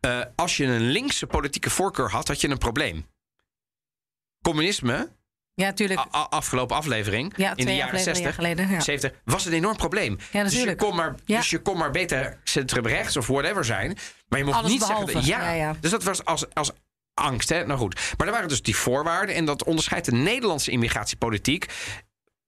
Eh, 0.00 0.20
als 0.36 0.56
je 0.56 0.64
een 0.64 0.80
linkse 0.90 1.26
politieke 1.26 1.70
voorkeur 1.70 2.10
had, 2.10 2.28
had 2.28 2.40
je 2.40 2.48
een 2.48 2.58
probleem. 2.58 3.06
Communisme, 4.42 5.12
Ja, 5.54 5.66
natuurlijk. 5.66 6.00
afgelopen 6.10 6.76
aflevering, 6.76 7.32
Ja, 7.36 7.56
in 7.56 7.66
de 7.66 7.74
jaren 7.74 7.84
afleveringen 7.94 8.14
60, 8.16 8.34
geleden, 8.34 8.68
ja. 8.68 8.80
70, 8.80 9.12
was 9.24 9.44
een 9.46 9.52
enorm 9.52 9.76
probleem. 9.76 10.18
Ja, 10.32 10.42
dus, 10.42 10.62
je 10.62 10.76
kon 10.76 10.96
maar, 10.96 11.14
Ja. 11.24 11.36
dus 11.36 11.50
je 11.50 11.58
kon 11.62 11.78
maar 11.78 11.90
beter 11.90 12.40
centrumrechts 12.44 13.16
of 13.16 13.26
whatever 13.26 13.64
zijn. 13.64 13.98
Maar 14.28 14.38
je 14.38 14.44
mocht 14.44 14.56
Alles 14.58 14.70
niet 14.70 14.80
behalve. 14.80 15.10
zeggen... 15.12 15.26
Ja, 15.26 15.50
ja. 15.52 15.76
Dus 15.80 15.90
dat 15.90 16.02
was 16.02 16.24
als, 16.24 16.54
als 16.54 16.70
angst. 17.14 17.48
Hè? 17.48 17.66
Nou 17.66 17.78
goed. 17.78 18.14
Maar 18.16 18.26
er 18.26 18.32
waren 18.32 18.48
dus 18.48 18.62
die 18.62 18.76
voorwaarden. 18.76 19.34
En 19.34 19.44
dat 19.44 19.64
onderscheidt 19.64 20.06
de 20.06 20.12
Nederlandse 20.12 20.70
immigratiepolitiek 20.70 21.66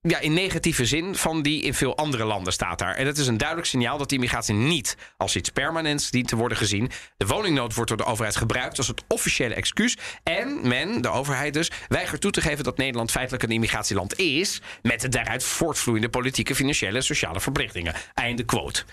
ja, 0.09 0.19
in 0.19 0.33
negatieve 0.33 0.87
zin 0.87 1.15
van 1.15 1.43
die 1.43 1.63
in 1.63 1.75
veel 1.75 1.97
andere 1.97 2.25
landen 2.25 2.53
staat 2.53 2.79
daar. 2.79 2.95
En 2.95 3.05
dat 3.05 3.17
is 3.17 3.27
een 3.27 3.37
duidelijk 3.37 3.69
signaal 3.69 3.99
dat 3.99 4.09
die 4.09 4.19
immigratie 4.19 4.55
niet 4.55 4.97
als 5.17 5.37
iets 5.37 5.51
permanents 5.51 6.11
dient 6.11 6.29
te 6.29 6.37
worden 6.37 6.59
gezien. 6.59 6.91
De 7.17 7.27
woningnood 7.27 7.75
wordt 7.75 7.89
door 7.89 7.99
de 7.99 8.05
overheid 8.05 8.37
gebruikt 8.37 8.79
als 8.79 8.87
het 8.87 9.03
officiële 9.09 9.55
excuus. 9.55 9.97
En 10.23 10.69
men, 10.69 11.03
de 11.03 11.09
overheid 11.09 11.55
dus, 11.55 11.71
weigert 11.89 12.21
toe 12.21 12.31
te 12.31 12.41
geven 12.41 12.65
dat 12.65 12.77
Nederland 12.77 13.11
feitelijk 13.11 13.43
een 13.43 13.51
immigratieland 13.51 14.19
is. 14.19 14.61
Met 14.83 15.01
de 15.01 15.09
daaruit 15.09 15.45
voortvloeiende 15.45 16.09
politieke, 16.09 16.55
financiële 16.55 16.97
en 16.97 17.05
sociale 17.05 17.41
verplichtingen. 17.41 17.95
Einde 18.15 18.45
quote. 18.45 18.85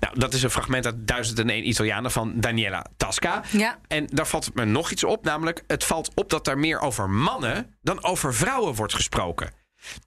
Nou, 0.00 0.18
dat 0.18 0.34
is 0.34 0.42
een 0.42 0.50
fragment 0.50 0.86
uit 0.86 1.06
1001 1.06 1.68
Italianen 1.68 2.10
van 2.10 2.32
Daniela 2.40 2.86
Tasca. 2.96 3.42
Ja. 3.50 3.78
En 3.86 4.06
daar 4.06 4.26
valt 4.26 4.54
me 4.54 4.64
nog 4.64 4.90
iets 4.90 5.04
op, 5.04 5.24
namelijk 5.24 5.62
het 5.66 5.84
valt 5.84 6.10
op 6.14 6.30
dat 6.30 6.46
er 6.46 6.58
meer 6.58 6.80
over 6.80 7.10
mannen 7.10 7.76
dan 7.82 8.04
over 8.04 8.34
vrouwen 8.34 8.74
wordt 8.74 8.94
gesproken. 8.94 9.57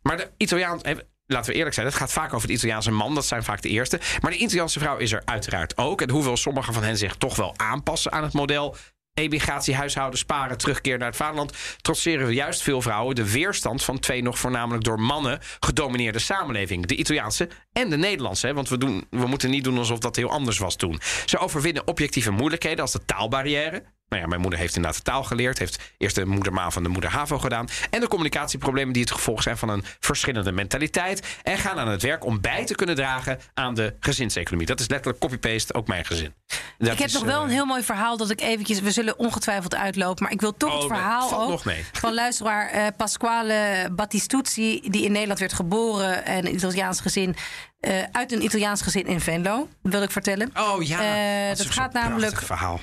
Maar 0.01 0.17
de 0.17 0.31
Italiaan, 0.37 0.81
laten 1.25 1.51
we 1.51 1.57
eerlijk 1.57 1.75
zijn, 1.75 1.87
het 1.87 1.95
gaat 1.95 2.11
vaak 2.11 2.33
over 2.33 2.47
de 2.47 2.53
Italiaanse 2.53 2.91
man, 2.91 3.15
dat 3.15 3.25
zijn 3.25 3.43
vaak 3.43 3.61
de 3.61 3.69
eerste. 3.69 3.99
Maar 4.21 4.31
de 4.31 4.37
Italiaanse 4.37 4.79
vrouw 4.79 4.97
is 4.97 5.11
er 5.11 5.21
uiteraard 5.25 5.77
ook. 5.77 6.01
En 6.01 6.09
hoewel 6.09 6.37
sommigen 6.37 6.73
van 6.73 6.83
hen 6.83 6.97
zich 6.97 7.15
toch 7.15 7.35
wel 7.35 7.53
aanpassen 7.57 8.11
aan 8.11 8.23
het 8.23 8.33
model 8.33 8.75
emigratie, 9.13 9.75
huishouden, 9.75 10.19
sparen, 10.19 10.57
terugkeer 10.57 10.97
naar 10.97 11.07
het 11.07 11.15
vaderland, 11.15 11.53
trotseren 11.81 12.27
we 12.27 12.33
juist 12.33 12.61
veel 12.61 12.81
vrouwen 12.81 13.15
de 13.15 13.31
weerstand 13.31 13.83
van 13.83 13.99
twee 13.99 14.21
nog 14.21 14.39
voornamelijk 14.39 14.83
door 14.83 14.99
mannen 14.99 15.39
gedomineerde 15.59 16.19
samenlevingen. 16.19 16.87
De 16.87 16.95
Italiaanse 16.95 17.49
en 17.71 17.89
de 17.89 17.97
Nederlandse. 17.97 18.53
Want 18.53 18.69
we, 18.69 18.77
doen, 18.77 19.07
we 19.09 19.27
moeten 19.27 19.49
niet 19.49 19.63
doen 19.63 19.77
alsof 19.77 19.99
dat 19.99 20.15
heel 20.15 20.29
anders 20.29 20.57
was 20.57 20.75
toen. 20.75 20.99
Ze 21.25 21.37
overwinnen 21.37 21.87
objectieve 21.87 22.31
moeilijkheden 22.31 22.81
als 22.81 22.91
de 22.91 23.05
taalbarrière. 23.05 23.83
Nou 24.11 24.23
ja, 24.23 24.29
mijn 24.29 24.41
moeder 24.41 24.59
heeft 24.59 24.75
inderdaad 24.75 25.05
de 25.05 25.11
taal 25.11 25.23
geleerd. 25.23 25.59
Heeft 25.59 25.93
eerst 25.97 26.15
de 26.15 26.25
moedermaan 26.25 26.71
van 26.71 26.83
de 26.83 26.89
moeder 26.89 27.09
HAVO 27.09 27.39
gedaan. 27.39 27.67
En 27.89 27.99
de 27.99 28.07
communicatieproblemen 28.07 28.93
die 28.93 29.01
het 29.01 29.11
gevolg 29.11 29.43
zijn 29.43 29.57
van 29.57 29.69
een 29.69 29.83
verschillende 29.99 30.51
mentaliteit. 30.51 31.37
En 31.43 31.57
gaan 31.57 31.79
aan 31.79 31.87
het 31.87 32.01
werk 32.01 32.25
om 32.25 32.41
bij 32.41 32.65
te 32.65 32.75
kunnen 32.75 32.95
dragen 32.95 33.39
aan 33.53 33.73
de 33.73 33.95
gezinseconomie. 33.99 34.67
Dat 34.67 34.79
is 34.79 34.87
letterlijk 34.87 35.19
copy-paste, 35.19 35.73
ook 35.73 35.87
mijn 35.87 36.05
gezin. 36.05 36.33
Dat 36.77 36.91
ik 36.91 36.99
heb 36.99 37.07
is, 37.07 37.13
nog 37.13 37.23
wel 37.23 37.37
eh, 37.37 37.43
een 37.43 37.49
heel 37.49 37.65
mooi 37.65 37.83
verhaal 37.83 38.17
dat 38.17 38.29
ik 38.29 38.41
eventjes... 38.41 38.79
We 38.79 38.91
zullen 38.91 39.19
ongetwijfeld 39.19 39.75
uitlopen, 39.75 40.23
maar 40.23 40.31
ik 40.31 40.41
wil 40.41 40.57
toch 40.57 40.73
Oh, 40.73 40.77
het 40.77 40.87
verhaal 40.87 41.41
ook... 41.41 41.49
nog 41.49 41.65
mee. 41.65 41.85
van 42.01 42.13
luisteraar 42.13 42.69
eh, 42.69 42.87
Pasquale 42.97 43.89
Battistuzzi... 43.91 44.81
die 44.89 45.03
in 45.03 45.11
Nederland 45.11 45.39
werd 45.39 45.53
geboren 45.53 46.25
en 46.25 46.45
een 46.45 46.53
Italiaans 46.53 46.99
gezin... 46.99 47.35
eh, 47.79 47.93
uit 48.11 48.31
een 48.31 48.43
Italiaans 48.43 48.81
gezin 48.81 49.05
in 49.05 49.19
Venlo, 49.19 49.67
wil 49.81 50.01
ik 50.01 50.11
vertellen. 50.11 50.51
Oh 50.57 50.83
ja, 50.83 51.53
dat, 51.53 51.69
gaat 51.69 51.93
namelijk 51.93 52.41
verhaal. 52.41 52.79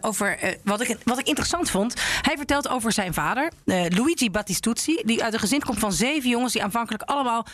over 0.00 0.38
wat, 0.64 0.80
ik, 0.80 0.96
wat 1.04 1.18
ik 1.18 1.26
interessant 1.26 1.70
vond. 1.70 1.94
Hij 2.22 2.36
vertelt 2.36 2.68
over 2.68 2.92
zijn 2.92 3.14
vader, 3.14 3.50
Luigi 3.64 4.30
Battistuzzi, 4.30 5.02
die 5.04 5.24
uit 5.24 5.32
een 5.32 5.38
gezin 5.38 5.62
komt 5.62 5.78
van 5.78 5.92
zeven 5.92 6.30
jongens 6.30 6.52
die 6.52 6.62
aanvankelijk 6.62 7.02
allemaal 7.02 7.46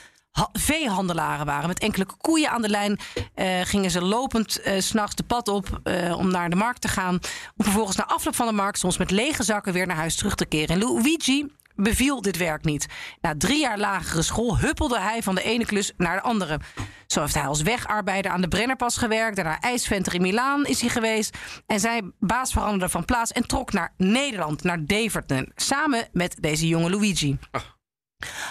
veehandelaren 0.53 1.47
waren. 1.47 1.69
Met 1.69 1.79
enkele 1.79 2.07
koeien 2.19 2.51
aan 2.51 2.63
de 2.63 2.69
lijn 2.69 2.99
eh, 3.35 3.61
gingen 3.63 3.91
ze 3.91 4.03
lopend 4.03 4.61
's 4.65 4.87
s'nachts 4.87 5.15
de 5.15 5.23
pad 5.23 5.49
op 5.49 5.81
eh, 5.83 6.19
om 6.19 6.31
naar 6.31 6.51
de 6.51 6.57
markt 6.57 6.81
te 6.81 6.89
gaan. 6.89 7.15
Om 7.57 7.65
vervolgens 7.65 7.97
na 7.97 8.07
afloop 8.07 8.35
van 8.35 8.47
de 8.47 8.53
markt 8.53 8.79
soms 8.79 8.97
met 8.97 9.11
lege 9.11 9.43
zakken 9.43 9.73
weer 9.73 9.87
naar 9.87 9.97
huis 9.97 10.17
terug 10.17 10.35
te 10.35 10.47
keren. 10.47 10.69
En 10.69 10.79
Luigi 10.79 11.47
beviel 11.83 12.23
dit 12.23 12.37
werk 12.37 12.65
niet. 12.65 12.87
Na 13.21 13.35
drie 13.39 13.61
jaar 13.61 13.79
lagere 13.79 14.23
school 14.23 14.59
huppelde 14.59 15.01
hij 15.01 15.23
van 15.23 15.35
de 15.35 15.43
ene 15.43 15.67
klus 15.67 15.93
naar 15.97 16.17
de 16.17 16.23
andere. 16.23 16.61
Zo 17.07 17.21
heeft 17.21 17.35
hij 17.35 17.47
als 17.47 17.63
wegarbeider 17.63 18.31
aan 18.31 18.41
de 18.41 18.49
Brennerpas 18.49 18.97
gewerkt. 18.97 19.37
Daarna 19.37 19.61
ijsventer 19.61 20.15
in 20.15 20.23
Milaan 20.23 20.67
is 20.67 20.81
hij 20.81 20.91
geweest. 20.91 21.37
En 21.67 21.81
zijn 21.81 22.13
baas 22.19 22.53
veranderde 22.53 22.89
van 22.89 23.05
plaats 23.05 23.33
en 23.33 23.47
trok 23.47 23.73
naar 23.73 23.93
Nederland, 23.97 24.63
naar 24.63 24.85
Deverton. 24.85 25.53
Samen 25.55 26.09
met 26.13 26.37
deze 26.41 26.69
jonge 26.69 26.91
Luigi. 26.91 27.39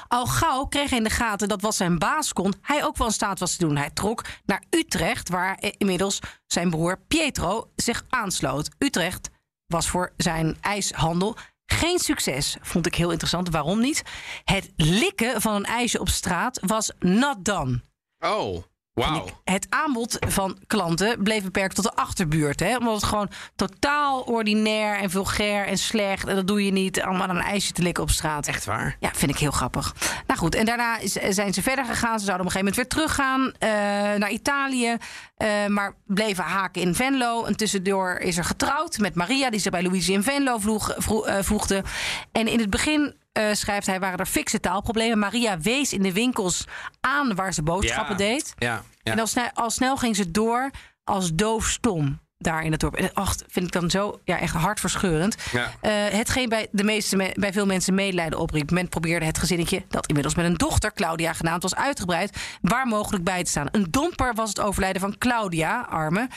Al 0.08 0.26
gauw 0.26 0.66
kreeg 0.66 0.90
hij 0.90 0.98
in 0.98 1.04
de 1.04 1.10
gaten 1.10 1.48
dat 1.48 1.62
wat 1.62 1.76
zijn 1.76 2.00
baas 2.00 2.34
kon, 2.34 2.54
hij 2.62 2.86
ook 2.86 2.98
wel 2.98 3.08
in 3.08 3.14
staat 3.14 3.40
was 3.40 3.56
te 3.56 3.66
doen. 3.66 3.78
Hij 3.78 3.90
trok 3.90 4.26
naar 4.46 4.64
Utrecht, 4.70 5.30
waar 5.30 5.58
inmiddels 5.78 6.20
zijn 6.48 6.70
broer 6.70 7.00
Pietro 7.08 7.70
zich 7.76 8.06
aansloot. 8.10 8.70
Utrecht 8.78 9.30
was 9.66 9.90
voor 9.90 10.14
zijn 10.18 10.58
ijshandel 10.62 11.36
geen 11.66 12.00
succes. 12.00 12.58
Vond 12.62 12.86
ik 12.86 12.96
heel 12.96 13.12
interessant. 13.12 13.50
Waarom 13.50 13.80
niet? 13.80 14.04
Het 14.44 14.72
likken 14.76 15.42
van 15.42 15.56
een 15.56 15.66
ijsje 15.66 16.00
op 16.00 16.10
straat 16.10 16.60
was 16.62 16.92
not 17.00 17.46
done. 17.46 17.82
Oh, 18.20 18.64
wauw. 19.06 19.26
Het 19.44 19.68
aanbod 19.70 20.18
van 20.28 20.58
klanten 20.68 21.24
bleef 21.24 21.44
beperkt 21.44 21.76
tot 21.76 21.84
de 21.84 21.94
achterbuurt. 21.94 22.60
Hè? 22.60 22.78
Omdat 22.78 22.96
het 22.96 23.04
gewoon 23.04 23.30
totaal 23.56 24.22
ordinair 24.22 25.00
en 25.00 25.10
vulgair 25.10 25.66
en 25.68 25.78
slecht. 25.78 26.28
En 26.28 26.36
dat 26.36 26.48
doe 26.48 26.66
je 26.66 26.72
niet 26.72 27.02
allemaal 27.02 27.28
aan 27.28 27.36
een 27.36 27.42
ijsje 27.42 27.72
te 27.72 27.82
likken 27.82 28.04
op 28.04 28.10
straat. 28.10 28.48
Echt 28.48 28.66
waar? 28.66 28.98
Ja, 29.00 29.10
vind 29.14 29.32
ik 29.32 29.38
heel 29.38 29.52
grappig. 29.52 29.96
Nou 30.28 30.40
goed, 30.40 30.56
en 30.56 30.66
daarna 30.66 30.98
is- 30.98 31.12
zijn 31.30 31.54
ze 31.54 31.62
verder 31.62 31.86
gegaan. 31.86 32.20
Ze 32.20 32.26
zouden 32.26 32.48
op 32.48 32.54
een 32.54 32.60
gegeven 32.60 32.60
moment 32.60 32.76
weer 32.76 32.88
teruggaan 32.88 33.52
eh, 33.60 34.20
naar 34.20 34.30
Italië. 34.32 34.96
eh, 35.38 35.66
maar 35.68 35.94
bleven 36.06 36.44
haken 36.44 36.82
in 36.82 36.96
Venlo. 36.96 37.44
En 37.44 37.56
tussendoor 37.58 38.12
is 38.18 38.38
er 38.38 38.44
getrouwd 38.44 38.98
met 38.98 39.16
Maria, 39.16 39.50
die 39.50 39.60
zich 39.60 39.72
bij 39.72 39.84
Luigi 39.84 40.14
in 40.14 40.24
Venlo 40.24 40.58
vroeg, 40.58 40.94
vro- 40.98 41.24
eh, 41.24 41.44
voegde. 41.44 41.84
En 42.32 42.48
in 42.48 42.60
het 42.60 42.70
begin. 42.70 43.16
Eh, 43.38 43.54
schrijft 43.54 43.88
hij, 43.88 44.00
waren 44.00 44.20
er 44.20 44.26
fikse 44.26 44.60
taalproblemen. 44.60 45.20
Maria 45.20 45.60
wees 45.60 45.94
in 45.94 46.02
de 46.02 46.14
winkels 46.14 46.66
aan 47.02 47.36
waar 47.36 47.54
ze 47.54 47.64
boodschappen 47.64 48.18
Ja. 48.18 48.30
deed. 48.32 48.54
Ja, 48.58 48.84
ja. 49.04 49.12
En 49.12 49.20
al 49.20 49.28
snel, 49.28 49.50
al 49.54 49.70
snel 49.70 49.98
ging 49.98 50.16
ze 50.16 50.32
door 50.32 50.70
als 51.04 51.34
doofstom 51.34 52.20
daar 52.38 52.64
in 52.64 52.72
het 52.72 52.80
dorp. 52.80 52.96
En 52.96 53.14
ach, 53.14 53.36
vind 53.48 53.66
ik 53.66 53.72
dan 53.72 53.90
zo 53.90 54.20
ja, 54.24 54.40
echt 54.40 54.54
hartverscheurend. 54.56 55.36
Ja. 55.52 55.72
Eh, 55.82 55.92
hetgeen 56.18 56.50
bij, 56.50 56.68
de 56.72 56.84
meeste, 56.84 57.16
me- 57.16 57.32
bij 57.40 57.54
veel 57.54 57.66
mensen 57.66 57.94
medelijden 57.94 58.40
opriep. 58.40 58.72
Men 58.72 58.90
probeerde 58.90 59.26
het 59.26 59.38
gezinnetje, 59.38 59.86
dat 59.90 60.08
inmiddels 60.08 60.36
met 60.36 60.46
een 60.46 60.54
dochter, 60.58 60.94
Claudia 60.94 61.34
genaamd, 61.34 61.62
was 61.64 61.76
uitgebreid, 61.76 62.38
waar 62.62 62.88
mogelijk 62.88 63.24
bij 63.24 63.44
te 63.44 63.50
staan. 63.50 63.68
Een 63.72 63.88
domper 63.90 64.34
was 64.34 64.50
het 64.50 64.60
overlijden 64.60 65.02
van 65.02 65.18
Claudia, 65.18 65.82
arme. 65.90 66.28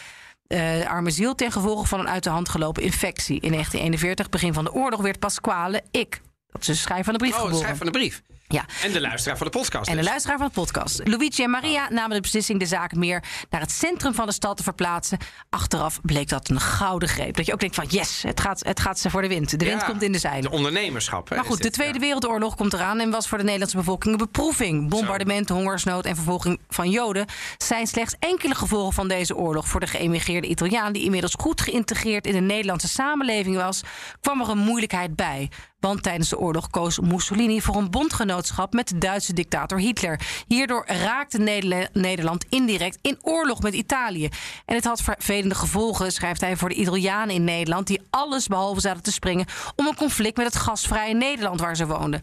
eh, 0.47 0.87
arme 0.91 1.11
ziel 1.11 1.35
ten 1.35 1.53
gevolge 1.53 1.87
van 1.87 2.01
een 2.01 2.09
uit 2.09 2.25
de 2.25 2.31
hand 2.31 2.49
gelopen 2.49 2.83
infectie. 2.83 3.41
In 3.41 3.51
1941, 3.51 4.29
begin 4.29 4.55
van 4.55 4.65
de 4.65 4.73
oorlog, 4.73 5.01
werd 5.01 5.19
Pasquale 5.19 5.83
ik. 5.91 6.21
Dat 6.53 6.61
is 6.61 6.67
de 6.67 6.75
schrijver 6.75 7.05
van 7.05 7.13
de 7.13 7.19
brief 7.19 7.39
Oh, 7.39 7.69
de 7.69 7.77
van 7.77 7.87
de 7.87 7.93
brief. 7.93 8.23
Ja. 8.53 8.65
En 8.83 8.93
de 8.93 9.01
luisteraar 9.01 9.37
van 9.37 9.47
de 9.47 9.53
podcast. 9.59 9.89
En 9.89 9.95
de 9.95 10.01
dus. 10.01 10.09
luisteraar 10.09 10.39
van 10.39 10.47
de 10.47 10.53
podcast. 10.53 11.01
Luigi 11.05 11.43
en 11.43 11.51
Maria 11.51 11.89
namen 11.91 12.17
de 12.17 12.21
beslissing 12.21 12.59
de 12.59 12.67
zaak 12.67 12.95
meer 12.95 13.23
naar 13.51 13.61
het 13.61 13.71
centrum 13.71 14.15
van 14.15 14.27
de 14.27 14.33
stad 14.33 14.57
te 14.57 14.63
verplaatsen. 14.63 15.19
Achteraf 15.51 16.01
bleek 16.03 16.29
dat 16.29 16.49
een 16.49 16.61
gouden 16.61 17.09
greep. 17.09 17.37
Dat 17.37 17.47
je 17.47 17.53
ook 17.53 17.61
denkt 17.61 17.75
van 17.75 17.85
yes, 17.89 18.23
het 18.23 18.41
gaat, 18.41 18.61
het 18.65 18.81
gaat 18.81 18.99
ze 18.99 19.11
voor 19.11 19.23
de 19.23 19.29
wind. 19.29 19.59
De 19.59 19.65
wind 19.65 19.85
komt 19.85 20.03
in 20.03 20.13
de 20.13 20.19
zeilen. 20.19 20.43
De 20.43 20.57
ondernemerschap. 20.57 21.29
hè, 21.29 21.37
Maar 21.37 21.45
goed, 21.45 21.63
de 21.63 21.71
Tweede 21.71 21.95
ja. 21.95 22.01
Wereldoorlog 22.01 22.55
komt 22.55 22.73
eraan 22.73 23.01
en 23.01 23.11
was 23.11 23.29
voor 23.29 23.39
de 23.39 23.45
Nederlandse 23.45 23.77
bevolking 23.77 24.13
een 24.13 24.19
beproeving. 24.19 24.89
Bombardement, 24.89 25.49
hongersnood 25.49 26.05
en 26.05 26.15
vervolging 26.15 26.61
van 26.69 26.91
Joden 26.91 27.27
zijn 27.59 27.87
slechts 27.87 28.15
enkele 28.19 28.55
gevolgen 28.55 28.93
van 28.93 29.09
deze 29.09 29.37
oorlog. 29.37 29.69
Voor 29.69 29.81
de 29.81 29.87
geëmigreerde 29.87 30.47
Italiaan, 30.47 30.93
die 30.93 31.05
inmiddels 31.05 31.35
goed 31.39 31.61
geïntegreerd 31.61 32.27
in 32.27 32.33
de 32.33 32.41
Nederlandse 32.41 32.89
samenleving 32.89 33.57
was, 33.57 33.81
kwam 34.21 34.41
er 34.41 34.49
een 34.49 34.59
moeilijkheid 34.59 35.17
bij. 35.17 35.51
Want 35.81 36.03
tijdens 36.03 36.29
de 36.29 36.39
oorlog 36.39 36.71
koos 36.71 36.99
Mussolini 36.99 37.61
voor 37.61 37.77
een 37.77 37.91
bondgenootschap 37.91 38.73
met 38.73 38.89
de 38.89 38.99
Duitse 38.99 39.33
dictator 39.33 39.79
Hitler. 39.79 40.21
Hierdoor 40.47 40.85
raakte 40.87 41.39
Nederla- 41.39 41.89
Nederland 41.93 42.45
indirect 42.49 42.99
in 43.03 43.19
oorlog 43.23 43.63
met 43.63 43.75
Italië. 43.75 44.29
En 44.65 44.75
het 44.75 44.85
had 44.85 45.03
vervelende 45.03 45.55
gevolgen, 45.55 46.13
schrijft 46.13 46.41
hij, 46.41 46.57
voor 46.57 46.69
de 46.69 46.75
Italianen 46.75 47.35
in 47.35 47.45
Nederland, 47.45 47.87
die 47.87 48.01
alles 48.11 48.47
behalve 48.47 48.81
zaten 48.81 49.03
te 49.03 49.13
springen 49.13 49.47
om 49.77 49.87
een 49.87 49.97
conflict 49.97 50.37
met 50.37 50.47
het 50.47 50.57
gastvrije 50.57 51.15
Nederland 51.15 51.61
waar 51.61 51.77
ze 51.77 51.87
woonden. 51.87 52.21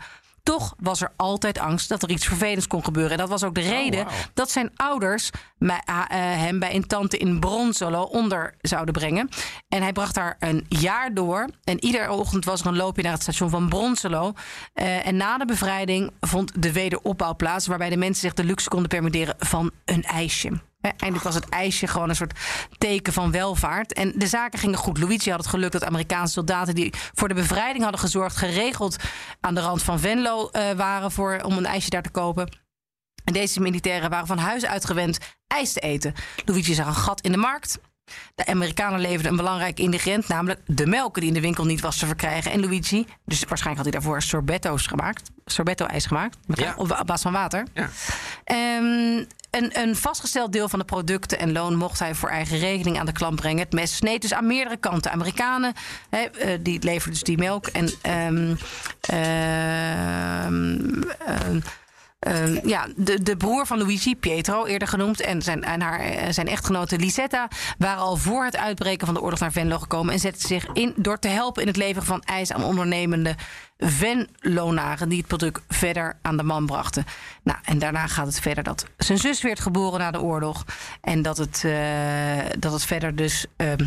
Toch 0.47 0.73
was 0.79 1.01
er 1.01 1.11
altijd 1.15 1.59
angst 1.59 1.89
dat 1.89 2.03
er 2.03 2.09
iets 2.09 2.25
vervelends 2.25 2.67
kon 2.67 2.83
gebeuren. 2.83 3.11
En 3.11 3.17
dat 3.17 3.29
was 3.29 3.43
ook 3.43 3.55
de 3.55 3.61
reden 3.61 4.05
wauw. 4.05 4.15
dat 4.33 4.51
zijn 4.51 4.71
ouders 4.75 5.29
ah, 5.59 6.05
eh, 6.07 6.17
hem 6.17 6.59
bij 6.59 6.75
een 6.75 6.87
tante 6.87 7.17
in 7.17 7.39
Bronsolo 7.39 8.01
onder 8.01 8.55
zouden 8.61 8.93
brengen. 8.93 9.29
En 9.69 9.81
hij 9.81 9.91
bracht 9.91 10.15
daar 10.15 10.35
een 10.39 10.65
jaar 10.69 11.13
door. 11.13 11.49
En 11.63 11.83
iedere 11.83 12.11
ochtend 12.11 12.45
was 12.45 12.61
er 12.61 12.67
een 12.67 12.75
loopje 12.75 13.03
naar 13.03 13.11
het 13.11 13.21
station 13.21 13.49
van 13.49 13.69
Bronsolo. 13.69 14.33
Eh, 14.73 15.07
en 15.07 15.17
na 15.17 15.37
de 15.37 15.45
bevrijding 15.45 16.11
vond 16.21 16.61
de 16.61 16.71
wederopbouw 16.71 17.35
plaats... 17.35 17.67
waarbij 17.67 17.89
de 17.89 17.97
mensen 17.97 18.21
zich 18.21 18.33
de 18.33 18.43
luxe 18.43 18.69
konden 18.69 18.89
permitteren 18.89 19.35
van 19.37 19.71
een 19.85 20.03
ijsje. 20.03 20.51
Eindelijk 20.97 21.23
was 21.23 21.35
het 21.35 21.49
ijsje 21.49 21.88
gewoon 21.88 22.09
een 22.09 22.15
soort 22.15 22.39
teken 22.77 23.13
van 23.13 23.31
welvaart. 23.31 23.93
En 23.93 24.13
de 24.15 24.27
zaken 24.27 24.59
gingen 24.59 24.77
goed. 24.77 24.97
Luigi 24.97 25.29
had 25.29 25.39
het 25.39 25.49
geluk 25.49 25.71
dat 25.71 25.83
Amerikaanse 25.83 26.33
soldaten... 26.33 26.75
die 26.75 26.93
voor 27.13 27.27
de 27.27 27.33
bevrijding 27.33 27.81
hadden 27.83 28.01
gezorgd... 28.01 28.35
geregeld 28.38 28.95
aan 29.41 29.55
de 29.55 29.61
rand 29.61 29.83
van 29.83 29.99
Venlo 29.99 30.49
eh, 30.49 30.71
waren 30.71 31.11
voor, 31.11 31.39
om 31.43 31.57
een 31.57 31.65
ijsje 31.65 31.89
daar 31.89 32.01
te 32.01 32.09
kopen. 32.09 32.57
En 33.23 33.33
deze 33.33 33.59
militairen 33.59 34.09
waren 34.09 34.27
van 34.27 34.38
huis 34.38 34.65
uit 34.65 34.85
gewend 34.85 35.17
ijs 35.47 35.73
te 35.73 35.79
eten. 35.79 36.13
Luigi 36.45 36.73
zag 36.73 36.88
een 36.88 36.93
gat 36.95 37.21
in 37.21 37.31
de 37.31 37.38
markt. 37.38 37.79
De 38.35 38.45
Amerikanen 38.45 38.99
leverden 38.99 39.31
een 39.31 39.38
belangrijk 39.38 39.79
ingrediënt, 39.79 40.27
namelijk 40.27 40.59
de 40.65 40.85
melk 40.85 41.15
die 41.15 41.27
in 41.27 41.33
de 41.33 41.41
winkel 41.41 41.65
niet 41.65 41.81
was 41.81 41.97
te 41.97 42.05
verkrijgen. 42.05 42.51
En 42.51 42.59
Luigi, 42.59 43.05
dus 43.25 43.39
waarschijnlijk 43.39 43.75
had 43.85 43.93
hij 43.93 44.01
daarvoor 44.01 44.21
sorbetto's 44.21 44.88
gemaakt, 44.88 45.29
sorbetto-ijs 45.45 46.05
gemaakt, 46.05 46.38
met 46.45 46.59
Ja. 46.59 46.73
op 46.77 46.88
basis 47.05 47.21
van 47.21 47.31
water. 47.31 47.67
Ja. 47.73 47.89
Ehm, 48.43 49.23
een, 49.58 49.80
een 49.82 49.95
vastgesteld 49.95 50.51
deel 50.51 50.70
van 50.70 50.80
de 50.80 50.86
producten 50.86 51.39
en 51.39 51.51
loon 51.51 51.76
mocht 51.76 51.99
hij 51.99 52.16
voor 52.16 52.30
eigen 52.30 52.60
rekening 52.60 52.99
aan 52.99 53.05
de 53.05 53.12
klant 53.12 53.36
brengen. 53.36 53.64
Het 53.64 53.74
mes 53.74 53.95
sneed 53.95 54.22
dus 54.22 54.34
aan 54.34 54.47
meerdere 54.47 54.78
kanten. 54.78 55.12
Amerikanen, 55.12 55.74
hè, 56.10 56.20
eh, 56.20 56.58
die 56.62 56.84
leverden 56.84 57.12
dus 57.12 57.24
die 57.24 57.38
melk. 57.38 57.68
En 57.68 57.89
ehm, 58.01 58.55
ehm, 58.99 59.51
Ehm, 62.20 62.68
ja, 62.68 62.88
de, 62.95 63.24
de 63.24 63.38
broer 63.38 63.66
van 63.66 63.78
Luigi, 63.78 64.16
Pietro, 64.16 64.66
eerder 64.66 64.88
genoemd, 64.88 65.22
en 65.22 65.41
zijn, 65.41 65.64
en 65.64 65.82
haar, 65.82 65.99
eh, 65.99 66.32
zijn 66.32 66.47
echtgenote 66.47 66.97
Lisetta 66.97 67.47
waren 67.78 68.01
al 68.01 68.16
voor 68.16 68.45
het 68.45 68.58
uitbreken 68.58 69.05
van 69.05 69.16
de 69.16 69.22
oorlog 69.22 69.39
naar 69.39 69.51
Venlo 69.51 69.80
gekomen 69.80 70.14
en 70.14 70.20
zetten 70.20 70.47
zich 70.47 70.68
in 70.74 70.93
door 70.95 71.20
te 71.20 71.28
helpen 71.28 71.62
in 71.62 71.68
het 71.68 71.78
leveren 71.78 72.08
van 72.08 72.22
ijs 72.22 72.51
aan 72.51 72.64
ondernemende 72.64 73.36
Venlonaren 73.78 75.09
die 75.09 75.17
het 75.17 75.28
product 75.28 75.61
verder 75.67 76.17
aan 76.21 76.38
de 76.38 76.43
man 76.43 76.65
brachten. 76.65 77.05
Nou, 77.43 77.59
en 77.63 77.80
daarna 77.80 78.07
gaat 78.07 78.25
het 78.25 78.39
verder 78.39 78.63
dat 78.63 78.86
zijn 78.97 79.17
zus 79.17 79.41
werd 79.41 79.59
geboren 79.59 79.99
na 79.99 80.11
de 80.11 80.21
oorlog 80.21 80.65
en 81.01 81.21
dat 81.21 81.38
het, 81.38 81.63
eh, 81.65 82.45
dat 82.59 82.71
het 82.71 82.86
verder 82.86 83.15
dus. 83.15 83.45
ehm, 83.55 83.86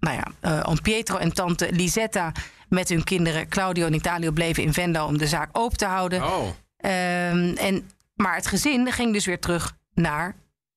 nou 0.00 0.16
ja, 0.16 0.26
eh, 0.40 0.68
oom 0.68 0.82
Pietro 0.82 1.16
en 1.16 1.32
tante 1.32 1.72
Lisetta 1.72 2.32
met 2.68 2.88
hun 2.88 3.04
kinderen 3.04 3.48
Claudio 3.48 3.86
en 3.86 3.94
Italio 3.94 4.30
bleven 4.30 4.62
in 4.62 4.72
Venlo 4.72 5.06
om 5.06 5.18
de 5.18 5.26
zaak 5.26 5.48
open 5.52 5.78
te 5.78 5.86
houden. 5.86 6.24
Oh. 6.24 6.48
Ehm, 6.76 7.56
en, 7.56 7.90
maar 8.14 8.34
het 8.34 8.46
gezin 8.46 8.92
ging 8.92 9.12
dus 9.12 9.26
weer 9.26 9.40
terug 9.40 9.76
naar 9.94 10.34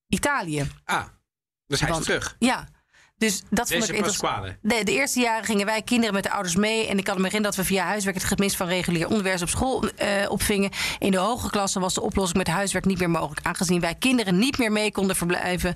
Italië. 0.08 0.70
Ah, 0.84 1.04
dus 1.66 1.80
hij 1.80 1.90
is 1.90 1.98
terug. 1.98 2.36
Ja, 2.38 2.68
dus 3.22 3.42
dat 3.50 3.72
vond 3.72 3.88
ik 3.88 3.94
interessant. 3.94 4.56
De, 4.62 4.84
de 4.84 4.92
eerste 4.92 5.20
jaren 5.20 5.44
gingen 5.44 5.66
wij 5.66 5.82
kinderen 5.82 6.14
met 6.14 6.22
de 6.22 6.30
ouders 6.30 6.56
mee. 6.56 6.86
En 6.86 6.98
ik 6.98 7.04
kan 7.04 7.16
me 7.16 7.22
herinneren 7.22 7.56
dat 7.56 7.66
we 7.66 7.72
via 7.72 7.84
huiswerk 7.84 8.16
het 8.16 8.24
gemis 8.24 8.56
van 8.56 8.66
regulier 8.66 9.08
onderwijs 9.08 9.42
op 9.42 9.48
school 9.48 9.88
eh, 9.88 10.08
opvingen. 10.28 10.70
In 10.98 11.10
de 11.10 11.16
hoge 11.16 11.50
klasse 11.50 11.80
was 11.80 11.94
de 11.94 12.00
oplossing 12.02 12.38
met 12.38 12.46
huiswerk 12.46 12.84
niet 12.84 12.98
meer 12.98 13.10
mogelijk. 13.10 13.46
Aangezien 13.46 13.80
wij 13.80 13.94
kinderen 13.94 14.38
niet 14.38 14.58
meer 14.58 14.72
mee 14.72 14.92
konden 14.92 15.16
verblijven, 15.16 15.74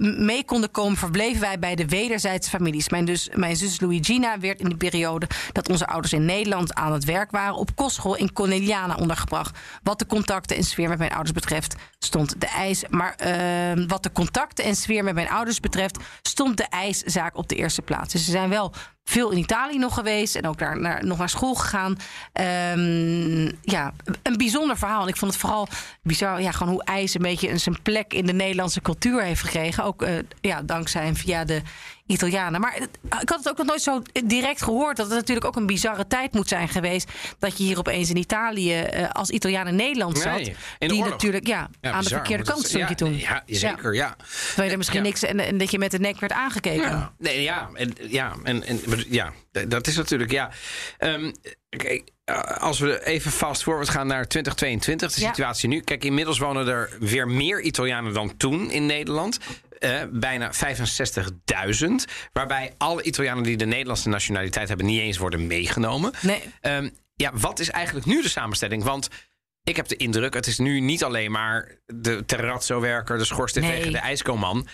mee 0.00 0.44
konden 0.44 0.70
komen, 0.70 0.96
verbleven 0.96 1.40
wij 1.40 1.58
bij 1.58 1.74
de 1.74 1.86
wederzijdse 1.86 2.50
families. 2.50 2.88
Mijn, 2.88 3.04
dus, 3.04 3.28
mijn 3.34 3.56
zus 3.56 3.80
Luigina 3.80 4.38
werd 4.38 4.60
in 4.60 4.68
de 4.68 4.76
periode 4.76 5.28
dat 5.52 5.68
onze 5.68 5.86
ouders 5.86 6.12
in 6.12 6.24
Nederland 6.24 6.74
aan 6.74 6.92
het 6.92 7.04
werk 7.04 7.30
waren 7.30 7.54
op 7.54 7.76
kostschool 7.76 8.16
in 8.16 8.32
Corneliana 8.32 8.94
ondergebracht. 8.94 9.58
Wat 9.82 9.98
de 9.98 10.06
contacten 10.06 10.56
en 10.56 10.64
sfeer 10.64 10.88
met 10.88 10.98
mijn 10.98 11.12
ouders 11.12 11.32
betreft, 11.32 11.74
stond 11.98 12.40
de 12.40 12.46
ijs. 12.46 12.84
Maar 12.88 13.14
eh, 13.14 13.86
wat 13.86 14.02
de 14.02 14.12
contacten 14.12 14.64
en 14.64 14.76
sfeer 14.76 15.04
met 15.04 15.14
mijn 15.14 15.30
ouders 15.30 15.60
betreft, 15.60 15.98
stond 16.22 16.56
de 16.56 16.66
ijszaak 16.68 17.36
op 17.36 17.48
de 17.48 17.54
eerste 17.54 17.82
plaats. 17.82 18.12
Dus 18.12 18.24
ze 18.24 18.30
zijn 18.30 18.48
wel 18.48 18.72
veel 19.08 19.30
in 19.30 19.38
Italië 19.38 19.78
nog 19.78 19.94
geweest 19.94 20.34
en 20.34 20.46
ook 20.46 20.58
daar 20.58 20.80
naar, 20.80 21.06
nog 21.06 21.18
naar 21.18 21.28
school 21.28 21.54
gegaan. 21.54 21.96
Ehm, 22.32 23.44
ja, 23.62 23.92
een 24.22 24.36
bijzonder 24.36 24.78
verhaal. 24.78 25.08
Ik 25.08 25.16
vond 25.16 25.32
het 25.32 25.40
vooral 25.40 25.68
bizar 26.02 26.42
ja, 26.42 26.50
gewoon 26.50 26.72
hoe 26.72 26.84
ijs 26.84 27.14
een 27.14 27.22
beetje 27.22 27.58
zijn 27.58 27.82
plek 27.82 28.12
in 28.12 28.26
de 28.26 28.32
Nederlandse 28.32 28.82
cultuur 28.82 29.22
heeft 29.22 29.42
gekregen. 29.42 29.84
Ook 29.84 30.02
eh, 30.02 30.12
ja, 30.40 30.62
dankzij 30.62 31.02
en 31.02 31.16
via 31.16 31.44
de 31.44 31.62
Italianen. 32.06 32.60
Maar 32.60 32.72
het- 32.74 32.98
ik 33.22 33.28
had 33.28 33.38
het 33.38 33.48
ook 33.48 33.56
nog 33.56 33.66
nooit 33.66 33.82
zo 33.82 34.02
direct 34.24 34.62
gehoord 34.62 34.96
dat 34.96 35.06
het 35.06 35.14
natuurlijk 35.16 35.46
ook 35.46 35.56
een 35.56 35.66
bizarre 35.66 36.06
tijd 36.06 36.32
moet 36.32 36.48
zijn 36.48 36.68
geweest. 36.68 37.10
Dat 37.38 37.58
je 37.58 37.64
hier 37.64 37.78
opeens 37.78 38.10
in 38.10 38.16
Italië 38.16 38.80
eh, 38.80 39.10
als 39.10 39.30
Italiaan 39.30 39.66
in 39.66 39.74
Nederland 39.76 40.18
zat. 40.18 40.32
Nee, 40.34 40.44
in 40.48 40.54
de 40.78 40.86
die 40.86 40.96
oorlog. 40.96 41.10
natuurlijk 41.10 41.46
ja, 41.46 41.70
Ja, 41.80 41.90
aan 41.92 42.02
de 42.02 42.08
verkeerde 42.08 42.44
kant 42.44 42.58
stond 42.58 42.72
je 42.72 42.78
ja, 42.78 42.94
toen. 42.94 43.16
Ja, 43.18 43.42
zeker, 43.46 43.94
ja. 43.94 44.16
Terwijl 44.46 44.70
er 44.70 44.76
misschien 44.76 44.98
Ja. 45.02 45.06
niks 45.06 45.22
en, 45.22 45.40
en 45.40 45.58
dat 45.58 45.70
je 45.70 45.78
met 45.78 45.90
de 45.90 45.98
nek 45.98 46.20
werd 46.20 46.32
aangekeken. 46.32 46.88
Ja, 46.90 47.12
nee, 47.18 47.42
ja, 47.42 47.68
en, 47.74 47.92
ja, 48.08 48.34
en, 48.42 48.62
en, 48.66 48.80
ja, 49.08 49.32
dat 49.68 49.86
is 49.86 49.96
natuurlijk, 49.96 50.30
ja. 50.30 50.50
Ehm, 50.98 51.32
kijk, 51.68 52.10
eh, 52.24 52.40
als 52.42 52.78
we 52.78 53.04
even 53.06 53.30
fast 53.30 53.62
forward 53.62 53.88
gaan 53.88 54.06
naar 54.06 54.26
2022, 54.28 55.12
de 55.14 55.20
Ja. 55.20 55.26
situatie 55.28 55.68
nu. 55.68 55.80
Kijk, 55.80 56.04
inmiddels 56.04 56.38
wonen 56.38 56.68
er 56.68 56.96
weer 57.00 57.28
meer 57.28 57.60
Italianen 57.60 58.12
dan 58.12 58.36
toen 58.36 58.70
in 58.70 58.86
Nederland. 58.86 59.38
Eh, 59.78 60.02
bijna 60.12 60.52
65.000. 60.52 62.04
Waarbij 62.32 62.72
alle 62.76 63.02
Italianen 63.02 63.42
die 63.42 63.56
de 63.56 63.66
Nederlandse 63.66 64.08
nationaliteit 64.08 64.68
hebben 64.68 64.86
niet 64.86 65.00
eens 65.00 65.18
worden 65.18 65.46
meegenomen. 65.46 66.12
Nee. 66.20 66.42
Ehm, 66.60 66.88
ja, 67.14 67.30
wat 67.34 67.58
is 67.58 67.70
eigenlijk 67.70 68.06
nu 68.06 68.22
de 68.22 68.28
samenstelling? 68.28 68.82
Want 68.82 69.08
ik 69.64 69.76
heb 69.76 69.88
de 69.88 69.96
indruk, 69.96 70.34
het 70.34 70.46
is 70.46 70.58
nu 70.58 70.80
niet 70.80 71.04
alleen 71.04 71.30
maar 71.30 71.74
de 71.86 72.24
terrazzo-werker, 72.24 73.18
de 73.18 73.24
schoorsteenveger, 73.24 73.82
Nee. 73.82 73.90
de 73.92 73.98
ijskoman. 73.98 74.66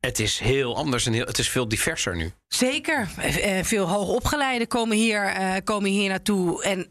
Het 0.00 0.18
is 0.18 0.38
heel 0.38 0.76
anders 0.76 1.06
en 1.06 1.12
heel, 1.12 1.24
het 1.24 1.38
is 1.38 1.48
veel 1.48 1.68
diverser 1.68 2.16
nu. 2.16 2.32
Zeker. 2.48 3.08
Eh, 3.16 3.58
eh, 3.58 3.64
Veel 3.64 3.88
hoogopgeleiden 3.88 4.68
komen 4.68 4.96
hier, 4.96 5.24
eh, 5.24 5.54
komen 5.64 5.90
hier 5.90 6.08
naartoe. 6.08 6.62
En 6.62 6.86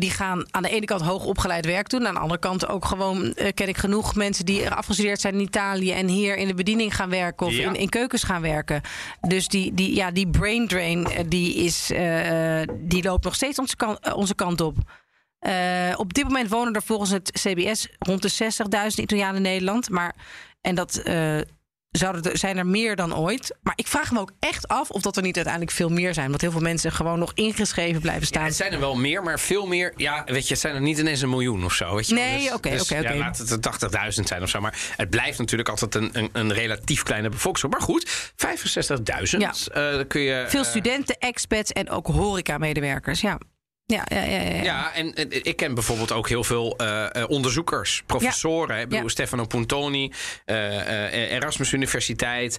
die 0.00 0.10
gaan 0.10 0.46
aan 0.50 0.62
de 0.62 0.68
ene 0.68 0.84
kant 0.86 1.00
hoogopgeleid 1.00 1.66
werk 1.66 1.88
doen. 1.88 2.06
Aan 2.06 2.14
de 2.14 2.20
andere 2.20 2.40
kant 2.40 2.68
ook 2.68 2.84
gewoon 2.84 3.34
ken 3.54 3.68
ik 3.68 3.76
genoeg 3.76 4.14
mensen 4.14 4.44
die 4.44 4.62
er 4.62 4.74
afgestudeerd 4.74 5.20
zijn 5.20 5.34
in 5.34 5.40
Italië. 5.40 5.92
En 5.92 6.08
hier 6.08 6.36
in 6.36 6.46
de 6.46 6.54
bediening 6.54 6.94
gaan 6.96 7.10
werken 7.10 7.46
of 7.46 7.52
Ja. 7.52 7.68
in, 7.68 7.74
in 7.74 7.88
keukens 7.88 8.22
gaan 8.22 8.42
werken. 8.42 8.80
Dus 9.28 9.48
die, 9.48 9.74
die, 9.74 9.94
ja, 9.94 10.10
die 10.10 10.28
brain 10.30 10.66
drain 10.66 11.08
die 11.28 11.54
is, 11.54 11.86
die 12.78 13.02
loopt 13.02 13.24
nog 13.24 13.34
steeds 13.34 13.58
onze 13.58 13.76
kant, 13.76 14.14
onze 14.14 14.34
kant 14.34 14.60
op. 14.60 14.76
Op 15.96 16.14
dit 16.14 16.24
moment 16.24 16.48
wonen 16.48 16.74
er 16.74 16.82
volgens 16.82 17.10
het 17.10 17.30
CBS 17.32 17.88
rond 17.98 18.22
de 18.22 18.52
60.000 18.90 19.02
Italianen 19.02 19.36
in 19.36 19.42
Nederland. 19.42 19.90
Maar, 19.90 20.14
en 20.60 20.74
dat 20.74 21.02
zouden 21.90 22.22
er, 22.22 22.38
zijn 22.38 22.56
er 22.56 22.66
meer 22.66 22.96
dan 22.96 23.16
ooit. 23.16 23.56
Maar 23.62 23.72
ik 23.76 23.86
vraag 23.86 24.12
me 24.12 24.20
ook 24.20 24.32
echt 24.38 24.68
af 24.68 24.90
of 24.90 25.02
dat 25.02 25.16
er 25.16 25.22
niet 25.22 25.36
uiteindelijk 25.36 25.74
veel 25.76 25.88
meer 25.88 26.14
zijn. 26.14 26.28
Want 26.28 26.40
heel 26.40 26.50
veel 26.50 26.60
mensen 26.60 26.92
gewoon 26.92 27.18
nog 27.18 27.32
ingeschreven 27.34 28.00
blijven 28.00 28.26
staan. 28.26 28.44
Het 28.44 28.56
zijn 28.56 28.72
er 28.72 28.80
wel 28.80 28.96
meer, 28.96 29.22
maar 29.22 29.40
veel 29.40 29.66
meer. 29.66 29.92
Ja, 29.96 30.24
weet 30.24 30.46
je, 30.46 30.52
het 30.52 30.62
zijn 30.62 30.74
er 30.74 30.80
niet 30.80 30.98
ineens 30.98 31.20
een 31.20 31.28
miljoen 31.28 31.64
of 31.64 31.72
zo. 31.72 31.94
Weet 31.94 32.08
je. 32.08 32.14
Nee, 32.14 32.38
Dus- 32.38 32.52
oké, 32.52 32.70
dus, 32.70 32.82
oké, 32.82 32.94
ja, 32.94 33.08
oké. 33.08 33.18
laat 33.18 33.38
het 33.38 33.50
er 33.50 33.60
80.000 33.60 34.28
zijn 34.28 34.42
of 34.42 34.48
zo. 34.48 34.60
Maar 34.60 34.78
het 34.96 35.10
blijft 35.10 35.38
natuurlijk 35.38 35.68
altijd 35.68 35.94
een, 35.94 36.10
een, 36.12 36.28
een 36.32 36.52
relatief 36.52 37.02
kleine 37.02 37.28
bevolking. 37.28 37.72
Maar 37.72 37.82
goed, 37.82 38.32
65.000. 38.32 39.38
Ja. 39.38 39.52
dan 39.72 40.06
kun 40.06 40.20
je. 40.20 40.44
Veel 40.48 40.62
eh, 40.62 40.68
studenten, 40.68 41.16
expats 41.18 41.72
en 41.72 41.90
ook 41.90 42.06
horeca-medewerkers. 42.06 43.20
Ja. 43.20 43.38
Ja, 43.92 44.04
ja, 44.08 44.22
ja, 44.22 44.40
ja, 44.40 44.50
ja. 44.54 44.62
Ja, 44.62 44.94
en, 44.94 45.14
en 45.14 45.44
ik 45.44 45.56
ken 45.56 45.74
bijvoorbeeld 45.74 46.12
ook 46.12 46.28
heel 46.28 46.44
veel 46.44 46.76
eh, 46.76 47.14
eh, 47.22 47.28
onderzoekers, 47.30 48.02
professoren. 48.06 48.74
hè. 48.76 48.82
Ik 48.82 48.88
bedoel, 48.88 49.04
Ja. 49.04 49.10
Stefano 49.10 49.44
Puntoni, 49.46 50.12
eh, 50.44 51.32
Erasmus 51.32 51.72
Universiteit. 51.72 52.58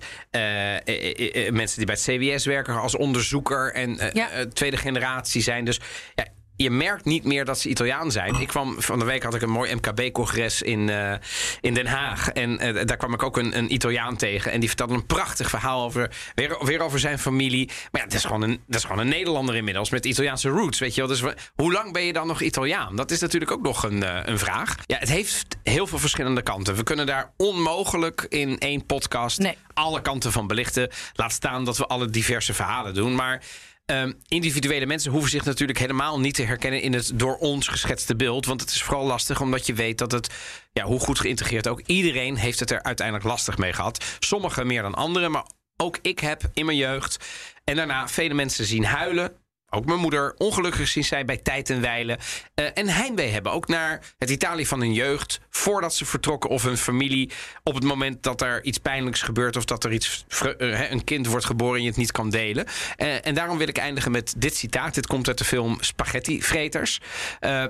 mensen 1.52 1.78
die 1.78 1.86
bij 1.86 1.96
het 1.96 2.04
CBS 2.04 2.46
werken 2.46 2.80
als 2.82 2.96
onderzoeker 2.96 3.74
en 3.74 4.12
Ja. 4.14 4.30
tweede 4.54 4.78
generatie 4.78 5.42
zijn. 5.42 5.66
Dus 5.66 5.80
ja, 6.16 6.26
je 6.64 6.70
merkt 6.70 7.05
niet 7.05 7.24
meer 7.24 7.45
dat 7.45 7.60
ze 7.60 7.70
Italiaan 7.70 8.12
zijn. 8.12 8.36
Ik 8.36 8.47
kwam 8.47 8.82
van 8.82 8.99
de 8.99 9.05
week 9.05 9.24
had 9.24 9.34
ik 9.36 9.41
een 9.41 9.49
mooi 9.49 9.76
MKB-congres 9.76 10.62
in, 10.62 10.89
eh, 10.89 11.14
in 11.62 11.74
Den 11.74 11.88
Haag. 11.88 12.30
En 12.30 12.60
eh, 12.60 12.86
daar 12.86 12.97
kwam 12.97 13.14
ik 13.14 13.24
ook 13.24 13.38
een, 13.38 13.57
een 13.57 13.74
Italiaan 13.74 14.18
tegen. 14.18 14.51
En 14.51 14.60
die 14.60 14.68
vertelde 14.68 14.93
een 14.93 15.05
prachtig 15.05 15.49
verhaal 15.49 15.84
over, 15.84 16.12
weer, 16.36 16.57
weer 16.66 16.80
over 16.82 16.99
zijn 16.99 17.20
familie. 17.20 17.68
Maar 17.91 18.01
ja, 18.01 18.07
dat 18.07 18.18
is, 18.18 18.26
gewoon 18.26 18.41
een, 18.41 18.62
dat 18.68 18.76
is 18.76 18.84
gewoon 18.84 18.99
een 18.99 19.07
Nederlander 19.07 19.55
inmiddels 19.55 19.89
met 19.89 20.05
Italiaanse 20.05 20.49
roots. 20.49 20.80
Weet 20.80 20.95
je 20.95 21.01
wel? 21.01 21.10
Dus 21.10 21.34
hoe 21.55 21.72
lang 21.72 21.93
ben 21.93 22.03
je 22.03 22.14
dan 22.14 22.28
nog 22.28 22.41
Italiaan? 22.41 22.95
Dat 22.95 23.12
is 23.12 23.20
natuurlijk 23.20 23.51
ook 23.51 23.62
nog 23.62 23.84
een, 23.84 24.03
eh, 24.03 24.20
een 24.24 24.39
vraag. 24.39 24.76
Ja, 24.86 24.97
het 24.97 25.10
heeft 25.10 25.57
heel 25.64 25.88
veel 25.88 25.99
verschillende 25.99 26.41
kanten. 26.41 26.76
We 26.76 26.84
kunnen 26.84 27.05
daar 27.05 27.32
onmogelijk 27.38 28.26
in 28.30 28.57
één 28.57 28.86
podcast 28.86 29.39
Nee. 29.39 29.57
alle 29.74 30.01
kanten 30.01 30.32
van 30.32 30.47
belichten. 30.47 30.89
Laat 31.14 31.32
staan 31.32 31.66
dat 31.66 31.78
we 31.78 31.86
alle 31.86 32.10
diverse 32.10 32.53
verhalen 32.53 32.93
doen. 32.93 33.16
Maar 33.16 33.41
Ehm, 33.90 34.12
individuele 34.28 34.86
mensen 34.86 35.12
hoeven 35.12 35.30
zich 35.30 35.46
natuurlijk 35.46 35.80
helemaal 35.80 36.20
niet 36.20 36.34
te 36.34 36.44
herkennen 36.44 36.82
in 36.82 36.94
het 36.94 37.12
door 37.14 37.38
ons 37.38 37.68
geschetste 37.68 38.16
beeld. 38.16 38.46
Want 38.46 38.62
het 38.62 38.70
is 38.70 38.84
vooral 38.84 39.06
lastig 39.06 39.42
omdat 39.42 39.66
je 39.66 39.74
weet 39.74 39.98
dat 39.98 40.12
het, 40.12 40.30
ja, 40.72 40.84
hoe 40.84 41.00
goed 41.00 41.20
geïntegreerd 41.20 41.68
ook, 41.68 41.82
iedereen 41.86 42.36
heeft 42.36 42.60
het 42.60 42.72
er 42.72 42.84
uiteindelijk 42.84 43.28
lastig 43.28 43.58
mee 43.58 43.74
gehad. 43.74 44.18
Sommigen 44.20 44.68
meer 44.68 44.82
dan 44.82 44.96
anderen, 44.96 45.32
maar 45.32 45.46
ook 45.78 46.00
ik 46.02 46.20
heb 46.20 46.42
in 46.54 46.66
mijn 46.66 46.78
jeugd 46.78 47.18
en 47.64 47.76
daarna 47.76 48.08
vele 48.08 48.34
mensen 48.34 48.66
zien 48.66 48.86
huilen. 48.86 49.32
Ook 49.70 49.86
mijn 49.86 50.00
moeder 50.00 50.34
ongelukkig 50.38 50.88
zien 50.88 51.04
zij 51.04 51.26
bij 51.26 51.38
tijd 51.38 51.70
en 51.70 51.82
wijlen. 51.82 52.18
eh, 52.54 52.66
en 52.74 52.88
heimwee 52.88 53.30
hebben. 53.30 53.52
Ook 53.52 53.68
naar 53.68 54.14
het 54.18 54.30
Italië 54.30 54.66
van 54.66 54.80
hun 54.80 54.94
jeugd. 54.94 55.40
Voordat 55.50 55.96
ze 55.96 56.06
vertrokken 56.06 56.50
of 56.50 56.64
hun 56.64 56.78
familie. 56.78 57.32
Op 57.64 57.74
het 57.74 57.84
moment 57.84 58.24
dat 58.24 58.42
er 58.42 58.64
iets 58.64 58.78
pijnlijks 58.78 59.22
gebeurt. 59.22 59.56
Of 59.56 59.66
dat 59.66 59.84
er 59.84 59.92
iets, 59.92 60.26
eh, 60.58 60.92
een 60.92 61.04
kind 61.04 61.28
wordt 61.28 61.46
geboren 61.46 61.76
en 61.76 61.82
je 61.82 61.88
het 61.88 61.98
niet 61.98 62.12
kan 62.12 62.30
delen. 62.30 62.66
Eh, 62.96 63.26
en 63.28 63.34
daarom 63.34 63.58
wil 63.58 63.68
ik 63.68 63.78
eindigen 63.78 64.12
met 64.12 64.34
dit 64.38 64.56
citaat. 64.56 64.94
Dit 64.94 65.08
komt 65.08 65.28
uit 65.28 65.38
de 65.38 65.46
film 65.46 65.78
Spaghetti 65.80 66.42
Vreters. 66.42 67.00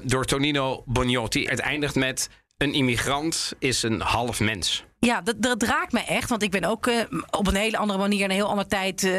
door 0.04 0.26
Tonino 0.26 0.84
Bognotti. 0.86 1.45
Het 1.45 1.60
eindigt 1.60 1.95
met... 1.95 2.30
Een 2.60 2.74
immigrant 2.74 3.53
is 3.60 3.84
een 3.84 4.01
half 4.01 4.39
mens. 4.39 4.84
Ja, 4.99 5.22
dat, 5.22 5.41
dat 5.41 5.64
raakt 5.64 5.91
me 5.91 5.99
echt. 5.99 6.30
Want 6.30 6.43
ik 6.43 6.51
ben 6.51 6.64
ook 6.64 6.88
eh, 6.88 6.99
op 7.30 7.47
een 7.47 7.55
hele 7.55 7.78
andere 7.78 7.99
manier, 7.99 8.24
een 8.24 8.32
heel 8.32 8.49
andere 8.49 8.68
tijd, 8.68 9.03
in 9.03 9.12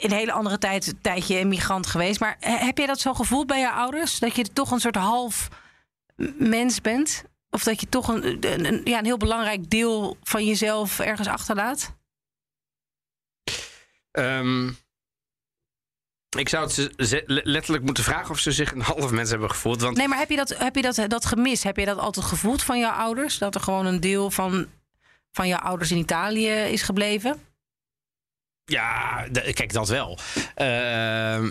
een 0.00 0.12
hele 0.12 0.32
andere 0.32 0.58
tijd, 0.58 0.94
tijdje 1.00 1.38
een 1.38 1.48
migrant 1.48 1.86
geweest. 1.86 2.20
Maar 2.20 2.36
heb 2.40 2.78
jij 2.78 2.86
dat 2.86 3.00
zo 3.00 3.14
gevoeld 3.14 3.46
bij 3.46 3.60
je 3.60 3.70
ouders? 3.70 4.18
Dat 4.18 4.36
je 4.36 4.52
toch 4.52 4.70
een 4.70 4.80
soort 4.80 4.96
half 4.96 5.48
mens 6.38 6.80
bent? 6.80 7.24
Of 7.50 7.62
dat 7.62 7.80
je 7.80 7.88
toch 7.88 8.08
een, 8.08 8.40
ja, 8.84 8.98
een 8.98 9.04
heel 9.04 9.16
belangrijk 9.16 9.70
deel 9.70 10.16
van 10.22 10.44
jezelf 10.44 11.00
ergens 11.00 11.28
achterlaat? 11.28 11.96
Ehm, 14.10 14.70
ik 16.34 16.48
zou 16.48 16.64
het 16.64 17.22
letterlijk 17.26 17.84
moeten 17.84 18.04
vragen 18.04 18.30
of 18.30 18.38
ze 18.38 18.52
zich 18.52 18.72
een 18.72 18.80
half 18.80 19.10
mens 19.10 19.30
hebben 19.30 19.50
gevoeld. 19.50 19.80
Want 19.80 19.96
Nee, 19.96 20.08
maar 20.08 20.18
heb 20.18 20.30
je 20.30 20.36
dat, 20.36 20.56
heb 20.58 20.76
je 20.76 20.82
dat, 20.82 21.00
dat 21.08 21.26
gemist? 21.26 21.62
Heb 21.62 21.76
je 21.76 21.84
dat 21.84 21.98
altijd 21.98 22.26
gevoeld 22.26 22.62
van 22.62 22.78
jouw 22.78 22.92
ouders? 22.92 23.38
Dat 23.38 23.54
er 23.54 23.60
gewoon 23.60 23.86
een 23.86 24.00
deel 24.00 24.30
van, 24.30 24.66
van 25.32 25.48
jouw 25.48 25.58
ouders 25.58 25.90
in 25.90 25.98
Italië 25.98 26.48
is 26.48 26.82
gebleven? 26.82 27.40
Ja, 28.64 29.26
kijk, 29.32 29.72
dat 29.72 29.88
wel. 29.88 30.18
Ehm, 30.54 31.50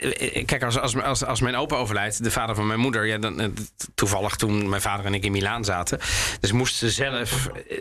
eh, 0.00 0.44
kijk, 0.44 0.62
als, 0.62 0.78
als, 0.78 0.96
als, 0.96 1.24
als 1.24 1.40
mijn 1.40 1.56
opa 1.56 1.76
overlijdt, 1.76 2.24
de 2.24 2.30
vader 2.30 2.54
van 2.54 2.66
mijn 2.66 2.80
moeder... 2.80 3.06
Ja, 3.06 3.18
dan, 3.18 3.40
eh, 3.40 3.48
toevallig 3.94 4.36
toen 4.36 4.68
mijn 4.68 4.82
vader 4.82 5.06
en 5.06 5.14
ik 5.14 5.24
in 5.24 5.32
Milaan 5.32 5.64
zaten... 5.64 5.98
dus 6.40 6.52
moesten 6.52 6.88
ze 6.88 6.94
zelf 6.94 7.46
eh, 7.46 7.78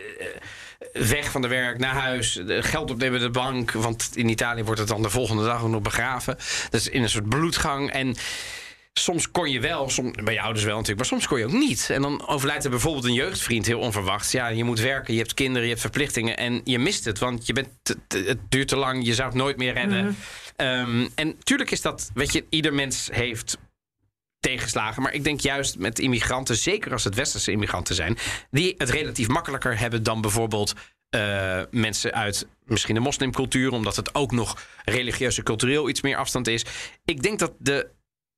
weg 0.93 1.31
van 1.31 1.41
de 1.41 1.47
werk 1.47 1.79
naar 1.79 1.93
huis... 1.93 2.41
geld 2.47 2.91
opnemen 2.91 3.19
bij 3.19 3.27
de 3.27 3.33
bank... 3.33 3.71
want 3.71 4.09
in 4.13 4.29
Italië 4.29 4.63
wordt 4.63 4.79
het 4.79 4.89
dan 4.89 5.01
de 5.01 5.09
volgende 5.09 5.43
dag 5.43 5.67
nog 5.67 5.81
begraven. 5.81 6.37
Dus 6.69 6.89
in 6.89 7.03
een 7.03 7.09
soort 7.09 7.29
bloedgang 7.29 7.91
en... 7.91 8.15
Soms 8.99 9.31
kon 9.31 9.51
je 9.51 9.59
wel, 9.59 9.89
soms, 9.89 10.11
bij 10.23 10.33
je 10.33 10.41
ouders 10.41 10.65
wel 10.65 10.73
natuurlijk, 10.73 10.97
maar 10.97 11.19
soms 11.19 11.27
kon 11.27 11.39
je 11.39 11.45
ook 11.45 11.51
niet. 11.51 11.89
En 11.89 12.01
dan 12.01 12.27
overlijdt 12.27 12.63
er 12.63 12.69
bijvoorbeeld 12.69 13.05
een 13.05 13.13
jeugdvriend 13.13 13.65
heel 13.65 13.79
onverwachts. 13.79 14.31
Ja, 14.31 14.47
je 14.47 14.63
moet 14.63 14.79
werken, 14.79 15.13
je 15.13 15.19
hebt 15.19 15.33
kinderen, 15.33 15.63
je 15.63 15.69
hebt 15.69 15.81
verplichtingen 15.81 16.37
en 16.37 16.61
je 16.63 16.79
mist 16.79 17.05
het, 17.05 17.19
want 17.19 17.45
je 17.45 17.53
bent 17.53 17.67
te- 17.83 17.97
te- 18.07 18.23
het 18.27 18.39
duurt 18.49 18.67
te 18.67 18.75
lang, 18.75 19.05
je 19.05 19.13
zou 19.13 19.27
het 19.27 19.37
nooit 19.37 19.57
meer 19.57 19.73
redden. 19.73 20.17
Ehm, 20.55 21.07
en 21.15 21.35
tuurlijk 21.43 21.71
is 21.71 21.81
dat, 21.81 22.11
weet 22.13 22.33
je, 22.33 22.45
ieder 22.49 22.73
mens 22.73 23.09
heeft 23.11 23.57
tegenslagen. 24.45 25.01
Maar 25.01 25.13
ik 25.13 25.23
denk 25.23 25.39
juist 25.39 25.77
met 25.77 25.99
immigranten, 25.99 26.55
zeker 26.55 26.91
als 26.91 27.03
het 27.03 27.15
westerse 27.15 27.51
immigranten 27.51 27.95
zijn, 27.95 28.17
die 28.51 28.75
het 28.77 28.89
relatief 28.89 29.27
makkelijker 29.27 29.79
hebben 29.79 30.03
dan 30.03 30.21
bijvoorbeeld 30.21 30.73
eh, 31.09 31.61
mensen 31.71 32.13
uit 32.13 32.47
misschien 32.65 32.95
de 32.95 33.01
moslimcultuur, 33.01 33.71
omdat 33.71 33.95
het 33.95 34.15
ook 34.15 34.31
nog 34.31 34.65
religieus 34.83 35.37
en 35.37 35.43
cultureel 35.43 35.89
iets 35.89 36.01
meer 36.01 36.17
afstand 36.17 36.47
is. 36.47 36.65
Ik 37.05 37.23
denk 37.23 37.39
dat 37.39 37.53
de 37.59 37.93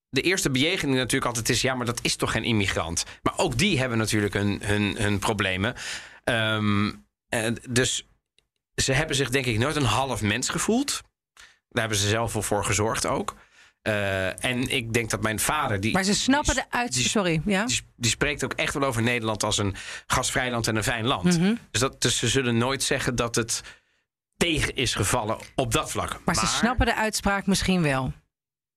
de 0.09 0.21
eerste 0.21 0.51
bejegening 0.51 0.97
natuurlijk 0.97 1.25
altijd 1.25 1.49
is... 1.49 1.61
ja, 1.61 1.75
maar 1.75 1.85
dat 1.85 1.99
is 2.01 2.15
toch 2.15 2.31
geen 2.31 2.43
immigrant? 2.43 3.05
Maar 3.21 3.37
ook 3.37 3.57
die 3.57 3.79
hebben 3.79 3.97
natuurlijk 3.97 4.33
hun, 4.33 4.59
hun, 4.63 4.95
hun 4.97 5.19
problemen. 5.19 5.75
Ehm, 6.23 6.91
en 7.29 7.57
dus 7.69 8.07
ze 8.75 8.93
hebben 8.93 9.15
zich 9.15 9.29
denk 9.29 9.45
ik 9.45 9.57
nooit 9.57 9.75
een 9.75 9.83
half 9.83 10.21
mens 10.21 10.49
gevoeld. 10.49 11.01
Daar 11.69 11.81
hebben 11.81 11.97
ze 11.97 12.07
zelf 12.07 12.33
wel 12.33 12.41
voor 12.41 12.65
gezorgd 12.65 13.05
ook. 13.05 13.35
Eh, 13.81 14.43
en 14.43 14.69
ik 14.69 14.93
denk 14.93 15.09
dat 15.09 15.21
mijn 15.21 15.39
vader... 15.39 15.79
Die, 15.79 15.93
Maar 15.93 16.03
ze 16.03 16.13
snappen 16.15 16.53
die, 16.55 16.63
de 16.63 16.77
uit... 16.77 16.93
die- 16.93 17.07
Sorry, 17.09 17.41
ja? 17.45 17.65
die, 17.65 17.81
die 17.95 18.11
spreekt 18.11 18.43
ook 18.43 18.53
echt 18.53 18.73
wel 18.73 18.83
over 18.87 19.01
Nederland 19.01 19.43
als 19.43 19.57
een 19.57 19.75
gasvrij 20.07 20.51
land 20.51 20.67
en 20.67 20.75
een 20.75 20.83
fijn 20.83 21.05
land. 21.05 21.23
Mhm. 21.37 21.55
dus, 21.71 21.81
dat, 21.81 22.01
dus 22.01 22.17
ze 22.17 22.27
zullen 22.27 22.57
nooit 22.57 22.83
zeggen 22.83 23.15
dat 23.15 23.35
het 23.35 23.61
tegen 24.37 24.75
is 24.75 24.95
gevallen 24.95 25.37
op 25.55 25.71
dat 25.71 25.91
vlak. 25.91 26.19
Maar, 26.25 26.35
ze 26.35 26.45
snappen 26.47 26.85
de 26.85 26.95
uitspraak 26.95 27.45
misschien 27.45 27.81
wel. 27.81 28.13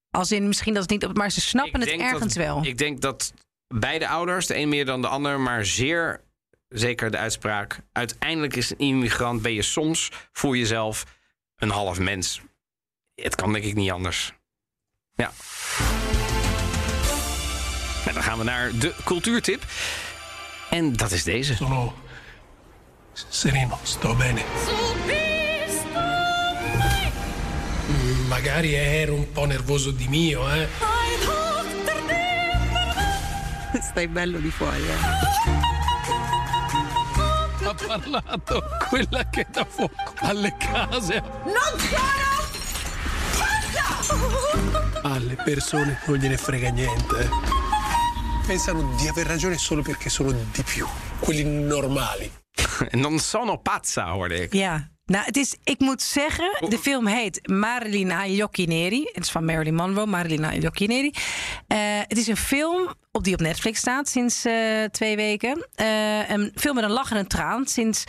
Als 0.09 0.31
in 0.31 0.47
misschien 0.47 0.73
dat 0.73 0.81
het 0.81 0.91
niet... 0.91 1.05
op- 1.05 1.17
Maar 1.17 1.31
ze 1.31 1.41
snappen 1.41 1.79
het 1.79 1.89
ergens 1.89 2.19
dat- 2.19 2.33
wel. 2.33 2.65
Ik 2.65 2.77
denk 2.77 3.01
dat 3.01 3.33
beide 3.67 4.07
ouders, 4.07 4.47
de 4.47 4.55
een 4.55 4.69
meer 4.69 4.85
dan 4.85 5.01
de 5.01 5.07
ander, 5.07 5.39
maar 5.39 5.65
zeer 5.65 6.23
zeker 6.67 7.11
de 7.11 7.17
uitspraak. 7.17 7.79
Uiteindelijk 7.91 8.55
is 8.55 8.69
een 8.71 8.77
immigrant, 8.77 9.41
ben 9.41 9.53
je 9.53 9.61
soms 9.61 10.09
voor 10.31 10.57
jezelf 10.57 11.05
een 11.55 11.69
half 11.69 11.99
mens. 11.99 12.41
Het 13.15 13.35
kan 13.35 13.53
denk 13.53 13.65
ik 13.65 13.75
niet 13.75 13.91
anders. 13.91 14.33
Ja. 15.21 15.31
En 18.05 18.13
dan 18.13 18.23
gaan 18.23 18.37
we 18.37 18.43
naar 18.43 18.71
de 18.73 18.93
cultuurtip. 19.03 19.63
En 20.69 20.93
dat 20.93 21.11
is 21.11 21.23
deze. 21.23 21.55
Sono 21.55 21.93
sereno, 23.29 23.79
sto 23.83 24.15
bene. 24.15 24.41
Magari 28.27 28.75
ero 28.75 29.13
un 29.13 29.31
po' 29.31 29.45
nervoso 29.45 29.91
di 29.91 30.07
mio, 30.07 30.49
eh. 30.49 30.67
Stai 33.89 34.07
bello 34.07 34.39
di 34.39 34.51
fuori, 34.51 34.87
eh. 34.87 34.95
Ha 37.67 37.75
parlato 37.87 38.63
quella 38.89 39.29
che 39.29 39.45
da 39.51 39.65
fuoco 39.69 40.13
alle 40.15 40.55
case. 40.57 41.21
Non 41.43 41.79
sono 41.79 42.21
Alle 45.01 45.35
persone 45.43 45.99
non 46.05 46.17
gliene 46.17 46.37
frega 46.37 46.69
niente. 46.69 47.17
eh. 47.19 47.29
Pensano 48.45 48.95
di 48.99 49.07
aver 49.07 49.25
ragione 49.27 49.57
solo 49.57 49.81
perché 49.81 50.09
sono 50.09 50.31
di 50.31 50.63
più. 50.63 50.85
Quelli 51.19 51.43
normali. 51.43 52.31
En 52.89 53.01
dan 53.01 53.19
sono 53.19 53.57
pazza, 53.57 54.11
hoorde 54.11 54.35
ik. 54.43 54.53
Ja. 54.53 54.89
Nou, 55.05 55.25
het 55.25 55.37
is, 55.37 55.55
ik 55.63 55.79
moet 55.79 56.01
zeggen, 56.01 56.69
de 56.69 56.77
film 56.77 57.07
heet 57.07 57.47
Marilyn 57.47 58.11
Gli 58.51 58.65
Neri. 58.65 59.09
Het 59.11 59.23
is 59.23 59.31
van 59.31 59.45
Marilyn 59.45 59.75
Monroe, 59.75 60.05
Marilyn 60.05 60.71
Gli 60.73 60.85
Neri. 60.87 61.11
Eh, 61.67 61.77
het 62.07 62.17
is 62.17 62.27
een 62.27 62.37
film 62.37 62.93
op 63.11 63.23
die 63.23 63.33
op 63.33 63.39
Netflix 63.39 63.79
staat 63.79 64.09
sinds 64.09 64.45
eh, 64.45 64.83
twee 64.83 65.15
weken. 65.15 65.67
Eh, 65.75 66.29
een 66.29 66.51
film 66.55 66.75
met 66.75 66.83
een 66.83 66.91
lach 66.91 67.11
en 67.11 67.17
een 67.17 67.27
traan. 67.27 67.65
Sinds, 67.67 68.03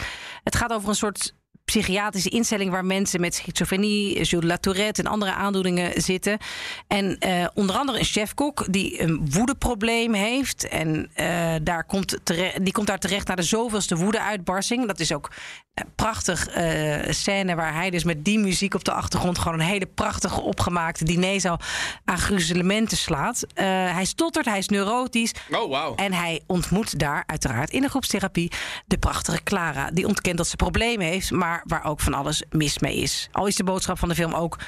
het 0.45 0.57
gaat 0.57 0.73
over 0.73 0.89
een 0.89 0.95
soort 0.95 1.35
psychiatrische 1.65 2.29
instelling 2.29 2.71
waar 2.71 2.85
mensen 2.85 3.21
met 3.21 3.35
schizofrenie, 3.35 4.23
Jules 4.23 4.49
Latourette 4.49 5.03
en 5.03 5.11
andere 5.11 5.33
aandoeningen 5.33 6.03
zitten. 6.03 6.39
En 6.87 7.19
eh, 7.19 7.47
onder 7.55 7.77
andere 7.77 7.99
een 7.99 8.05
chefkok 8.05 8.73
die 8.73 9.03
een 9.03 9.31
woedeprobleem 9.31 10.15
heeft. 10.15 10.69
En 10.69 11.11
eh, 11.15 11.55
daar 11.63 11.85
komt 11.85 12.19
die 12.63 12.73
komt 12.73 12.87
daar 12.87 12.99
terecht 12.99 13.27
na 13.27 13.35
de 13.35 13.43
zoveelste 13.43 13.97
woedeuitbarsting. 13.97 14.87
Dat 14.87 15.01
is 15.01 15.13
ook 15.13 15.31
een 15.75 15.93
prachtig 15.95 16.49
eh, 16.49 17.13
scène 17.13 17.55
waar 17.55 17.75
hij 17.75 17.91
dus 17.91 18.05
met 18.05 18.25
die 18.25 18.39
muziek 18.39 18.75
op 18.75 18.85
de 18.85 18.93
achtergrond 18.93 19.39
gewoon 19.39 19.61
een 19.61 19.67
hele 19.67 19.87
prachtige 19.87 20.41
opgemaakte 20.41 21.05
dinerzaal 21.05 21.61
aan 22.05 22.19
gruzelementen 22.19 22.97
slaat. 22.97 23.47
Eh, 23.55 23.65
hij 23.67 24.05
stottert, 24.05 24.47
hij 24.47 24.59
is 24.59 24.69
neurotisch. 24.69 25.35
Oh, 25.51 25.71
wauw. 25.71 25.95
En 25.95 26.13
hij 26.13 26.41
ontmoet 26.47 26.99
daar 26.99 27.25
uiteraard 27.27 27.71
in 27.71 27.83
de 27.83 27.89
groepstherapie 27.89 28.53
de 28.87 28.99
prachtige 28.99 29.43
Clara. 29.43 29.91
Die 29.91 30.07
ontkent 30.07 30.37
dat 30.37 30.47
ze 30.47 30.57
problemen 30.57 31.07
heeft, 31.07 31.31
maar 31.31 31.62
waar 31.65 31.85
ook 31.85 32.01
van 32.01 32.15
alles 32.15 32.43
mis 32.51 32.79
mee 32.79 32.97
is. 32.97 33.29
Al 33.33 33.47
is 33.47 33.57
de 33.57 33.65
boodschap 33.65 33.99
van 33.99 34.09
de 34.09 34.15
film 34.15 34.33
ook 34.35 34.59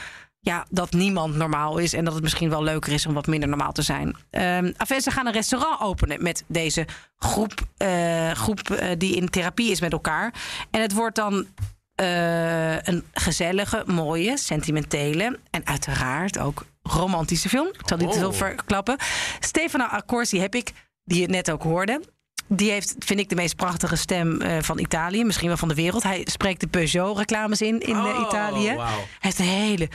ja, 0.40 0.66
dat 0.70 0.92
niemand 0.92 1.34
normaal 1.34 1.78
is 1.78 1.92
en 1.92 2.04
dat 2.04 2.14
het 2.14 2.22
misschien 2.22 2.50
wel 2.50 2.62
leuker 2.62 2.92
is 2.92 3.06
om 3.06 3.14
wat 3.14 3.26
minder 3.26 3.48
normaal 3.48 3.72
te 3.72 3.82
zijn. 3.82 4.16
Ehm 4.30 4.72
enfin, 4.76 5.00
ze 5.00 5.10
gaan 5.10 5.26
een 5.26 5.32
restaurant 5.32 5.80
openen 5.80 6.22
met 6.22 6.44
deze 6.46 6.86
groep, 7.16 7.52
eh, 7.76 8.30
groep 8.30 8.70
eh, 8.70 8.88
die 8.98 9.16
in 9.16 9.28
therapie 9.30 9.70
is 9.70 9.80
met 9.80 9.92
elkaar. 9.92 10.34
En 10.70 10.80
het 10.80 10.92
wordt 10.92 11.16
dan 11.16 11.46
eh, 11.94 12.82
een 12.82 13.04
gezellige, 13.12 13.82
mooie, 13.86 14.36
sentimentele 14.38 15.38
en 15.50 15.66
uiteraard 15.66 16.38
ook 16.38 16.64
romantische 16.82 17.48
film. 17.48 17.66
Ik 17.66 17.80
zal 17.84 17.96
niet 17.98 18.12
te 18.12 18.18
veel 18.18 18.28
Oh. 18.28 18.34
verklappen. 18.34 18.96
Stefano 19.40 19.84
Accorsi 19.84 20.40
heb 20.40 20.54
ik, 20.54 20.72
die 21.04 21.20
je 21.20 21.26
net 21.28 21.50
ook 21.50 21.62
hoorde. 21.62 22.00
Die 22.48 22.70
heeft, 22.70 22.94
vind 22.98 23.20
ik, 23.20 23.28
de 23.28 23.34
meest 23.34 23.56
prachtige 23.56 23.96
stem 23.96 24.40
eh, 24.40 24.62
van 24.62 24.78
Italië. 24.78 25.24
Misschien 25.24 25.48
wel 25.48 25.56
van 25.56 25.68
de 25.68 25.74
wereld. 25.74 26.02
Hij 26.02 26.20
spreekt 26.30 26.60
de 26.60 26.66
Peugeot-reclames 26.66 27.60
in, 27.62 27.80
in 27.80 27.94
eh, 27.94 28.04
Oh, 28.04 28.26
Italië. 28.28 28.74
wauw. 28.74 28.86
Hij 28.96 29.06
heeft 29.18 29.38
een 29.38 29.44
hele... 29.44 29.88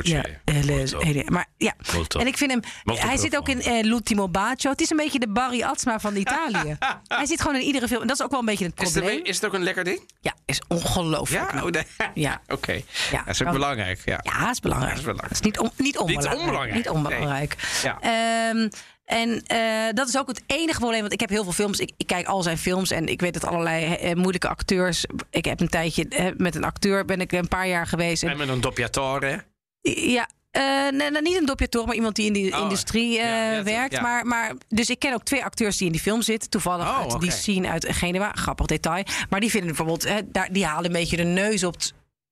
Ja, 0.00 0.24
hele, 0.44 0.86
hele- 0.98 1.24
maar 1.30 1.46
ja. 1.56 1.74
Molto. 1.94 2.20
En 2.20 2.26
ik 2.26 2.36
vind 2.36 2.50
hem... 2.50 2.60
Molto 2.84 3.06
hij 3.06 3.16
zit 3.16 3.36
ook 3.36 3.48
in 3.48 3.62
eh, 3.62 3.82
L'Ultimo 3.84 4.28
Bacio. 4.28 4.70
Het 4.70 4.80
is 4.80 4.90
een 4.90 4.96
beetje 4.96 5.18
de 5.18 5.28
Barry 5.28 5.62
Atsma 5.62 6.00
van 6.00 6.16
Italië. 6.16 6.76
hij 7.08 7.26
zit 7.26 7.40
gewoon 7.40 7.56
in 7.56 7.62
iedere 7.66 7.88
film. 7.88 8.00
En 8.00 8.06
dat 8.06 8.16
is 8.18 8.24
ook 8.24 8.30
wel 8.30 8.40
een 8.40 8.46
beetje 8.46 8.64
het 8.64 8.80
Is 8.80 8.94
het, 8.94 9.04
probleem. 9.04 9.24
is 9.24 9.36
het 9.36 9.44
ook 9.46 9.54
een 9.54 9.62
lekker 9.62 9.84
ding? 9.84 10.10
Ja, 10.20 10.34
is 10.44 10.60
ongelooflijk. 10.68 11.52
Ja, 11.52 11.62
oh, 11.64 11.70
nee. 11.70 11.82
Ja. 12.14 12.40
Oké. 12.48 12.72
Ja. 13.10 13.18
Dat 13.24 13.34
is 13.34 13.42
ook 13.42 13.52
belangrijk. 13.52 14.00
Ja. 14.04 14.20
Ja, 14.22 14.50
is 14.50 14.60
belangrijk. 14.60 14.90
Dat 14.90 14.98
is 15.00 15.04
belangrijk. 15.04 15.32
is 15.32 15.40
niet, 15.40 15.58
on- 15.58 15.70
niet 15.76 15.98
onbelangrijk. 15.98 16.38
onbelangrijk. 16.40 16.74
Niet 16.74 16.88
onbelangrijk. 16.88 17.56
Ja. 17.82 17.98
Ehm, 18.00 18.68
en 19.04 19.42
eh, 19.46 19.58
dat 19.94 20.08
is 20.08 20.18
ook 20.18 20.28
het 20.28 20.42
enige 20.46 20.78
probleem. 20.78 21.00
Want 21.00 21.12
ik 21.12 21.20
heb 21.20 21.28
heel 21.28 21.42
veel 21.42 21.52
films. 21.52 21.78
Ik, 21.78 21.90
ik 21.96 22.06
kijk 22.06 22.26
al 22.26 22.42
zijn 22.42 22.58
films. 22.58 22.90
En 22.90 23.06
ik 23.08 23.20
weet 23.20 23.32
dat 23.34 23.44
allerlei 23.44 23.94
eh, 23.94 24.14
moeilijke 24.14 24.48
acteurs. 24.48 25.04
Ik 25.30 25.44
heb 25.44 25.60
een 25.60 25.68
tijdje 25.68 26.08
eh, 26.08 26.26
met 26.36 26.54
een 26.54 26.64
acteur 26.64 27.04
ben 27.04 27.20
ik 27.20 27.32
een 27.32 27.48
paar 27.48 27.68
jaar 27.68 27.86
geweest. 27.86 28.22
En, 28.22 28.30
En 28.30 28.36
met 28.36 28.48
een 28.48 28.60
doppiatore. 28.60 29.44
ja. 29.80 30.28
eh, 30.50 30.62
nee, 30.90 31.10
nee, 31.10 31.22
niet 31.22 31.36
een 31.36 31.46
dopjator, 31.46 31.86
maar 31.86 31.94
iemand 31.94 32.16
die 32.16 32.26
in 32.26 32.32
die 32.32 32.54
Oh, 32.56 32.60
industrie 32.62 33.18
eh, 33.18 33.24
ja, 33.24 33.50
ja, 33.50 33.56
dat- 33.56 33.64
werkt. 33.64 33.92
ja. 33.92 34.00
Maar, 34.00 34.26
maar, 34.26 34.52
dus 34.68 34.90
ik 34.90 34.98
ken 34.98 35.14
ook 35.14 35.24
twee 35.24 35.44
acteurs 35.44 35.76
die 35.76 35.86
in 35.86 35.92
die 35.92 36.00
film 36.00 36.22
zitten. 36.22 36.50
Toevallig 36.50 36.88
Oh, 36.88 36.98
uit 36.98 37.20
die 37.20 37.30
scene 37.30 37.68
uit 37.68 37.86
Genua. 37.90 38.32
Grappig 38.34 38.66
detail. 38.66 39.04
Maar 39.30 39.40
die 39.40 39.50
vinden 39.50 39.68
bijvoorbeeld, 39.68 40.04
eh, 40.04 40.16
daar, 40.26 40.52
die 40.52 40.64
halen 40.66 40.84
een 40.84 40.92
beetje 40.92 41.16
de 41.16 41.22
neus 41.22 41.64
op. 41.64 41.76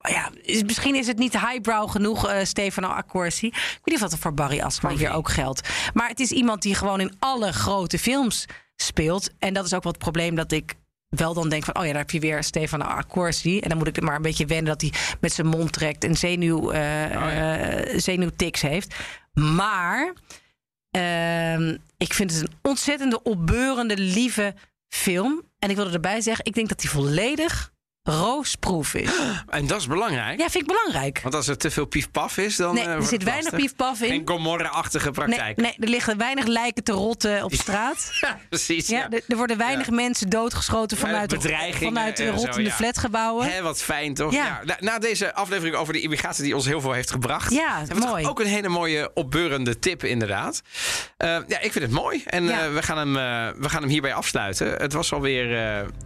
het- 0.01 0.13
ja, 0.13 0.31
is, 0.43 0.63
misschien 0.63 0.95
is 0.95 1.07
het 1.07 1.19
niet 1.19 1.41
highbrow 1.41 1.91
genoeg, 1.91 2.29
eh 2.29 2.45
Stefano 2.45 2.89
Accorsi. 2.89 3.47
Ik 3.47 3.53
weet 3.53 3.81
niet 3.85 4.03
of 4.03 4.11
dat 4.11 4.19
voor 4.19 4.35
Barry 4.35 4.61
Asma 4.61 4.91
hier 4.91 5.11
ook 5.13 5.29
geldt. 5.31 5.69
Maar 5.95 6.09
het 6.09 6.21
is 6.21 6.31
iemand 6.31 6.63
die 6.63 6.75
gewoon 6.75 7.01
in 7.01 7.15
alle 7.19 7.53
grote 7.53 7.99
films 7.99 8.47
speelt. 8.77 9.31
En 9.39 9.55
dat 9.55 9.65
is 9.65 9.75
ook 9.75 9.83
wel 9.83 9.93
het 9.93 10.01
probleem 10.03 10.35
dat 10.35 10.53
ik 10.53 10.75
wel 11.09 11.35
dan 11.35 11.49
denk 11.49 11.65
van... 11.65 11.77
oh 11.77 11.83
ja, 11.85 11.89
daar 11.91 12.01
heb 12.01 12.11
je 12.11 12.21
weer 12.21 12.43
Stefano 12.45 12.85
Accorsi. 12.85 13.61
En 13.61 13.69
dan 13.69 13.79
moet 13.79 13.87
ik 13.87 14.01
maar 14.01 14.17
een 14.17 14.23
beetje 14.23 14.47
wennen 14.47 14.67
dat 14.79 14.81
hij 14.81 14.93
met 15.21 15.33
zijn 15.33 15.47
mond 15.47 15.73
trekt... 15.73 16.05
en 16.05 16.17
zenuw, 16.17 16.73
zenuwtics 17.97 18.61
heeft. 18.61 18.95
Maar 19.33 20.13
ehm, 20.91 21.77
ik 21.97 22.13
vind 22.15 22.31
het 22.33 22.41
een 22.41 22.53
ontzettende 22.63 23.23
opbeurende, 23.23 23.97
lieve 23.97 24.55
film. 24.89 25.43
En 25.59 25.71
ik 25.71 25.77
wilde 25.77 25.93
erbij 25.93 26.21
zeggen, 26.21 26.45
ik 26.45 26.55
denk 26.55 26.69
dat 26.69 26.83
hij 26.83 26.91
volledig 26.91 27.73
roosproef 28.03 28.95
is. 28.95 29.11
En 29.49 29.67
dat 29.67 29.81
is 29.81 29.87
belangrijk. 29.87 30.39
Ja, 30.41 30.49
vind 30.49 30.71
ik 30.71 30.77
belangrijk. 30.77 31.21
Want 31.23 31.35
als 31.35 31.49
er 31.49 31.57
te 31.57 31.71
veel 31.71 31.85
pief-paf 31.85 32.37
is, 32.39 32.57
dan. 32.57 32.75
Nee, 32.75 32.85
eh, 32.85 32.93
er 32.93 33.03
zit 33.03 33.23
weinig 33.23 33.55
pief-paf 33.55 34.01
in. 34.03 34.09
Geen 34.09 34.23
Gomorra-achtige 34.25 35.11
praktijk. 35.11 35.57
nee, 35.57 35.75
er 35.79 35.89
liggen 35.89 36.19
weinig 36.19 36.47
lijken 36.47 36.85
te 36.85 36.93
rotten 36.93 37.45
op 37.45 37.53
straat. 37.55 38.11
Precies. 38.49 38.89
Ja, 38.89 38.99
Ja. 38.99 39.11
er, 39.11 39.23
er 39.29 39.37
worden 39.37 39.57
weinig 39.57 39.91
mensen 39.91 40.29
doodgeschoten 40.29 40.97
vanuit, 40.97 41.31
de, 41.31 41.41
vanuit 41.73 42.17
de 42.17 42.25
en 42.25 42.39
zo, 42.39 42.45
rottende 42.45 42.69
ja. 42.69 42.75
flatgebouwen. 42.75 43.51
Hè, 43.53 43.63
wat 43.63 43.83
fijn 43.83 44.15
toch? 44.15 44.33
Ja. 44.33 44.45
Ja. 44.45 44.61
na, 44.65 44.77
na 44.81 44.99
deze 44.99 45.35
aflevering 45.35 45.77
over 45.77 45.93
de 45.93 46.01
immigratie 46.01 46.45
die 46.45 46.55
ons 46.55 46.67
heel 46.67 46.81
veel 46.81 46.93
heeft 46.93 47.11
gebracht. 47.11 47.53
Ja, 47.53 47.77
hebben 47.77 47.95
we 47.97 48.01
toch 48.03 48.11
mooi. 48.11 48.27
ook 48.27 48.41
een 48.41 48.47
hele 48.47 48.69
mooie 48.69 49.11
opbeurende 49.15 49.79
tip 49.79 50.05
inderdaad. 50.05 50.63
Eh, 51.17 51.29
ja, 51.29 51.61
ik 51.61 51.73
vind 51.73 51.85
het 51.85 51.91
mooi. 51.91 52.23
En 52.27 52.45
Ja. 52.45 52.65
eh, 52.65 52.73
we, 52.73 52.83
gaan 52.83 52.99
hem, 52.99 53.13
we 53.61 53.69
gaan 53.69 53.81
hem 53.83 53.91
hierbij 53.91 54.15
afsluiten. 54.15 54.73
Het 54.73 54.93
was 54.93 55.13
alweer 55.13 55.49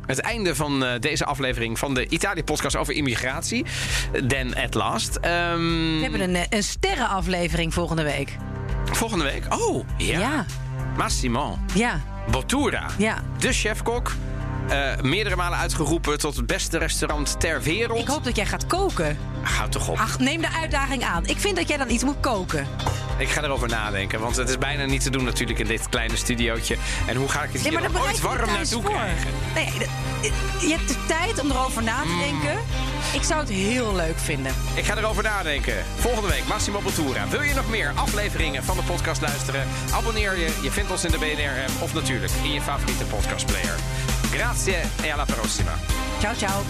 het 0.07 0.19
einde 0.19 0.55
van 0.55 0.85
deze 1.01 1.25
aflevering 1.25 1.79
van 1.79 1.84
de 1.93 2.09
Italië-podcast 2.09 2.76
over 2.76 2.95
immigratie. 2.95 3.64
Then 4.28 4.57
at 4.57 4.74
last. 4.74 5.16
Ehm, 5.16 5.26
We 5.97 5.99
hebben 6.03 6.20
een, 6.20 6.35
eh, 6.37 6.43
een 6.49 6.62
sterrenaflevering 6.62 7.74
volgende 7.74 8.03
week. 8.03 8.37
Volgende 8.85 9.24
week. 9.24 9.55
Oh, 9.55 9.85
ja. 9.97 10.18
Ja, 10.18 10.47
Massimo 10.97 11.59
ja, 11.74 12.01
Bottura. 12.30 12.87
ja. 12.99 13.22
De 13.39 13.53
chefkok. 13.53 14.12
Eh, 14.69 15.01
meerdere 15.03 15.37
malen 15.37 15.59
uitgeroepen 15.59 16.19
tot 16.19 16.37
het 16.37 16.47
beste 16.47 16.79
restaurant 16.79 17.41
ter 17.41 17.62
wereld. 17.62 17.99
Ik 17.99 18.07
hoop 18.09 18.25
dat 18.25 18.37
jij 18.37 18.47
gaat 18.47 18.67
koken. 18.67 19.19
Houd 19.43 19.73
toch 19.73 19.89
op. 19.89 19.99
Ach, 19.99 20.19
neem 20.19 20.41
de 20.41 20.51
uitdaging 20.61 21.03
aan. 21.05 21.27
Ik 21.27 21.39
vind 21.39 21.57
dat 21.57 21.69
jij 21.69 21.77
dan 21.77 21.91
iets 21.91 22.05
moet 22.05 22.21
koken. 22.21 22.67
Ik 23.19 23.29
ga 23.29 23.43
erover 23.43 23.69
nadenken, 23.69 24.21
want 24.21 24.37
het 24.37 24.49
is 24.49 24.59
bijna 24.59 24.85
niet 24.85 25.03
te 25.03 25.11
doen 25.11 25.25
natuurlijk 25.25 25.59
in 25.59 25.67
dit 25.67 25.89
kleine 25.89 26.17
studiootje. 26.17 26.77
En 27.07 27.17
hoe 27.17 27.29
ga 27.29 27.43
ik 27.43 27.53
het 27.53 27.69
hier 27.69 27.81
ooit 28.01 28.21
warm 28.21 28.47
naartoe 28.51 28.83
voor. 28.83 28.91
krijgen? 28.91 29.31
Nee, 29.55 29.69
je 30.69 30.75
hebt 30.77 30.89
de 30.89 30.97
tijd 31.07 31.41
om 31.41 31.51
erover 31.51 31.83
na 31.83 32.03
Mm. 32.05 32.11
te 32.11 32.17
denken. 32.31 32.61
Ik 33.13 33.23
zou 33.23 33.41
het 33.41 33.49
heel 33.49 33.95
leuk 33.95 34.19
vinden. 34.19 34.53
Ik 34.75 34.85
ga 34.85 34.97
erover 34.97 35.23
nadenken. 35.23 35.75
Volgende 35.97 36.29
week 36.29 36.47
Massimo 36.47 36.81
Bottura. 36.81 37.29
Wil 37.29 37.43
je 37.43 37.55
nog 37.55 37.69
meer 37.71 37.93
afleveringen 37.95 38.65
van 38.65 38.77
de 38.77 38.83
podcast 38.83 39.21
luisteren? 39.21 39.67
Abonneer 39.93 40.39
je. 40.39 40.59
Je 40.63 40.71
vindt 40.71 40.91
ons 40.91 41.05
in 41.05 41.11
de 41.11 41.19
BNR-app 41.19 41.83
of 41.83 41.95
natuurlijk 41.95 42.33
in 42.43 42.53
je 42.53 42.61
favoriete 42.61 43.05
podcastplayer. 43.05 43.75
Grazie 44.31 44.77
e 45.03 45.13
alla 45.13 45.25
prossima. 45.25 45.75
Ciao, 46.21 46.35
ciao. 46.35 46.63